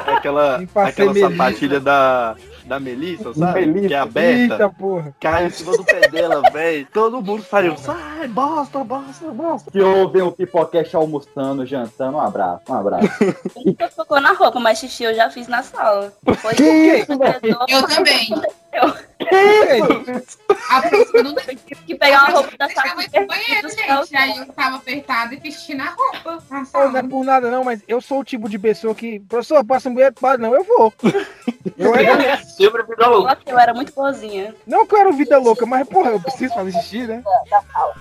Aquela, 0.08 0.62
aquela 0.74 1.14
sapatilha 1.14 1.78
da. 1.78 2.34
Da 2.68 2.78
Melissa, 2.78 3.32
sabe? 3.32 3.64
Melissa. 3.64 3.88
Que 3.88 3.94
é 3.94 3.98
aberta. 3.98 4.54
Eita, 4.54 4.68
porra. 4.68 5.14
Caiu 5.18 5.46
em 5.46 5.50
cima 5.50 5.72
do 5.72 5.84
pé 5.84 6.00
dela, 6.08 6.42
velho. 6.52 6.86
Todo 6.92 7.22
mundo 7.22 7.42
saiu. 7.42 7.74
Sai, 7.78 8.28
bosta, 8.28 8.84
bosta, 8.84 9.30
bosta. 9.30 9.70
Que 9.70 9.80
ouvem 9.80 10.20
o 10.20 10.30
Pipocast 10.30 10.94
almoçando, 10.94 11.64
jantando. 11.64 12.18
Um 12.18 12.20
abraço, 12.20 12.62
um 12.68 12.74
abraço. 12.74 13.08
Nunca 13.64 13.88
tocou 13.88 14.20
na 14.20 14.32
roupa, 14.32 14.60
mas 14.60 14.78
xixi 14.78 15.04
eu 15.04 15.14
já 15.14 15.30
fiz 15.30 15.48
na 15.48 15.62
sala. 15.62 16.12
Foi 16.36 16.54
Que 16.54 16.62
isso, 16.62 17.12
Eu 17.68 17.88
também. 17.88 18.28
A 20.70 20.82
não 21.22 21.34
que 21.86 21.94
pegar 21.94 22.24
uma 22.24 22.38
roupa 22.38 22.56
da 22.58 22.68
sala. 22.68 22.88
Tava 22.88 23.02
no 23.20 23.26
banheiro, 23.26 23.68
gente. 23.68 24.16
Aí 24.16 24.36
eu 24.38 24.46
tava 24.46 24.76
apertada 24.76 25.34
e 25.34 25.38
vesti 25.38 25.74
na 25.74 25.90
roupa. 25.90 26.42
não 26.74 26.96
é 26.96 27.02
por 27.02 27.24
nada 27.24 27.50
não, 27.50 27.64
mas 27.64 27.82
eu 27.88 28.00
sou 28.00 28.20
o 28.20 28.24
tipo 28.24 28.48
de 28.48 28.58
pessoa 28.58 28.94
que, 28.94 29.20
professor, 29.20 29.64
passa 29.64 29.88
um 29.88 29.94
banheiro, 29.94 30.14
para, 30.14 30.38
não, 30.38 30.54
eu 30.54 30.64
vou. 30.64 30.92
Eu 31.76 31.94
era, 31.94 32.40
Eu. 32.58 33.28
Eu 33.46 33.58
era 33.58 33.74
muito 33.74 33.92
boazinha. 33.94 34.54
não 34.66 34.86
que 34.86 34.94
eu 34.94 34.98
era 34.98 35.12
vida 35.12 35.38
louca, 35.38 35.66
mas, 35.66 35.86
porra, 35.86 36.10
eu 36.10 36.20
preciso 36.20 36.54
fazer 36.54 36.72
xixi, 36.72 37.06
né? 37.06 37.22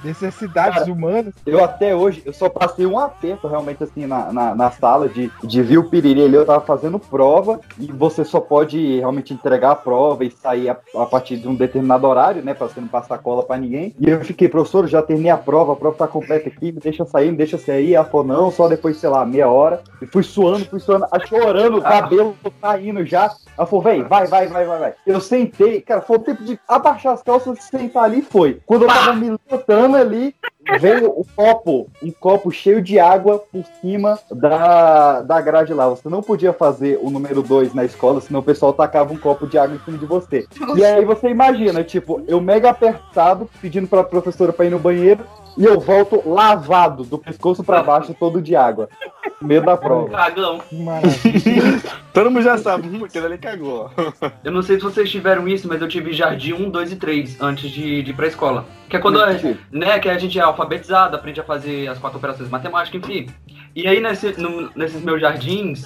Necessidades 0.04 0.80
Cara, 0.80 0.92
humanas. 0.92 1.34
Eu 1.46 1.64
até 1.64 1.94
hoje, 1.94 2.24
eu 2.26 2.34
só 2.34 2.50
passei 2.50 2.86
um 2.86 2.98
aperto 2.98 3.48
realmente 3.48 3.84
assim 3.84 4.06
na, 4.06 4.32
na, 4.32 4.56
na 4.56 4.72
sala 4.72 5.10
de, 5.10 5.32
de 5.44 5.62
ver 5.62 5.78
o 5.78 5.90
piriri 5.90 6.24
ali, 6.24 6.36
eu 6.36 6.46
tava 6.46 6.66
fazendo 6.66 6.98
prova 6.98 7.60
e 7.78 7.92
você 7.92 8.24
só 8.24 8.40
pode 8.40 8.98
realmente 8.98 9.34
entregar 9.34 9.72
a 9.72 9.76
prova 9.76 10.24
e 10.24 10.32
sair 10.32 10.57
a, 10.70 10.78
a 10.96 11.06
partir 11.06 11.38
de 11.38 11.48
um 11.48 11.56
determinado 11.56 12.08
horário, 12.08 12.42
né, 12.42 12.54
pra 12.54 12.68
você 12.68 12.80
não 12.80 12.88
passar 12.88 13.18
cola 13.18 13.44
pra 13.44 13.58
ninguém. 13.58 13.94
E 14.00 14.10
eu 14.10 14.24
fiquei, 14.24 14.48
professor, 14.48 14.86
eu 14.86 14.90
já 14.90 15.02
terminei 15.02 15.32
a 15.32 15.38
prova, 15.38 15.74
a 15.74 15.76
prova 15.76 15.98
tá 15.98 16.08
completa 16.08 16.50
aqui, 16.50 16.72
me 16.72 16.80
deixa 16.80 17.06
sair, 17.06 17.32
me 17.32 17.38
deixa 17.38 17.58
sair. 17.58 17.96
Ela 17.96 18.06
falou, 18.06 18.26
não, 18.26 18.52
só 18.52 18.68
depois, 18.68 18.98
sei 18.98 19.10
lá, 19.10 19.26
meia 19.26 19.50
hora. 19.50 19.82
E 20.02 20.06
fui 20.06 20.24
suando, 20.24 20.66
fui 20.66 20.80
suando, 20.80 21.06
ah, 21.12 21.20
chorando, 21.20 21.78
o 21.78 21.82
cabelo 21.82 22.36
saindo 22.62 23.06
já. 23.06 23.32
Ela 23.58 23.68
falou, 23.68 23.84
vem, 23.84 24.04
vai, 24.04 24.28
vai, 24.28 24.48
vai, 24.48 24.66
vai, 24.66 24.80
vai. 24.80 24.94
Eu 25.06 25.20
sentei, 25.20 25.82
cara, 25.82 26.02
foi 26.02 26.18
o 26.18 26.22
tempo 26.22 26.44
de 26.44 26.60
abaixar 26.68 27.14
as 27.14 27.24
calças, 27.24 27.64
sentar 27.64 28.06
ali 28.06 28.20
e 28.20 28.22
foi. 28.22 28.62
Quando 28.66 28.84
eu 28.84 28.88
tava 28.88 29.14
me 29.14 29.38
levantando 29.50 29.98
ali, 29.98 30.36
veio 30.80 31.10
o 31.10 31.26
copo, 31.36 31.90
um 32.02 32.12
copo 32.12 32.52
cheio 32.52 32.82
de 32.82 33.00
água 33.00 33.40
por 33.40 33.64
cima 33.82 34.20
da, 34.32 35.22
da 35.22 35.42
grade 35.42 35.74
lá. 35.74 35.88
Você 35.90 36.10
não 36.10 36.22
podia 36.22 36.54
fazer 36.54 37.00
o 37.02 37.10
número 37.10 37.42
2 37.42 37.74
na 37.74 37.86
escola, 37.86 38.22
senão 38.22 38.42
o 38.42 38.44
pessoal 38.44 38.74
tacava 38.74 39.14
um 39.14 39.18
copo 39.18 39.48
de 39.48 39.58
água 39.58 39.76
em 39.76 39.80
cima 39.80 39.98
de 39.98 40.06
você. 40.06 40.46
E 40.76 40.84
aí 40.84 41.06
você 41.06 41.30
imagina, 41.30 41.84
tipo, 41.84 42.22
eu 42.28 42.42
mega 42.42 42.70
apertado, 42.70 43.50
pedindo 43.62 43.88
pra 43.88 44.04
professora 44.04 44.52
pra 44.52 44.66
ir 44.66 44.72
no 44.72 44.80
banheiro, 44.80 45.24
e 45.58 45.66
eu 45.66 45.80
volto 45.80 46.22
lavado, 46.28 47.04
do 47.04 47.18
pescoço 47.18 47.64
pra 47.64 47.82
baixo, 47.82 48.14
todo 48.14 48.42
de 48.42 48.56
água. 48.56 48.88
No 49.42 49.48
meio 49.48 49.64
da 49.64 49.76
prova. 49.76 50.10
Cagão. 50.10 50.60
Que 50.60 50.76
maravilha. 50.76 51.82
Todo 52.14 52.32
mundo 52.32 52.44
já 52.44 52.58
sabe, 52.58 52.88
hum, 52.88 53.06
aquele 53.06 53.28
ali 53.28 53.38
cagou. 53.38 53.92
Eu 54.44 54.52
não 54.52 54.64
sei 54.64 54.78
se 54.78 54.84
vocês 54.84 55.10
tiveram 55.10 55.48
isso, 55.48 55.68
mas 55.68 55.80
eu 55.80 55.88
tive 55.88 56.14
jardim 56.14 56.54
1, 56.54 56.70
2 56.72 56.92
e 56.94 56.96
3 56.96 57.42
antes 57.42 57.70
de, 57.70 58.02
de 58.02 58.10
ir 58.10 58.14
pra 58.16 58.26
escola. 58.26 58.66
Que 58.90 58.96
é 58.96 59.00
quando 59.00 59.22
a, 59.22 59.28
né, 59.72 60.00
que 60.00 60.10
a 60.10 60.18
gente 60.18 60.40
é 60.40 60.42
alfabetizado, 60.42 61.16
aprende 61.16 61.40
a 61.40 61.44
fazer 61.44 61.88
as 61.88 62.00
quatro 62.00 62.18
operações 62.18 62.50
matemáticas, 62.50 63.00
enfim. 63.00 63.28
E 63.78 63.88
aí 63.88 64.00
nesse, 64.00 64.32
no- 64.42 64.72
nesses 64.76 65.04
meus 65.04 65.22
jardins, 65.22 65.86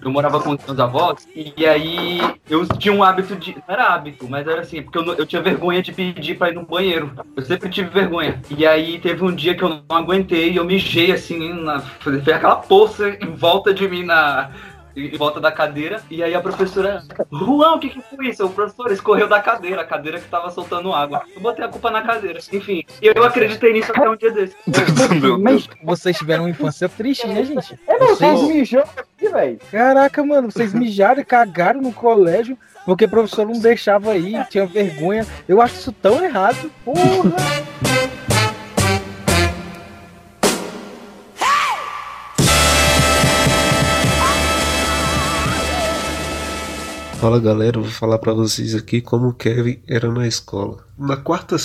eu 0.00 0.10
morava 0.12 0.40
com 0.40 0.50
os 0.50 0.64
meus 0.64 0.78
avós, 0.78 1.26
e 1.34 1.66
aí 1.66 2.20
eu 2.48 2.64
tinha 2.78 2.94
um 2.94 3.02
hábito 3.02 3.34
de. 3.34 3.52
Não 3.52 3.62
era 3.74 3.88
hábito, 3.94 4.28
mas 4.30 4.46
era 4.46 4.60
assim, 4.60 4.80
porque 4.80 4.96
eu, 4.96 5.04
eu 5.14 5.26
tinha 5.26 5.42
vergonha 5.42 5.82
de 5.82 5.92
pedir 5.92 6.38
pra 6.38 6.50
ir 6.50 6.54
no 6.54 6.64
banheiro. 6.64 7.10
Eu 7.34 7.42
sempre 7.44 7.68
tive 7.68 7.90
vergonha. 7.90 8.40
E 8.56 8.64
aí 8.64 9.00
teve 9.00 9.24
um 9.24 9.34
dia 9.34 9.56
que 9.56 9.64
eu 9.64 9.68
não 9.68 9.96
aguentei 9.96 10.52
e 10.52 10.56
eu 10.56 10.64
mijei 10.64 11.10
assim, 11.10 11.52
na, 11.64 11.80
fez 11.80 12.28
aquela 12.28 12.54
poça 12.56 13.08
em 13.20 13.34
volta 13.34 13.74
de 13.74 13.88
mim 13.88 14.04
na. 14.04 14.52
Em 14.96 15.16
volta 15.16 15.38
da 15.38 15.52
cadeira, 15.52 16.02
e 16.10 16.22
aí 16.22 16.34
a 16.34 16.40
professora, 16.40 17.04
Juan, 17.30 17.74
o 17.74 17.78
que 17.78 17.90
que 17.90 18.00
foi 18.00 18.28
isso? 18.28 18.46
O 18.46 18.50
professor 18.50 18.90
escorreu 18.90 19.28
da 19.28 19.40
cadeira, 19.40 19.82
a 19.82 19.84
cadeira 19.84 20.18
que 20.18 20.26
tava 20.28 20.50
soltando 20.50 20.90
água. 20.92 21.22
Eu 21.34 21.40
botei 21.42 21.64
a 21.64 21.68
culpa 21.68 21.90
na 21.90 22.00
cadeira. 22.00 22.40
Enfim, 22.50 22.82
e 23.02 23.06
eu 23.06 23.24
acreditei 23.24 23.74
nisso 23.74 23.92
até 23.92 24.08
um 24.08 24.16
dia 24.16 24.32
desse. 24.32 24.56
Vocês 25.84 26.16
tiveram 26.16 26.44
uma 26.44 26.50
infância 26.50 26.88
triste, 26.88 27.26
né, 27.26 27.44
gente? 27.44 27.78
É, 27.86 27.98
não, 27.98 28.08
vocês 28.08 28.42
mijam 28.42 28.84
aqui, 28.96 29.28
velho. 29.28 29.58
Caraca, 29.70 30.24
mano, 30.24 30.50
vocês 30.50 30.72
mijaram 30.72 31.20
e 31.20 31.24
cagaram 31.24 31.82
no 31.82 31.92
colégio 31.92 32.56
porque 32.86 33.04
o 33.04 33.10
professor 33.10 33.44
não 33.44 33.58
deixava 33.58 34.12
aí, 34.12 34.34
tinha 34.48 34.64
vergonha. 34.64 35.26
Eu 35.48 35.60
acho 35.60 35.74
isso 35.74 35.92
tão 35.92 36.24
errado. 36.24 36.70
Porra! 36.84 37.36
Fala 47.18 47.40
galera, 47.40 47.80
vou 47.80 47.90
falar 47.90 48.18
pra 48.18 48.34
vocês 48.34 48.74
aqui 48.74 49.00
como 49.00 49.28
o 49.28 49.32
Kevin 49.32 49.80
era 49.88 50.12
na 50.12 50.26
escola. 50.26 50.86
Na 50.98 51.16
quarta, 51.16 51.56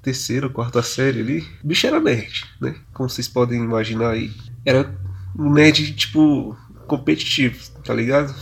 terceira, 0.00 0.48
quarta 0.48 0.80
série 0.80 1.20
ali, 1.20 1.38
o 1.62 1.66
bicho 1.66 1.86
era 1.86 2.00
nerd, 2.00 2.44
né? 2.60 2.76
Como 2.94 3.08
vocês 3.08 3.26
podem 3.26 3.60
imaginar 3.60 4.10
aí. 4.10 4.30
Era 4.64 4.94
um 5.36 5.52
nerd, 5.52 5.92
tipo, 5.94 6.56
competitivo, 6.86 7.58
tá 7.84 7.92
ligado? 7.92 8.32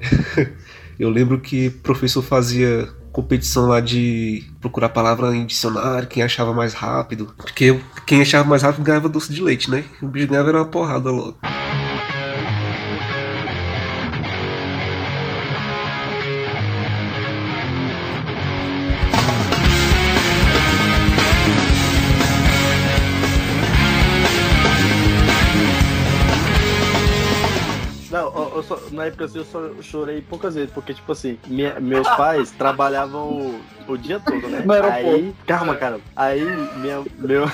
eu 0.98 1.08
lembro 1.08 1.40
que 1.40 1.68
o 1.68 1.72
professor 1.82 2.22
fazia 2.22 2.88
competição 3.12 3.66
lá 3.66 3.80
de 3.80 4.44
procurar 4.60 4.88
palavra 4.88 5.34
em 5.34 5.46
dicionário, 5.46 6.08
quem 6.08 6.22
achava 6.24 6.52
mais 6.52 6.74
rápido. 6.74 7.32
Porque 7.36 7.80
quem 8.04 8.22
achava 8.22 8.48
mais 8.48 8.62
rápido 8.62 8.84
ganhava 8.84 9.08
doce 9.08 9.32
de 9.32 9.40
leite, 9.40 9.70
né? 9.70 9.84
O 10.02 10.08
bicho 10.08 10.26
ganhava 10.26 10.48
era 10.48 10.58
uma 10.58 10.66
porrada 10.66 11.10
logo. 11.10 11.38
Época 29.18 29.24
assim, 29.24 29.38
eu 29.38 29.44
só 29.44 29.82
chorei 29.82 30.20
poucas 30.22 30.54
vezes, 30.54 30.70
porque, 30.70 30.94
tipo 30.94 31.10
assim, 31.12 31.38
minha- 31.46 31.78
meus 31.80 32.06
pais 32.16 32.50
trabalhavam 32.52 33.26
o, 33.86 33.92
o 33.92 33.96
dia 33.96 34.20
todo, 34.20 34.48
né? 34.48 34.62
Aí, 34.92 35.34
calma, 35.46 35.74
cara. 35.76 36.00
Aí 36.14 36.44
minha, 36.76 37.02
meu, 37.18 37.44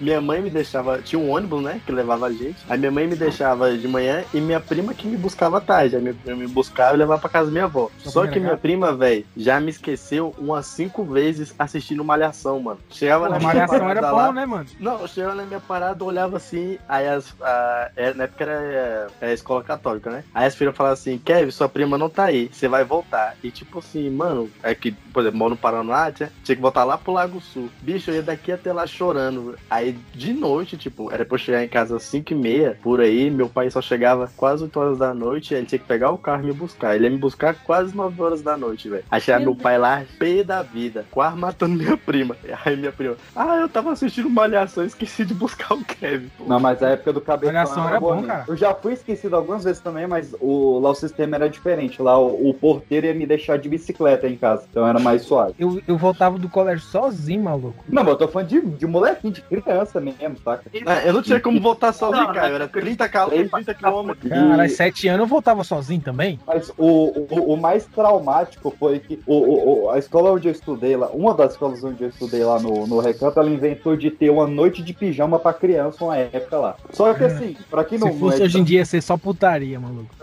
minha 0.00 0.20
mãe 0.20 0.40
me 0.40 0.50
deixava. 0.50 0.98
Tinha 1.02 1.18
um 1.20 1.30
ônibus, 1.30 1.62
né? 1.62 1.80
Que 1.84 1.92
levava 1.92 2.26
a 2.26 2.32
gente. 2.32 2.56
Aí 2.68 2.78
minha 2.78 2.90
mãe 2.90 3.06
me 3.06 3.16
deixava 3.16 3.76
de 3.76 3.86
manhã 3.88 4.24
e 4.32 4.40
minha 4.40 4.60
prima 4.60 4.94
que 4.94 5.06
me 5.06 5.16
buscava 5.16 5.58
à 5.58 5.60
tarde. 5.60 5.96
Aí 5.96 6.02
minha 6.02 6.14
prima 6.14 6.36
me 6.36 6.46
buscava 6.48 6.94
e 6.94 6.98
levava 6.98 7.20
pra 7.20 7.30
casa 7.30 7.46
da 7.46 7.52
minha 7.52 7.64
avó. 7.64 7.90
Só 7.98 8.26
que 8.26 8.38
minha 8.40 8.56
prima, 8.56 8.92
velho, 8.94 9.24
já 9.36 9.60
me 9.60 9.70
esqueceu 9.70 10.34
umas 10.38 10.66
cinco 10.66 11.04
vezes 11.04 11.54
assistindo 11.58 12.04
Malhação, 12.04 12.60
mano. 12.60 12.80
Chegava 12.90 13.26
Pô, 13.26 13.32
na 13.32 13.38
minha 13.38 13.48
Malhação 13.48 13.90
era 13.90 14.00
bom, 14.00 14.16
lá- 14.16 14.32
né, 14.32 14.46
mano? 14.46 14.66
não, 14.78 15.00
eu 15.00 15.08
chegava 15.08 15.34
na 15.34 15.44
minha 15.44 15.60
parada, 15.60 16.04
olhava 16.04 16.36
assim, 16.36 16.78
aí 16.88 17.06
as. 17.08 17.34
A, 17.40 17.90
é, 17.96 18.14
na 18.14 18.24
época 18.24 18.44
era 18.44 19.06
é, 19.20 19.32
escola 19.32 19.62
católica, 19.62 20.10
né? 20.10 20.24
Aí 20.34 20.46
as 20.46 20.54
filhas 20.54 20.76
falavam 20.76 20.94
assim, 20.94 21.18
Kevin, 21.18 21.50
sua 21.50 21.68
prima 21.68 21.96
não 21.98 22.08
tá 22.08 22.24
aí, 22.24 22.48
você 22.52 22.68
vai 22.68 22.84
voltar. 22.84 23.34
E 23.42 23.50
tipo 23.50 23.78
assim, 23.78 24.10
mano, 24.10 24.50
é 24.62 24.74
que, 24.74 24.92
por 24.92 25.20
exemplo, 25.20 25.38
moro 25.38 25.50
no 25.50 25.56
Paraná, 25.56 26.10
tinha, 26.12 26.30
tinha 26.44 26.56
que 26.56 26.62
voltar 26.62 26.84
lá 26.84 26.96
pro 26.98 27.12
Lago 27.12 27.40
Sul. 27.40 27.68
Bicho, 27.82 28.10
eu 28.10 28.16
ia 28.16 28.22
daqui 28.22 28.52
até 28.52 28.72
lá 28.72 28.86
chorando. 28.86 29.56
Aí 29.70 29.85
de 30.14 30.32
noite, 30.32 30.76
tipo, 30.76 31.12
era 31.12 31.24
pra 31.24 31.34
eu 31.34 31.38
chegar 31.38 31.64
em 31.64 31.68
casa 31.68 31.96
às 31.96 32.02
5 32.04 32.32
e 32.32 32.36
meia, 32.36 32.78
por 32.82 33.00
aí, 33.00 33.30
meu 33.30 33.48
pai 33.48 33.70
só 33.70 33.80
chegava 33.80 34.30
quase 34.36 34.62
8 34.64 34.80
horas 34.80 34.98
da 34.98 35.14
noite, 35.14 35.54
aí 35.54 35.60
ele 35.60 35.66
tinha 35.66 35.78
que 35.78 35.86
pegar 35.86 36.10
o 36.10 36.18
carro 36.18 36.42
e 36.44 36.46
me 36.46 36.52
buscar. 36.52 36.94
Ele 36.94 37.04
ia 37.04 37.10
me 37.10 37.18
buscar 37.18 37.54
quase 37.54 37.94
9 37.96 38.22
horas 38.22 38.42
da 38.42 38.56
noite, 38.56 38.88
velho. 38.88 39.04
Aí 39.10 39.20
chegava 39.20 39.44
meu 39.44 39.54
pai 39.54 39.78
lá, 39.78 40.04
pé 40.18 40.42
da 40.42 40.62
vida, 40.62 41.04
quase 41.10 41.36
matando 41.36 41.74
minha 41.74 41.96
prima. 41.96 42.36
Aí 42.64 42.76
minha 42.76 42.92
prima, 42.92 43.16
ah, 43.34 43.56
eu 43.56 43.68
tava 43.68 43.92
assistindo 43.92 44.28
Malhação 44.30 44.84
e 44.84 44.86
esqueci 44.86 45.24
de 45.24 45.34
buscar 45.34 45.74
o 45.74 45.84
Kevin. 45.84 46.30
pô. 46.36 46.44
Não, 46.44 46.58
mas 46.58 46.82
a 46.82 46.90
época 46.90 47.12
do 47.12 47.20
cabeção 47.20 47.52
Malhação 47.52 47.88
era 47.88 48.00
bom, 48.00 48.14
mesmo. 48.14 48.26
cara. 48.26 48.44
Eu 48.48 48.56
já 48.56 48.74
fui 48.74 48.92
esquecido 48.92 49.36
algumas 49.36 49.64
vezes 49.64 49.80
também, 49.80 50.06
mas 50.06 50.34
o, 50.40 50.78
lá 50.80 50.90
o 50.90 50.94
sistema 50.94 51.36
era 51.36 51.48
diferente. 51.48 52.00
Lá 52.00 52.18
o, 52.18 52.50
o 52.50 52.54
porteiro 52.54 53.06
ia 53.06 53.14
me 53.14 53.26
deixar 53.26 53.58
de 53.58 53.68
bicicleta 53.68 54.26
em 54.28 54.36
casa, 54.36 54.66
então 54.70 54.86
era 54.86 54.98
mais 54.98 55.22
suave. 55.22 55.54
Eu, 55.58 55.80
eu 55.86 55.96
voltava 55.96 56.38
do 56.38 56.48
colégio 56.48 56.84
sozinho, 56.84 57.42
maluco. 57.42 57.84
Não, 57.88 58.02
mas 58.02 58.12
eu 58.12 58.18
tô 58.18 58.28
falando 58.28 58.48
de, 58.48 58.60
de 58.60 58.86
molequinho, 58.86 59.32
de 59.32 59.42
criança 59.42 59.75
mesmo, 60.00 60.36
saca? 60.44 60.64
Ah, 60.86 61.02
Eu 61.04 61.12
não 61.12 61.22
tinha 61.22 61.40
como 61.40 61.60
voltar 61.60 61.92
sozinho, 61.92 62.24
Não, 62.26 62.32
cara. 62.34 62.48
era 62.48 62.58
não. 62.60 62.68
30 62.68 63.08
km, 63.08 63.28
30 63.50 63.74
km. 63.74 64.28
Caralho, 64.28 64.70
sete 64.70 65.08
anos 65.08 65.20
eu 65.20 65.26
voltava 65.26 65.64
sozinho 65.64 66.00
também. 66.00 66.38
Mas 66.46 66.70
o, 66.76 67.26
o, 67.30 67.52
o 67.54 67.56
mais 67.56 67.86
traumático 67.86 68.74
foi 68.78 68.98
que 69.00 69.20
o, 69.26 69.84
o, 69.86 69.90
a 69.90 69.98
escola 69.98 70.32
onde 70.32 70.48
eu 70.48 70.52
estudei 70.52 70.96
lá, 70.96 71.08
uma 71.08 71.34
das 71.34 71.52
escolas 71.52 71.82
onde 71.84 72.02
eu 72.04 72.08
estudei 72.08 72.44
lá 72.44 72.58
no, 72.58 72.86
no 72.86 72.98
Recanto, 73.00 73.38
ela 73.38 73.48
inventou 73.50 73.96
de 73.96 74.10
ter 74.10 74.30
uma 74.30 74.46
noite 74.46 74.82
de 74.82 74.92
pijama 74.92 75.38
pra 75.38 75.52
criança 75.52 76.04
uma 76.04 76.16
época 76.16 76.56
lá. 76.58 76.76
Só 76.92 77.12
que 77.14 77.24
assim, 77.24 77.56
pra 77.70 77.84
quem 77.84 77.98
não 77.98 78.12
Se 78.12 78.18
fosse 78.18 78.40
é- 78.42 78.44
hoje 78.44 78.58
em 78.58 78.64
dia, 78.64 78.78
ia 78.78 78.84
ser 78.84 79.02
só 79.02 79.16
putaria, 79.16 79.78
maluco. 79.80 80.14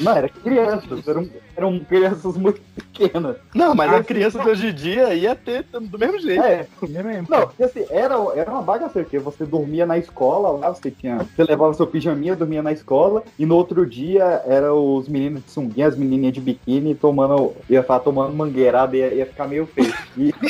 Não, 0.00 0.16
era 0.16 0.28
crianças, 0.28 1.06
eram, 1.08 1.28
eram 1.56 1.78
crianças 1.80 2.36
muito 2.36 2.60
pequenas. 2.74 3.36
Não, 3.54 3.74
mas 3.74 3.92
Ah, 3.92 3.96
a 3.98 4.04
criança 4.04 4.38
de 4.38 4.48
hoje 4.48 4.68
em 4.68 4.74
dia 4.74 5.14
ia 5.14 5.34
ter 5.34 5.64
do 5.64 5.98
mesmo 5.98 6.18
jeito. 6.20 6.42
É, 6.42 6.66
É 6.94 7.02
mesmo. 7.02 7.26
Não, 7.28 7.42
porque 7.46 7.62
assim, 7.64 7.84
era, 7.90 8.14
era 8.34 8.50
uma 8.50 8.62
bagaceira, 8.98 9.04
porque 9.04 9.18
você 9.18 9.44
dormia 9.44 9.86
na 9.86 9.98
escola 9.98 10.50
lá, 10.50 10.70
você 10.74 10.90
tinha. 10.90 11.18
Você 11.18 11.44
levava 11.44 11.72
seu 11.74 11.86
pijaminha, 11.86 12.34
dormia 12.36 12.62
na 12.62 12.72
escola, 12.72 13.22
e 13.38 13.46
no 13.46 13.56
outro 13.56 13.86
dia 13.86 14.42
era 14.46 14.74
os 14.74 15.08
meninos 15.08 15.44
de 15.44 15.50
sunguinha, 15.50 15.86
as 15.88 15.96
menininhas 15.96 16.34
de 16.34 16.40
biquíni 16.40 16.94
tomando. 16.94 17.52
ia 17.68 17.80
estar 17.80 18.00
tomando 18.00 18.34
mangueirada 18.34 18.96
e 18.96 19.00
ia, 19.00 19.14
ia 19.14 19.26
ficar 19.26 19.46
meio 19.46 19.66
feio. 19.66 19.92
E- 20.16 20.32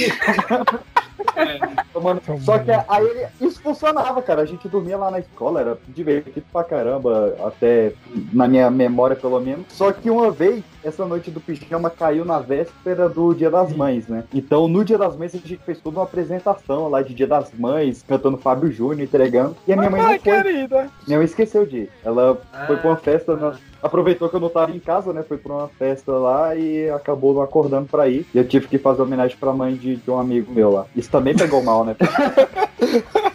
Tomando- 1.93 2.21
Só 2.41 2.59
que 2.59 2.71
aí 2.71 3.27
isso 3.41 3.61
funcionava, 3.61 4.23
cara. 4.23 4.43
A 4.43 4.45
gente 4.47 4.69
dormia 4.69 4.97
lá 4.97 5.11
na 5.11 5.19
escola, 5.19 5.61
era 5.61 5.79
divertido 5.89 6.47
pra 6.53 6.63
caramba, 6.65 7.35
até 7.45 7.93
na 8.33 8.47
minha 8.47 8.71
memória, 8.71 9.17
pelo 9.17 9.41
menos. 9.41 9.67
Só 9.71 9.93
que 9.93 10.11
uma 10.11 10.31
vez, 10.31 10.63
essa 10.85 11.05
noite 11.07 11.31
do 11.31 11.41
pijama 11.41 11.91
caiu 11.91 12.25
na 12.25 12.39
véspera 12.39 13.09
do 13.09 13.35
Dia 13.35 13.51
das 13.51 13.73
Mães, 13.75 14.07
né? 14.09 14.25
Então, 14.33 14.69
no 14.69 14.85
Dia 14.85 14.99
das 14.99 15.17
Mães, 15.17 15.35
a 15.35 15.39
gente 15.39 15.57
fez 15.65 15.79
toda 15.81 15.99
uma 15.99 16.05
apresentação 16.05 16.89
lá 16.89 17.03
de 17.03 17.15
Dia 17.15 17.27
das 17.27 17.53
Mães, 17.53 18.05
cantando 18.07 18.37
Fábio 18.39 18.71
Júnior, 18.71 19.01
entregando. 19.01 19.57
E 19.67 19.73
a 19.73 19.77
minha 19.77 19.91
mãe 19.91 20.01
não 20.01 20.09
foi. 20.09 20.19
querida. 20.19 20.89
Minha 21.07 21.19
mãe 21.19 21.25
esqueceu 21.27 21.67
de 21.67 21.77
ir. 21.79 21.91
Ela 22.05 22.39
foi 22.67 22.77
Ah. 22.77 22.79
pra 22.79 22.91
uma 22.91 22.97
festa, 22.97 23.37
na- 23.37 23.55
aproveitou 23.83 24.29
que 24.29 24.37
eu 24.37 24.41
não 24.41 24.49
tava 24.49 24.73
em 24.73 24.79
casa, 24.81 25.13
né? 25.13 25.23
Foi 25.23 25.37
pra 25.39 25.53
uma 25.53 25.69
festa 25.69 26.13
lá 26.13 26.55
e 26.57 26.89
acabou 26.91 27.35
não 27.35 27.43
acordando 27.43 27.87
pra 27.89 28.09
ir. 28.09 28.27
E 28.35 28.39
eu 28.39 28.47
tive 28.47 28.67
que 28.69 28.79
fazer 28.79 29.03
homenagem 29.03 29.37
pra 29.39 29.53
mãe 29.53 29.75
de, 29.75 29.97
de 29.97 30.11
um 30.11 30.19
amigo 30.19 30.53
meu 30.53 30.71
lá. 30.71 30.87
Isso 30.97 31.11
também 31.11 31.35
pegou 31.37 31.63
mal, 31.63 31.85
né? 31.85 31.97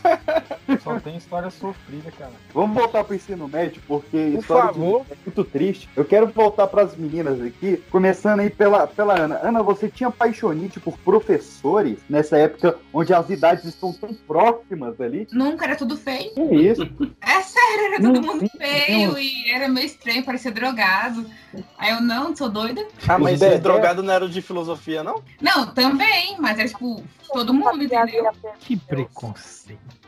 Só 0.83 0.99
tem 0.99 1.15
história 1.17 1.49
sofrida, 1.49 2.11
cara. 2.11 2.31
Vamos 2.53 2.75
voltar 2.75 3.03
pro 3.03 3.15
ensino 3.15 3.47
médio, 3.47 3.81
porque 3.87 4.31
Por 4.31 4.39
história 4.39 4.73
de- 4.73 4.79
favor. 4.79 5.05
é 5.09 5.15
muito 5.25 5.43
triste. 5.45 5.89
Eu 5.95 6.03
quero 6.05 6.27
voltar 6.27 6.67
pras 6.67 6.95
meninas 6.97 7.41
aqui, 7.41 7.77
começando 7.89 8.41
aí 8.41 8.49
pela, 8.49 8.85
pela 8.87 9.17
Ana. 9.17 9.39
Ana, 9.41 9.63
você 9.63 9.87
tinha 9.89 10.11
paixonite 10.11 10.79
por 10.79 10.97
professores 10.99 11.99
nessa 12.09 12.37
época 12.37 12.77
onde 12.93 13.13
as 13.13 13.29
idades 13.29 13.65
estão 13.65 13.93
tão 13.93 14.13
próximas 14.13 14.99
ali? 14.99 15.27
Nunca 15.31 15.65
era 15.65 15.75
tudo 15.75 15.95
feio. 15.95 16.33
Que 16.33 16.41
isso? 16.55 16.83
É 17.21 17.41
sério, 17.41 17.85
era 17.93 18.01
todo 18.01 18.21
mundo 18.21 18.49
feio 18.57 19.17
e 19.17 19.51
era 19.51 19.67
meio 19.69 19.85
estranho, 19.85 20.23
parecia 20.23 20.51
drogado. 20.51 21.25
Aí 21.77 21.91
eu, 21.91 22.01
não, 22.01 22.35
sou 22.35 22.49
doida. 22.49 22.85
Ah, 23.07 23.17
mas 23.17 23.35
esses 23.41 23.47
bebê- 23.47 23.59
drogados 23.61 24.03
não 24.03 24.13
eram 24.13 24.27
de 24.29 24.41
filosofia, 24.41 25.03
não? 25.03 25.21
Não, 25.41 25.67
também, 25.73 26.35
mas 26.39 26.59
é 26.59 26.65
tipo, 26.67 27.03
todo 27.31 27.53
mundo, 27.53 27.83
entendeu? 27.83 28.31
Que 28.59 28.75
preconceito. 28.77 30.02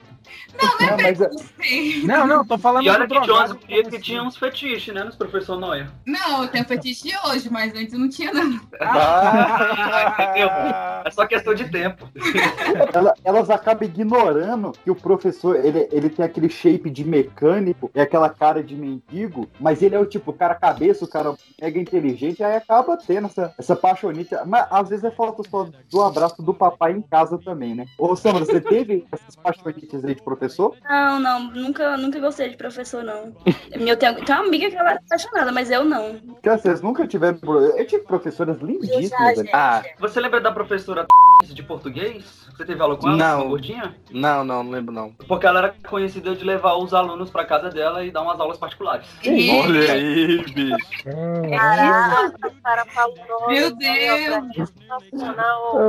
Não, 0.62 0.98
mas 1.02 1.22
é- 1.22 1.30
Sei. 1.62 2.04
Não, 2.04 2.28
não, 2.28 2.46
tô 2.46 2.58
falando 2.58 2.84
E 2.86 2.90
olha 2.90 3.08
que 3.08 3.20
tinha 3.22 3.48
gurias 3.48 3.88
que 3.88 4.00
tinha 4.00 4.24
uns 4.24 4.38
fetiches, 4.38 4.94
né, 4.94 5.04
nos 5.04 5.16
professor 5.16 5.58
Noia. 5.60 5.92
Não, 6.06 6.44
eu 6.44 6.48
tenho 6.50 6.66
fetiche 6.66 7.10
hoje, 7.26 7.50
mas 7.50 7.74
antes 7.76 7.98
não 7.98 8.08
tinha, 8.10 8.32
não. 8.34 8.46
Entendeu? 8.52 10.50
É 11.06 11.12
só 11.12 11.26
questão 11.28 11.54
de 11.54 11.70
tempo. 11.70 12.10
ela- 12.94 13.14
elas 13.24 13.50
acabam 13.52 13.88
ignorando 13.88 14.72
que 14.84 14.90
o 14.90 14.96
professor, 14.96 15.56
ele, 15.64 15.88
ele 15.92 16.10
tem 16.10 16.26
aquele 16.26 16.50
shape 16.50 16.90
de 16.90 17.04
mecânico, 17.04 17.92
é 17.94 18.02
aquela 18.02 18.28
cara 18.30 18.64
de 18.64 18.76
mendigo, 18.76 19.48
mas 19.60 19.84
ele 19.84 19.94
é 19.94 20.00
o 20.00 20.06
tipo, 20.06 20.32
o 20.32 20.34
cara 20.34 20.56
cabeça, 20.56 21.06
o 21.06 21.08
cara 21.08 21.36
mega 21.62 21.80
inteligente, 21.80 22.44
aí 22.44 22.56
acaba 22.56 22.98
tendo 22.98 23.28
essa, 23.28 23.54
essa 23.58 23.76
paixonite. 23.76 24.34
Mas 24.48 24.66
às 24.72 24.90
vezes 24.90 25.06
é 25.06 25.12
falta 25.12 25.44
só 25.48 25.68
do 25.92 26.02
abraço 26.02 26.42
do 26.42 26.54
papai 26.56 26.94
em 26.94 27.02
casa 27.04 27.38
também, 27.38 27.76
né? 27.76 27.86
Ô, 28.00 28.16
Sandra, 28.16 28.44
você 28.44 28.60
teve 28.60 29.06
essas 29.12 29.36
paixonites 29.36 30.04
aí 30.04 30.16
de 30.16 30.24
professor? 30.24 30.45
Não, 30.88 31.20
não, 31.20 31.40
nunca, 31.52 31.98
nunca 31.98 32.20
gostei 32.20 32.50
de 32.50 32.58
professor, 32.58 33.04
não. 33.04 33.36
Eu 33.72 33.98
tenho, 33.98 34.16
tenho 34.26 34.40
uma 34.40 34.48
amiga 34.48 34.70
que 34.70 34.76
ela 34.78 34.92
é 34.94 34.96
apaixonada, 34.96 35.52
mas 35.52 35.70
eu 35.72 35.84
não. 35.84 36.16
Porque 36.16 36.50
vocês 36.50 36.82
nunca 36.82 37.08
tiveram. 37.08 37.38
Eu 37.78 37.86
tive 37.88 38.04
professoras 38.04 38.58
lindíssimas. 38.62 39.44
Ah, 39.54 39.84
Você 40.00 40.20
lembra 40.20 40.40
da 40.42 40.52
professora 40.52 41.06
de 41.44 41.64
português? 41.64 42.46
Você 42.56 42.64
teve 42.66 42.82
aula 42.82 42.96
com 42.96 43.08
ela? 43.10 43.18
Não. 43.18 43.50
Gordinha? 43.50 43.94
não, 44.12 44.44
não, 44.46 44.64
não 44.64 44.72
lembro 44.72 44.94
não. 44.94 45.12
Porque 45.28 45.46
ela 45.46 45.60
era 45.60 45.76
conhecida 45.90 46.34
de 46.36 46.44
levar 46.46 46.76
os 46.76 46.94
alunos 46.94 47.30
pra 47.30 47.44
casa 47.44 47.70
dela 47.70 48.04
e 48.06 48.12
dar 48.12 48.22
umas 48.22 48.40
aulas 48.40 48.58
particulares. 48.58 49.06
Olha 49.26 49.92
aí, 49.92 50.38
bicho. 50.54 51.04
Caraca, 51.50 52.52
cara 52.64 52.86
falou. 52.86 53.16
Meu 53.48 53.76
Deus. 53.76 54.72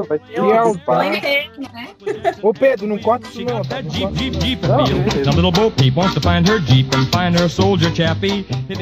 Vai 0.09 0.19
Que 0.19 0.33
ter 0.35 0.41
altar. 0.57 1.05
né? 1.05 1.21
Ô 2.43 2.53
Pedro, 2.53 2.87
não 2.87 2.99
corta 2.99 3.29
isso 3.29 3.43
não. 3.45 3.63
tá? 3.63 3.77
corta. 3.83 4.46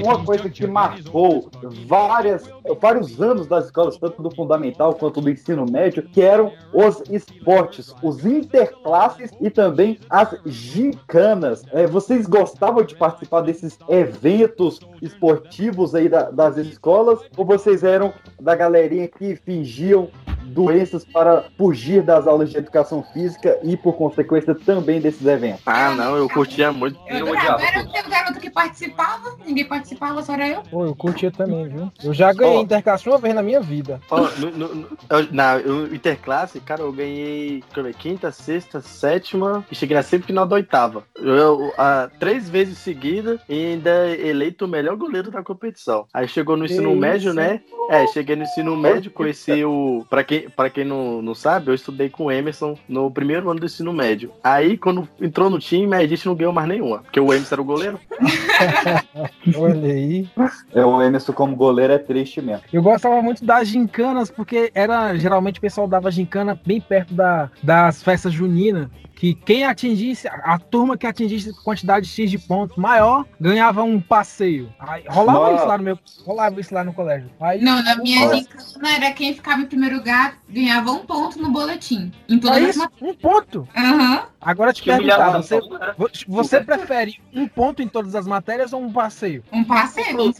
Uma 0.05 0.25
coisa 0.25 0.49
que 0.51 0.67
marcou 0.67 1.49
várias, 1.87 2.45
vários 2.81 3.21
anos 3.21 3.47
das 3.47 3.67
escolas, 3.67 3.97
tanto 3.97 4.23
do 4.23 4.31
fundamental 4.35 4.95
quanto 4.95 5.21
do 5.21 5.31
ensino 5.31 5.65
médio, 5.71 6.03
que 6.03 6.21
eram 6.23 6.53
os 6.73 7.03
esportes, 7.11 7.95
os 8.03 8.25
interclasses 8.27 9.31
e 9.41 9.49
também 9.51 9.99
as 10.11 10.37
gincanas. 10.45 11.62
É, 11.73 11.87
vocês 11.87 12.27
gostavam 12.27 12.83
de 12.85 12.95
participar 12.95 13.41
desses 13.41 13.79
eventos 13.89 14.81
esportivos 15.01 15.95
aí 15.95 16.09
da- 16.09 16.31
das 16.31 16.57
escolas? 16.57 17.19
Ou 17.37 17.45
vocês 17.45 17.83
eram 17.83 18.12
da 18.41 18.55
galerinha 18.55 19.09
que 19.09 19.37
fingiam 19.37 20.09
doenças 20.45 21.05
para 21.05 21.45
fugir 21.57 22.03
das 22.03 22.27
aulas 22.27 22.51
de 22.51 22.57
educação 22.59 23.03
física 23.13 23.59
e, 23.63 23.77
por 23.77 23.95
consequência, 23.95 24.55
também 24.55 25.01
desses 25.01 25.27
eventos? 25.27 25.63
Ah, 25.67 25.95
não, 25.95 26.17
eu 26.17 26.29
curtia 26.29 26.73
muito. 26.73 26.99
Eu 27.09 27.27
adorava. 27.27 27.63
Era 27.63 27.81
o 28.07 28.11
garoto 28.11 28.41
que 28.41 28.51
participava, 28.51 29.37
ninguém 29.47 29.65
participava, 29.67 30.23
só 30.23 30.35
era 30.35 30.49
eu. 30.49 30.63
Pô, 30.71 30.85
eu 30.87 30.95
curtia 30.95 31.31
também, 31.31 31.69
viu? 31.69 31.91
Eu 32.03 32.13
já 32.15 32.33
ganhei 32.33 32.59
Ó. 32.59 32.63
interclasse 32.63 33.09
uma 33.09 33.19
vez 33.19 33.35
na 33.35 33.43
minha 33.43 33.61
vida. 33.61 34.01
Ó, 34.11 34.21
no, 34.39 34.51
no- 34.51 34.75
no- 34.75 34.89
eu- 35.11 35.29
na 35.33 35.59
eu- 35.59 35.95
interclasse, 35.95 36.61
cara, 36.61 36.83
eu 36.83 36.93
ganhei 36.93 37.63
eu 37.77 37.83
ver, 37.83 37.95
quinta, 37.95 38.31
sexta, 38.33 38.81
sétima 38.81 39.65
e 39.71 39.75
cheguei 39.75 39.97
na 39.97 40.03
semifinal 40.03 40.47
da 40.47 40.57
oitava. 40.57 41.05
Eu, 41.17 41.35
eu, 41.35 41.73
ah, 41.79 42.09
três 42.19 42.49
vezes 42.49 42.79
seguida 42.79 43.39
e 43.49 43.73
ainda 43.73 44.09
eleito 44.17 44.65
o 44.65 44.69
melhor 44.69 44.97
goleiro 44.97 45.31
da 45.31 45.43
competição. 45.43 46.07
Aí 46.13 46.27
chegou 46.29 46.57
no 46.57 46.67
Que 46.67 46.73
ensino 46.73 46.95
médio, 46.95 47.29
isso, 47.29 47.35
né? 47.37 47.61
É, 47.91 48.07
cheguei 48.09 48.37
no 48.37 48.43
ensino 48.45 48.77
médio, 48.77 49.11
conheci 49.11 49.65
o. 49.65 50.05
Pra 50.09 50.25
quem, 50.25 50.34
pra 50.41 50.70
quem 50.70 50.85
não, 50.85 51.22
não 51.22 51.35
sabe, 51.35 51.70
eu 51.70 51.74
estudei 51.74 52.09
com 52.09 52.24
o 52.24 52.32
Emerson 52.32 52.76
no 52.89 53.11
primeiro 53.11 53.51
ano 53.51 53.61
do 53.61 53.66
ensino 53.66 53.93
médio. 53.93 54.32
Aí, 54.43 54.76
quando 54.76 55.09
entrou 55.20 55.51
no 55.51 55.59
time, 55.59 55.95
a 55.95 56.07
gente 56.07 56.26
não 56.26 56.35
ganhou 56.35 56.53
mais 56.53 56.68
nenhuma, 56.68 56.99
porque 56.99 57.20
o 57.20 57.32
Emerson 57.32 57.55
era 57.55 57.62
o 57.62 57.64
goleiro. 57.64 58.01
Olha 59.57 59.93
aí. 59.93 60.28
É, 60.72 60.85
o 60.85 61.03
Emerson 61.03 61.32
como 61.32 61.57
goleiro 61.57 61.93
é 61.93 61.99
triste 61.99 62.41
mesmo. 62.41 62.62
Eu 62.72 62.82
gostava 62.82 63.20
muito 63.22 63.45
das 63.45 63.68
gincanas, 63.68 64.30
porque 64.30 64.70
era 64.74 65.14
geralmente 65.16 65.59
o 65.59 65.62
pessoal 65.62 65.87
dava 65.87 66.11
gincana 66.11 66.59
bem 66.66 66.80
perto 66.80 67.14
da, 67.14 67.51
das 67.62 68.03
festas 68.03 68.32
juninas. 68.32 68.89
Que 69.15 69.33
quem 69.35 69.65
atingisse, 69.65 70.27
a 70.29 70.59
turma 70.59 70.97
que 70.99 71.07
atingisse 71.07 71.53
quantidade 71.62 72.07
X 72.09 72.31
de 72.31 72.39
pontos 72.39 72.77
maior, 72.77 73.25
ganhava 73.41 73.83
um 73.83 74.01
passeio. 74.01 74.73
Aí, 74.79 75.05
rolava 75.09 75.39
Nossa. 75.39 75.55
isso 75.57 75.67
lá 75.67 75.79
no 75.79 75.85
meu. 75.85 75.99
Rolava 76.27 76.61
isso 76.61 76.75
lá 76.75 76.85
no 76.85 76.93
colégio. 76.93 77.31
Aí, 77.41 77.62
Não, 77.62 77.83
na 77.83 77.97
minha 77.97 78.35
gincana 78.35 78.91
era 78.97 79.12
quem 79.12 79.33
ficava 79.33 79.62
em 79.62 79.67
primeiro 79.67 79.97
lugar 79.97 80.39
ganhava 80.49 80.91
um 80.91 81.07
ponto 81.07 81.41
no 81.41 81.51
boletim. 81.51 82.12
Em 82.29 82.37
É 82.37 82.41
todas 82.41 82.62
as 82.62 82.69
isso? 82.71 82.79
matérias. 82.81 83.11
Um 83.11 83.15
ponto? 83.15 83.69
Aham. 83.77 84.27
Agora 84.41 84.73
te 84.73 84.83
Que 84.83 84.91
perguntar, 84.91 85.29
humilhação, 85.31 85.43
você, 85.43 85.61
vo- 85.97 86.11
você 86.29 86.61
prefere 86.61 87.21
um 87.33 87.47
ponto 87.49 87.81
em 87.83 87.89
todas 87.89 88.15
as 88.15 88.27
matérias 88.27 88.73
ou 88.73 88.83
um 88.83 88.93
passeio? 88.93 89.43
Um 89.53 89.65
passeio, 89.65 90.35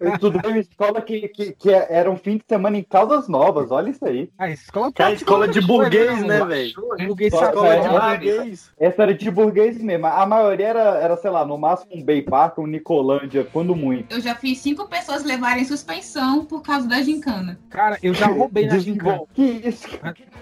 eu 0.00 0.14
estudei 0.14 0.50
em 0.52 0.58
escola 0.60 1.00
que, 1.02 1.28
que, 1.28 1.52
que 1.52 1.70
era 1.70 2.10
um 2.10 2.16
fim 2.16 2.36
de 2.38 2.44
semana 2.48 2.78
em 2.78 2.82
Caldas 2.82 3.28
Novas, 3.28 3.70
olha 3.70 3.90
isso 3.90 4.04
aí. 4.04 4.30
A 4.38 4.50
escola 4.50 4.92
Que 4.92 5.02
é 5.02 5.06
a 5.06 5.12
escola 5.12 5.46
de 5.48 5.60
burguês, 5.60 6.22
né, 6.24 6.44
velho? 6.44 6.72
Burguês 7.06 7.32
Escola 7.32 7.82
safado. 7.82 8.18
de 8.24 8.30
burguês. 8.32 8.70
Essa 8.78 9.02
era 9.02 9.14
de 9.14 9.30
burguês 9.30 9.78
mesmo. 9.80 10.06
A 10.06 10.24
maioria 10.26 10.68
era, 10.68 10.98
era 10.98 11.16
sei 11.16 11.30
lá, 11.30 11.44
no 11.44 11.58
máximo 11.58 11.90
um 11.94 12.02
Bay 12.04 12.22
Park, 12.22 12.58
um 12.58 12.66
Nicolândia, 12.66 13.44
quando 13.52 13.74
muito. 13.76 14.14
Eu 14.14 14.20
já 14.20 14.34
fiz 14.34 14.58
cinco 14.58 14.88
pessoas 14.88 15.24
levarem 15.24 15.64
suspensão 15.64 16.44
por 16.44 16.62
causa 16.62 16.88
da 16.88 17.02
gincana. 17.02 17.58
Cara, 17.70 17.98
eu 18.02 18.14
já 18.14 18.26
roubei 18.26 18.66
na 18.66 18.78
gincana. 18.78 19.20
Que 19.34 19.42
isso? 19.42 19.86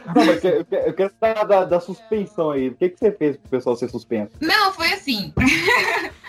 Não, 0.07 0.25
mas 0.27 0.45
eu, 0.45 0.65
quero- 0.65 0.85
eu 0.87 0.95
quero 0.95 1.13
saber 1.19 1.47
da, 1.47 1.65
da 1.65 1.81
suspensão 1.81 2.51
aí. 2.51 2.69
O 2.69 2.75
que, 2.75 2.89
que 2.91 2.99
você 2.99 3.11
fez 3.13 3.37
pro 3.37 3.51
pessoal 3.51 3.77
ser 3.77 3.89
suspenso? 3.89 4.33
Não, 4.41 4.73
foi 4.73 4.93
assim. 4.93 5.33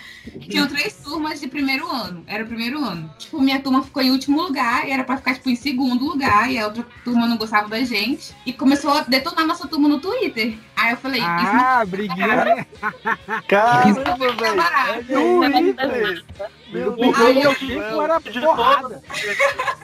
Tinham 0.49 0.67
três 0.67 0.95
turmas 1.03 1.39
de 1.39 1.47
primeiro 1.47 1.89
ano. 1.89 2.23
Era 2.27 2.43
o 2.43 2.47
primeiro 2.47 2.83
ano. 2.83 3.09
Tipo, 3.17 3.41
minha 3.41 3.59
turma 3.59 3.83
ficou 3.83 4.01
em 4.01 4.11
último 4.11 4.41
lugar 4.41 4.87
e 4.87 4.91
era 4.91 5.03
pra 5.03 5.17
ficar, 5.17 5.33
tipo, 5.33 5.49
em 5.49 5.55
segundo 5.55 6.05
lugar. 6.05 6.51
E 6.51 6.57
a 6.57 6.65
outra 6.65 6.85
turma 7.03 7.27
não 7.27 7.37
gostava 7.37 7.67
da 7.69 7.83
gente. 7.83 8.35
E 8.45 8.53
começou 8.53 8.91
a 8.91 9.01
detonar 9.01 9.45
nossa 9.45 9.67
turma 9.67 9.87
no 9.87 9.99
Twitter. 9.99 10.57
Aí 10.75 10.91
eu 10.91 10.97
falei, 10.97 11.21
isso 11.21 11.27
não 11.29 11.59
Ah, 11.59 11.85
briguinha. 11.85 12.67
Caramba, 13.47 14.17
velho. 14.17 14.55
Twitter. 15.05 16.25
Meu 16.75 16.91
Deus. 16.91 17.17
meu 17.17 17.55
tempo 17.55 18.01
era 18.01 18.19
porrada. 18.19 19.01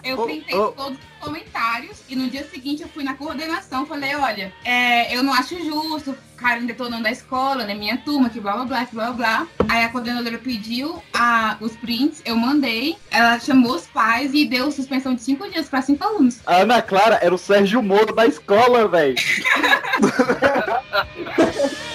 Eu 0.04 0.24
printei 0.24 0.56
ô. 0.56 0.72
todos 0.72 0.98
os 0.98 1.06
comentários 1.20 2.02
e 2.10 2.16
no 2.16 2.30
dia 2.30 2.44
seguinte 2.44 2.82
eu 2.82 2.90
fui 2.90 3.04
na 3.04 3.14
coordenação 3.14 3.86
falei, 3.86 4.16
olha, 4.16 4.52
é, 4.66 5.16
eu 5.16 5.24
não 5.24 5.34
acho 5.34 5.64
justo 5.64 6.18
ficarem 6.32 6.66
detonando 6.66 7.08
a 7.08 7.12
escola, 7.12 7.66
né, 7.66 7.76
minha 7.76 7.98
turma, 7.98 8.30
que 8.30 8.40
blá 8.40 8.54
blá 8.54 8.66
blá, 8.66 8.86
que 8.86 8.96
blá 8.96 9.12
blá 9.12 9.14
blá. 9.14 9.48
Aí 9.70 9.86
a 9.86 9.90
coordenadora 9.90 10.40
pediu 10.40 11.02
a, 11.14 11.56
os 11.62 11.76
prints, 11.76 12.22
eu 12.26 12.36
mandei, 12.36 12.98
ela 13.12 13.40
chamou 13.40 13.76
os 13.76 13.86
pais 13.86 14.34
e 14.34 14.46
deu 14.46 14.72
suspensão 14.72 15.14
de 15.14 15.22
cinco 15.22 15.48
dias 15.50 15.70
para 15.70 15.84
cinco 15.84 16.04
alunos. 16.04 16.40
A 16.48 16.58
Ana 16.58 16.82
Clara 16.82 17.20
era 17.22 17.34
o 17.34 17.38
Sérgio 17.38 17.84
Moro 17.84 18.16
da 18.16 18.26
escola, 18.26 18.88
velho. 18.88 19.16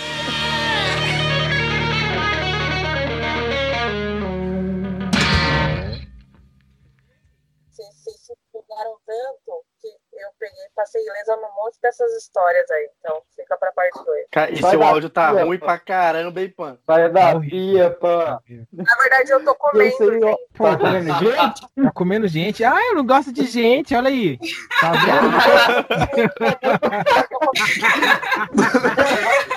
passei 10.77 11.03
ilesa 11.03 11.35
num 11.37 11.53
monte 11.57 11.81
dessas 11.83 12.13
histórias 12.17 12.71
aí. 12.71 12.91
Então 13.01 13.21
fica 13.35 13.57
pra 13.57 13.73
parte 13.73 14.05
2. 14.05 14.27
Cara, 14.31 14.51
e 14.51 14.61
Vai 14.61 14.71
seu 14.71 14.83
áudio 14.83 15.09
tá 15.11 15.33
pia, 15.33 15.45
ruim 15.45 15.59
pô. 15.59 15.65
pra 15.67 15.79
caramba, 15.79 16.41
hein, 16.41 16.55
Pan? 16.57 16.79
Sai 16.87 17.11
da 17.11 17.41
pia, 17.41 17.91
pã. 17.91 18.39
Na 18.73 18.97
verdade, 18.97 19.31
eu 19.31 19.45
tô 19.45 19.55
comendo, 19.55 20.11
aí, 20.11 20.23
ó. 20.23 20.29
gente. 20.29 20.49
Tá 20.57 20.77
comendo 20.77 21.15
gente? 21.19 21.61
Tá 21.83 21.91
comendo 21.93 22.29
gente. 22.29 22.65
Ah, 22.65 22.79
eu 22.91 22.95
não 22.95 23.07
gosto 23.07 23.33
de 23.33 23.45
gente, 23.47 23.95
olha 23.95 24.09
aí. 24.09 24.39
Tá 24.81 24.93
vendo? 24.93 25.31